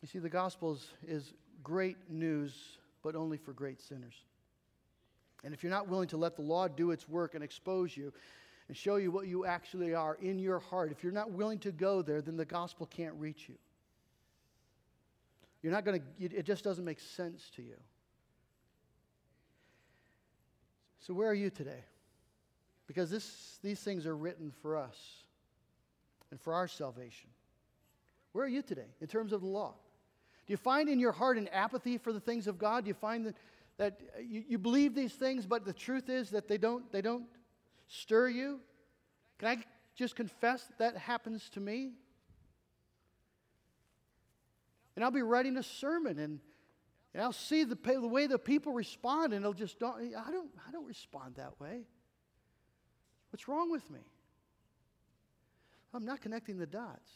You 0.03 0.09
see, 0.09 0.19
the 0.19 0.29
gospel 0.29 0.75
is, 0.75 0.87
is 1.07 1.33
great 1.63 1.97
news, 2.11 2.79
but 3.03 3.15
only 3.15 3.37
for 3.39 3.53
great 3.53 3.81
sinners. 3.81 4.15
And 5.45 5.53
if 5.53 5.63
you're 5.63 5.71
not 5.71 5.89
willing 5.89 6.09
to 6.09 6.17
let 6.17 6.37
the 6.37 6.43
law 6.43 6.69
do 6.69 6.91
its 6.91 7.09
work 7.09 7.35
and 7.35 7.45
expose 7.45 7.97
you 7.97 8.13
and 8.69 8.77
show 8.77 8.97
you 8.97 9.11
what 9.11 9.27
you 9.27 9.45
actually 9.45 9.95
are 9.95 10.17
in 10.21 10.39
your 10.39 10.59
heart, 10.59 10.91
if 10.91 11.03
you're 11.03 11.13
not 11.13 11.31
willing 11.31 11.59
to 11.61 11.73
go 11.73 12.03
there, 12.03 12.23
then 12.23 12.37
the 12.37 12.45
gospel 12.45 12.87
can't 12.87 13.15
reach 13.17 13.49
you. 13.49 13.55
You're 15.63 15.73
not 15.73 15.85
going 15.85 16.01
to, 16.01 16.37
it 16.37 16.45
just 16.45 16.65
doesn't 16.65 16.85
make 16.85 17.01
sense 17.01 17.51
to 17.57 17.63
you. 17.63 17.77
So, 21.07 21.13
where 21.13 21.29
are 21.29 21.35
you 21.35 21.51
today? 21.51 21.85
Because 22.87 23.11
this, 23.11 23.59
these 23.63 23.79
things 23.81 24.07
are 24.07 24.17
written 24.17 24.51
for 24.63 24.79
us 24.79 24.97
and 26.31 26.41
for 26.41 26.55
our 26.55 26.67
salvation. 26.67 27.29
Where 28.33 28.47
are 28.47 28.49
you 28.49 28.63
today 28.63 28.89
in 29.03 29.07
terms 29.07 29.35
of 29.35 29.43
the 29.43 29.47
law? 29.47 29.75
Do 30.47 30.53
you 30.53 30.57
find 30.57 30.89
in 30.89 30.99
your 30.99 31.13
heart 31.13 31.37
an 31.37 31.49
apathy 31.49 31.99
for 31.99 32.13
the 32.13 32.21
things 32.21 32.47
of 32.47 32.59
God? 32.59 32.85
Do 32.85 32.89
you 32.89 32.95
find 32.95 33.27
that, 33.27 33.37
that 33.77 34.01
you, 34.19 34.45
you 34.49 34.59
believe 34.59 34.95
these 34.95 35.13
things, 35.13 35.45
but 35.45 35.67
the 35.67 35.75
truth 35.75 36.09
is 36.09 36.31
that 36.31 36.49
they 36.49 36.57
don't, 36.57 36.91
they 36.91 37.03
don't 37.03 37.27
stir 37.87 38.29
you? 38.29 38.61
Can 39.39 39.49
I 39.49 39.65
just 39.95 40.17
confess 40.17 40.65
that, 40.65 40.79
that 40.79 40.97
happens 40.97 41.51
to 41.51 41.61
me? 41.61 41.93
And 44.97 45.05
I'll 45.05 45.11
be 45.11 45.23
writing 45.23 45.59
a 45.59 45.63
sermon 45.63 46.19
and 46.19 46.41
and 47.15 47.23
I'll 47.23 47.33
see 47.33 47.63
the, 47.63 47.77
the 47.77 48.09
way 48.09 48.27
the 48.27 48.39
people 48.39 48.73
respond, 48.73 49.33
and 49.33 49.45
they'll 49.45 49.53
just 49.53 49.79
don't, 49.79 49.97
I 49.97 50.33
don't, 50.33 50.51
I 50.69 50.73
don't 50.73 50.87
respond 50.87 51.37
that 51.37 51.59
way. 51.61 51.83
What's 53.31 53.49
wrong 53.49 53.71
with 53.71 53.89
me? 53.89 54.01
I'm 55.95 56.05
not 56.05 56.21
connecting 56.21 56.59
the 56.59 56.67
dots. 56.67 57.11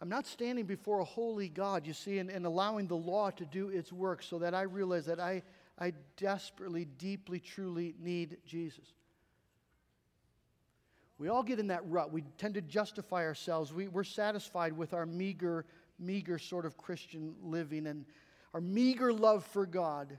I'm 0.00 0.08
not 0.08 0.26
standing 0.26 0.64
before 0.64 1.00
a 1.00 1.04
holy 1.04 1.48
God, 1.48 1.86
you 1.86 1.92
see, 1.92 2.18
and, 2.18 2.30
and 2.30 2.46
allowing 2.46 2.86
the 2.86 2.96
law 2.96 3.30
to 3.30 3.44
do 3.44 3.68
its 3.68 3.92
work 3.92 4.22
so 4.22 4.38
that 4.38 4.54
I 4.54 4.62
realize 4.62 5.06
that 5.06 5.20
I, 5.20 5.42
I 5.78 5.92
desperately, 6.16 6.86
deeply, 6.86 7.40
truly 7.40 7.94
need 7.98 8.38
Jesus. 8.46 8.86
We 11.18 11.28
all 11.28 11.42
get 11.42 11.58
in 11.58 11.68
that 11.68 11.88
rut. 11.88 12.12
We 12.12 12.24
tend 12.36 12.54
to 12.54 12.60
justify 12.60 13.24
ourselves. 13.24 13.72
We, 13.72 13.88
we're 13.88 14.04
satisfied 14.04 14.74
with 14.74 14.92
our 14.92 15.06
meager, 15.06 15.64
meager 15.98 16.38
sort 16.38 16.66
of 16.66 16.76
Christian 16.76 17.34
living 17.42 17.86
and 17.86 18.04
our 18.54 18.60
meager 18.60 19.12
love 19.12 19.44
for 19.44 19.66
God. 19.66 20.18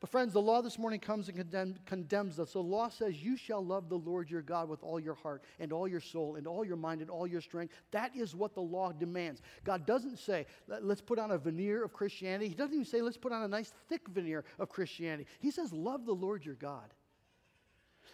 But, 0.00 0.10
friends, 0.10 0.34
the 0.34 0.42
law 0.42 0.60
this 0.60 0.78
morning 0.78 1.00
comes 1.00 1.28
and 1.28 1.36
condemn, 1.38 1.76
condemns 1.86 2.38
us. 2.38 2.52
The 2.52 2.58
law 2.58 2.90
says, 2.90 3.22
You 3.22 3.38
shall 3.38 3.64
love 3.64 3.88
the 3.88 3.96
Lord 3.96 4.30
your 4.30 4.42
God 4.42 4.68
with 4.68 4.82
all 4.82 5.00
your 5.00 5.14
heart 5.14 5.42
and 5.58 5.72
all 5.72 5.88
your 5.88 6.00
soul 6.00 6.36
and 6.36 6.46
all 6.46 6.62
your 6.62 6.76
mind 6.76 7.00
and 7.00 7.08
all 7.08 7.26
your 7.26 7.40
strength. 7.40 7.72
That 7.90 8.14
is 8.14 8.34
what 8.34 8.54
the 8.54 8.60
law 8.60 8.92
demands. 8.92 9.40
God 9.64 9.86
doesn't 9.86 10.18
say, 10.18 10.44
Let's 10.68 11.00
put 11.00 11.18
on 11.18 11.30
a 11.30 11.38
veneer 11.38 11.82
of 11.82 11.94
Christianity. 11.94 12.48
He 12.48 12.54
doesn't 12.54 12.74
even 12.74 12.84
say, 12.84 13.00
Let's 13.00 13.16
put 13.16 13.32
on 13.32 13.44
a 13.44 13.48
nice 13.48 13.72
thick 13.88 14.06
veneer 14.08 14.44
of 14.58 14.68
Christianity. 14.68 15.26
He 15.40 15.50
says, 15.50 15.72
Love 15.72 16.04
the 16.04 16.12
Lord 16.12 16.44
your 16.44 16.56
God 16.56 16.92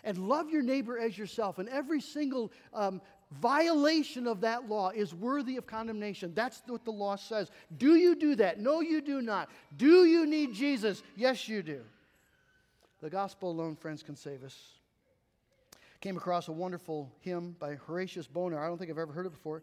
and 0.05 0.17
love 0.17 0.51
your 0.51 0.63
neighbor 0.63 0.99
as 0.99 1.19
yourself. 1.19 1.59
And 1.59 1.69
every 1.69 2.01
single 2.01 2.53
um, 2.73 3.01
violation 3.31 4.27
of 4.27 4.41
that 4.41 4.69
law 4.69 4.91
is 4.91 5.15
worthy 5.15 5.57
of 5.57 5.67
condemnation. 5.67 6.33
That's 6.35 6.63
what 6.67 6.85
the 6.85 6.91
law 6.91 7.17
says. 7.17 7.51
Do 7.79 7.95
you 7.95 8.15
do 8.17 8.35
that? 8.37 8.59
No, 8.59 8.81
you 8.81 9.01
do 9.01 9.23
not. 9.23 9.49
Do 9.77 10.05
you 10.05 10.27
need 10.27 10.53
Jesus? 10.55 11.03
Yes, 11.17 11.49
you 11.49 11.63
do. 11.63 11.83
The 13.01 13.11
gospel 13.11 13.51
alone, 13.51 13.77
friends, 13.77 14.03
can 14.03 14.17
save 14.17 14.43
us. 14.43 14.57
Came 16.01 16.17
across 16.17 16.49
a 16.49 16.53
wonderful 16.53 17.13
hymn 17.21 17.57
by 17.59 17.75
Horatius 17.75 18.27
Bonar. 18.27 18.65
I 18.65 18.69
don't 18.69 18.79
think 18.79 18.91
I've 18.91 18.99
ever 18.99 19.13
heard 19.13 19.27
it 19.27 19.33
before. 19.33 19.63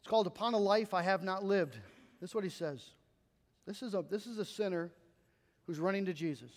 It's 0.00 0.08
called 0.08 0.26
Upon 0.26 0.54
a 0.54 0.58
Life 0.58 0.94
I 0.94 1.02
Have 1.02 1.22
Not 1.22 1.44
Lived. 1.44 1.76
This 2.20 2.30
is 2.30 2.34
what 2.34 2.44
he 2.44 2.50
says. 2.50 2.82
This 3.66 3.82
is 3.82 3.94
a, 3.94 4.04
this 4.10 4.26
is 4.26 4.38
a 4.38 4.44
sinner 4.44 4.90
who's 5.66 5.78
running 5.78 6.04
to 6.06 6.12
Jesus. 6.12 6.50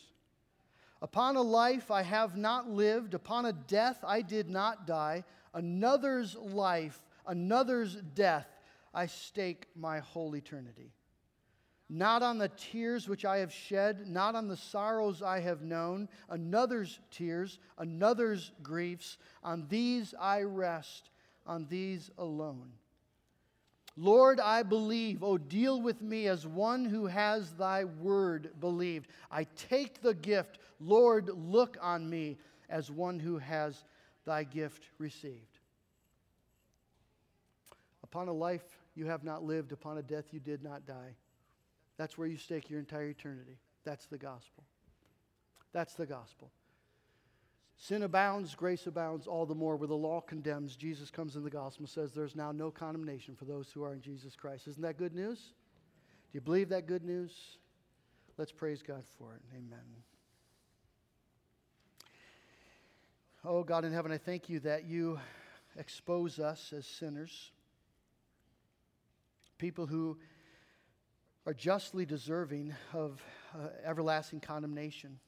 Upon 1.02 1.36
a 1.36 1.42
life 1.42 1.92
I 1.92 2.02
have 2.02 2.36
not 2.36 2.70
lived, 2.70 3.14
upon 3.14 3.46
a 3.46 3.54
death 3.54 4.04
I 4.04 4.22
did 4.22 4.50
not 4.50 4.88
die, 4.88 5.24
another's 5.54 6.36
life, 6.36 7.06
another's 7.26 7.96
death, 7.96 8.48
I 8.94 9.06
stake 9.06 9.68
my 9.76 10.00
whole 10.00 10.36
eternity. 10.36 10.92
Not 11.90 12.22
on 12.24 12.38
the 12.38 12.50
tears 12.50 13.08
which 13.08 13.26
I 13.26 13.38
have 13.38 13.54
shed, 13.54 14.08
not 14.08 14.36
on 14.36 14.48
the 14.48 14.58
sorrows 14.58 15.22
I 15.22 15.40
have 15.40 15.62
known, 15.62 16.10
another's 16.30 17.00
tears, 17.12 17.60
another's 17.78 18.52
griefs, 18.62 19.18
on 19.44 19.68
these 19.70 20.14
I 20.20 20.42
rest, 20.42 21.12
on 21.46 21.68
these 21.68 22.12
alone. 22.18 22.72
Lord, 23.98 24.40
I 24.40 24.62
believe. 24.62 25.24
Oh, 25.24 25.40
deal 25.40 25.82
with 25.82 26.02
me 26.02 26.28
as 26.28 26.46
one 26.46 26.86
who 26.86 27.08
has 27.08 27.52
thy 27.54 27.84
word 27.84 28.52
believed. 28.60 29.10
I 29.32 29.46
take 29.56 30.02
the 30.02 30.14
gift. 30.14 30.60
Lord, 30.80 31.30
look 31.30 31.78
on 31.82 32.08
me 32.08 32.38
as 32.70 32.92
one 32.92 33.20
who 33.20 33.40
has 33.40 33.84
thy 34.26 34.44
gift 34.44 34.84
received. 35.00 35.58
Upon 38.04 38.28
a 38.28 38.34
life 38.34 38.64
you 38.96 39.08
have 39.08 39.24
not 39.24 39.44
lived, 39.44 39.72
upon 39.72 39.98
a 39.98 40.04
death 40.04 40.26
you 40.32 40.40
did 40.40 40.64
not 40.64 40.86
die. 40.86 41.16
That's 41.98 42.18
where 42.18 42.28
you 42.28 42.38
stake 42.38 42.70
your 42.70 42.80
entire 42.80 43.10
eternity. 43.10 43.58
That's 43.84 44.06
the 44.06 44.18
gospel. 44.18 44.64
That's 45.74 45.96
the 45.96 46.06
gospel. 46.06 46.52
Sin 47.80 48.02
abounds, 48.02 48.56
grace 48.56 48.88
abounds 48.88 49.28
all 49.28 49.46
the 49.46 49.54
more. 49.54 49.76
Where 49.76 49.88
the 49.88 49.96
law 49.96 50.20
condemns, 50.20 50.76
Jesus 50.76 51.12
comes 51.12 51.36
in 51.36 51.44
the 51.44 51.50
gospel 51.50 51.84
and 51.84 51.90
says 51.90 52.12
there's 52.12 52.36
now 52.36 52.52
no 52.52 52.72
condemnation 52.72 53.36
for 53.36 53.46
those 53.46 53.72
who 53.72 53.84
are 53.84 53.94
in 53.94 54.02
Jesus 54.02 54.36
Christ. 54.36 54.68
Isn't 54.68 54.82
that 54.82 54.98
good 54.98 55.14
news? 55.14 55.38
Do 56.32 56.34
you 56.34 56.42
believe 56.42 56.70
that 56.70 56.88
good 56.88 57.04
news? 57.04 57.58
Let's 58.38 58.52
praise 58.52 58.82
God 58.82 59.04
for 59.18 59.34
it. 59.36 59.42
Amen. 59.56 59.80
Oh, 63.46 63.64
God 63.64 63.86
in 63.86 63.94
heaven, 63.94 64.12
I 64.12 64.18
thank 64.18 64.50
you 64.50 64.60
that 64.62 64.86
you 64.86 65.20
expose 65.78 66.40
us 66.40 66.74
as 66.76 66.86
sinners, 66.86 67.52
people 69.58 69.86
who 69.86 70.18
are 71.46 71.54
justly 71.54 72.06
deserving 72.06 72.76
of 72.94 73.24
uh, 73.56 73.68
everlasting 73.86 74.40
condemnation. 74.40 75.20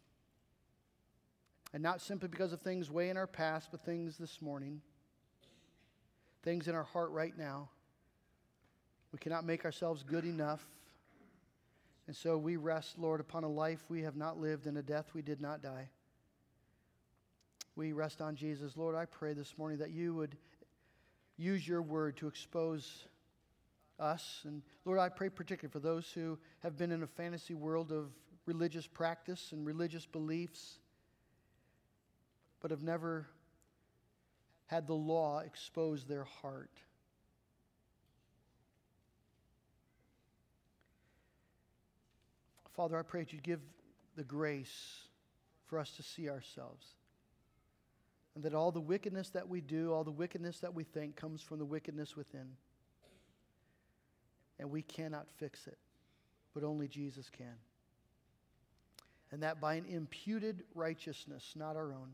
And 1.74 1.84
not 1.84 2.02
simply 2.02 2.30
because 2.30 2.52
of 2.52 2.62
things 2.62 2.90
way 2.90 3.10
in 3.10 3.18
our 3.18 3.28
past, 3.28 3.70
but 3.72 3.86
things 3.86 4.18
this 4.18 4.42
morning, 4.42 4.82
things 6.44 6.68
in 6.68 6.76
our 6.76 6.84
heart 6.84 7.12
right 7.12 7.38
now. 7.38 7.70
We 9.12 9.20
cannot 9.20 9.46
make 9.46 9.66
ourselves 9.66 10.04
good 10.04 10.26
enough. 10.26 10.66
And 12.08 12.16
so 12.16 12.38
we 12.38 12.58
rest, 12.58 12.98
Lord, 12.98 13.20
upon 13.20 13.44
a 13.44 13.50
life 13.50 13.82
we 13.88 14.02
have 14.02 14.16
not 14.16 14.40
lived 14.40 14.66
and 14.66 14.78
a 14.78 14.82
death 14.82 15.12
we 15.14 15.22
did 15.22 15.42
not 15.42 15.62
die. 15.62 15.90
We 17.76 17.94
rest 17.94 18.20
on 18.20 18.36
Jesus. 18.36 18.76
Lord, 18.76 18.96
I 18.96 19.06
pray 19.06 19.34
this 19.34 19.58
morning 19.58 19.78
that 19.78 19.92
you 19.92 20.16
would 20.16 20.36
use 21.38 21.68
your 21.68 21.82
word 21.82 22.18
to 22.18 22.28
expose 22.28 23.06
us. 24.00 24.42
And 24.46 24.64
Lord, 24.86 25.00
I 25.00 25.10
pray 25.10 25.30
particularly 25.30 25.72
for 25.72 25.80
those 25.80 26.12
who 26.12 26.38
have 26.60 26.78
been 26.78 26.92
in 26.92 27.04
a 27.04 27.08
fantasy 27.08 27.54
world 27.54 27.92
of 27.92 28.12
religious 28.46 28.88
practice 28.88 29.52
and 29.52 29.66
religious 29.66 30.06
beliefs 30.06 30.80
but 32.62 32.72
have 32.72 32.84
never 32.84 33.28
had 34.68 34.88
the 34.88 34.94
law 34.94 35.40
expose 35.40 36.04
their 36.06 36.26
heart. 36.26 36.70
Father, 42.76 42.98
I 42.98 43.02
pray 43.02 43.22
that 43.22 43.34
you 43.34 43.40
give 43.42 43.60
the 44.16 44.24
grace 44.24 45.02
for 45.68 45.80
us 45.80 45.92
to 45.98 46.04
see 46.04 46.30
ourselves. 46.30 46.86
And 48.36 48.44
that 48.44 48.54
all 48.54 48.72
the 48.72 48.80
wickedness 48.80 49.30
that 49.32 49.50
we 49.50 49.60
do, 49.60 49.92
all 49.92 50.04
the 50.04 50.12
wickedness 50.12 50.60
that 50.60 50.74
we 50.74 50.84
think, 50.84 51.16
comes 51.16 51.42
from 51.42 51.60
the 51.60 51.66
wickedness 51.66 52.16
within. 52.16 52.48
And 54.60 54.72
we 54.72 54.82
cannot 54.82 55.28
fix 55.38 55.68
it, 55.68 55.78
but 56.54 56.64
only 56.64 56.88
Jesus 56.88 57.30
can. 57.30 57.56
And 59.32 59.44
that 59.44 59.60
by 59.60 59.76
an 59.76 59.86
imputed 59.86 60.64
righteousness, 60.74 61.54
not 61.56 61.76
our 61.76 61.92
own. 61.92 62.12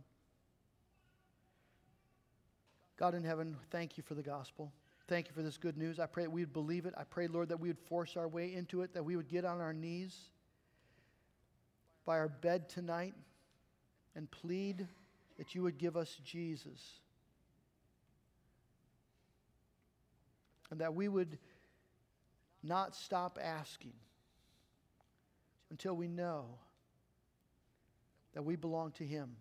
God 2.98 3.14
in 3.14 3.24
heaven, 3.24 3.58
thank 3.72 3.98
you 3.98 4.04
for 4.04 4.14
the 4.14 4.24
gospel. 4.24 4.72
Thank 5.08 5.28
you 5.28 5.34
for 5.34 5.44
this 5.44 5.58
good 5.58 5.78
news. 5.78 6.00
I 6.00 6.06
pray 6.06 6.24
that 6.24 6.32
we 6.32 6.42
would 6.42 6.54
believe 6.54 6.86
it. 6.86 6.94
I 6.98 7.04
pray, 7.04 7.28
Lord, 7.28 7.50
that 7.50 7.60
we 7.60 7.68
would 7.68 7.80
force 7.80 8.18
our 8.18 8.28
way 8.28 8.54
into 8.54 8.82
it, 8.82 8.94
that 8.94 9.04
we 9.04 9.16
would 9.16 9.28
get 9.28 9.46
on 9.46 9.62
our 9.62 9.74
knees 9.74 10.18
by 12.06 12.18
our 12.18 12.30
bed 12.30 12.70
tonight 12.70 13.14
and 14.16 14.30
plead 14.32 14.88
that 15.38 15.54
you 15.54 15.64
would 15.64 15.78
give 15.78 15.98
us 15.98 16.18
Jesus. 16.24 16.82
And 20.72 20.80
that 20.82 20.96
we 20.96 21.08
would 21.08 21.38
not 22.64 22.96
stop 22.96 23.38
asking 23.42 23.94
until 25.70 25.96
we 25.96 26.08
know 26.08 26.46
that 28.34 28.44
we 28.44 28.56
belong 28.56 28.92
to 28.94 29.04
Him 29.04 29.36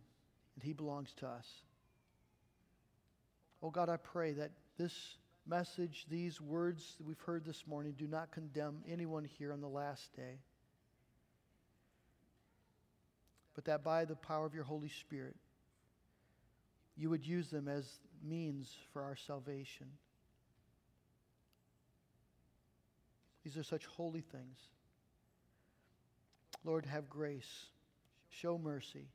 and 0.55 0.63
He 0.63 0.73
belongs 0.73 1.13
to 1.15 1.27
us. 1.27 1.49
Oh 3.65 3.71
God, 3.71 3.89
I 3.89 3.97
pray 3.97 4.33
that 4.33 4.51
this 4.77 5.17
message, 5.47 6.05
these 6.11 6.39
words 6.39 6.97
that 6.99 7.07
we've 7.07 7.19
heard 7.21 7.47
this 7.47 7.67
morning, 7.67 7.95
do 7.97 8.07
not 8.07 8.31
condemn 8.31 8.83
anyone 8.87 9.25
here 9.25 9.55
on 9.55 9.63
the 9.63 9.69
last 9.69 10.15
day. 10.15 10.39
But 13.55 13.65
that 13.65 13.83
by 13.83 14.05
the 14.05 14.17
power 14.17 14.45
of 14.45 14.55
your 14.55 14.65
Holy 14.65 14.91
Spirit, 14.91 15.35
you 16.95 17.09
would 17.09 17.27
use 17.27 17.49
them 17.49 17.67
as 17.67 17.89
means 18.23 18.77
for 18.93 19.01
our 19.01 19.17
salvation. 19.17 19.87
These 23.45 23.57
are 23.57 23.63
such 23.63 23.87
holy 23.87 24.21
things. 24.21 24.59
Lord, 26.65 26.85
have 26.85 27.09
grace. 27.09 27.69
Show 28.29 28.59
mercy. 28.59 29.07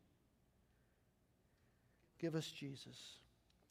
Give 2.20 2.34
us 2.34 2.47
Jesus. 2.47 2.97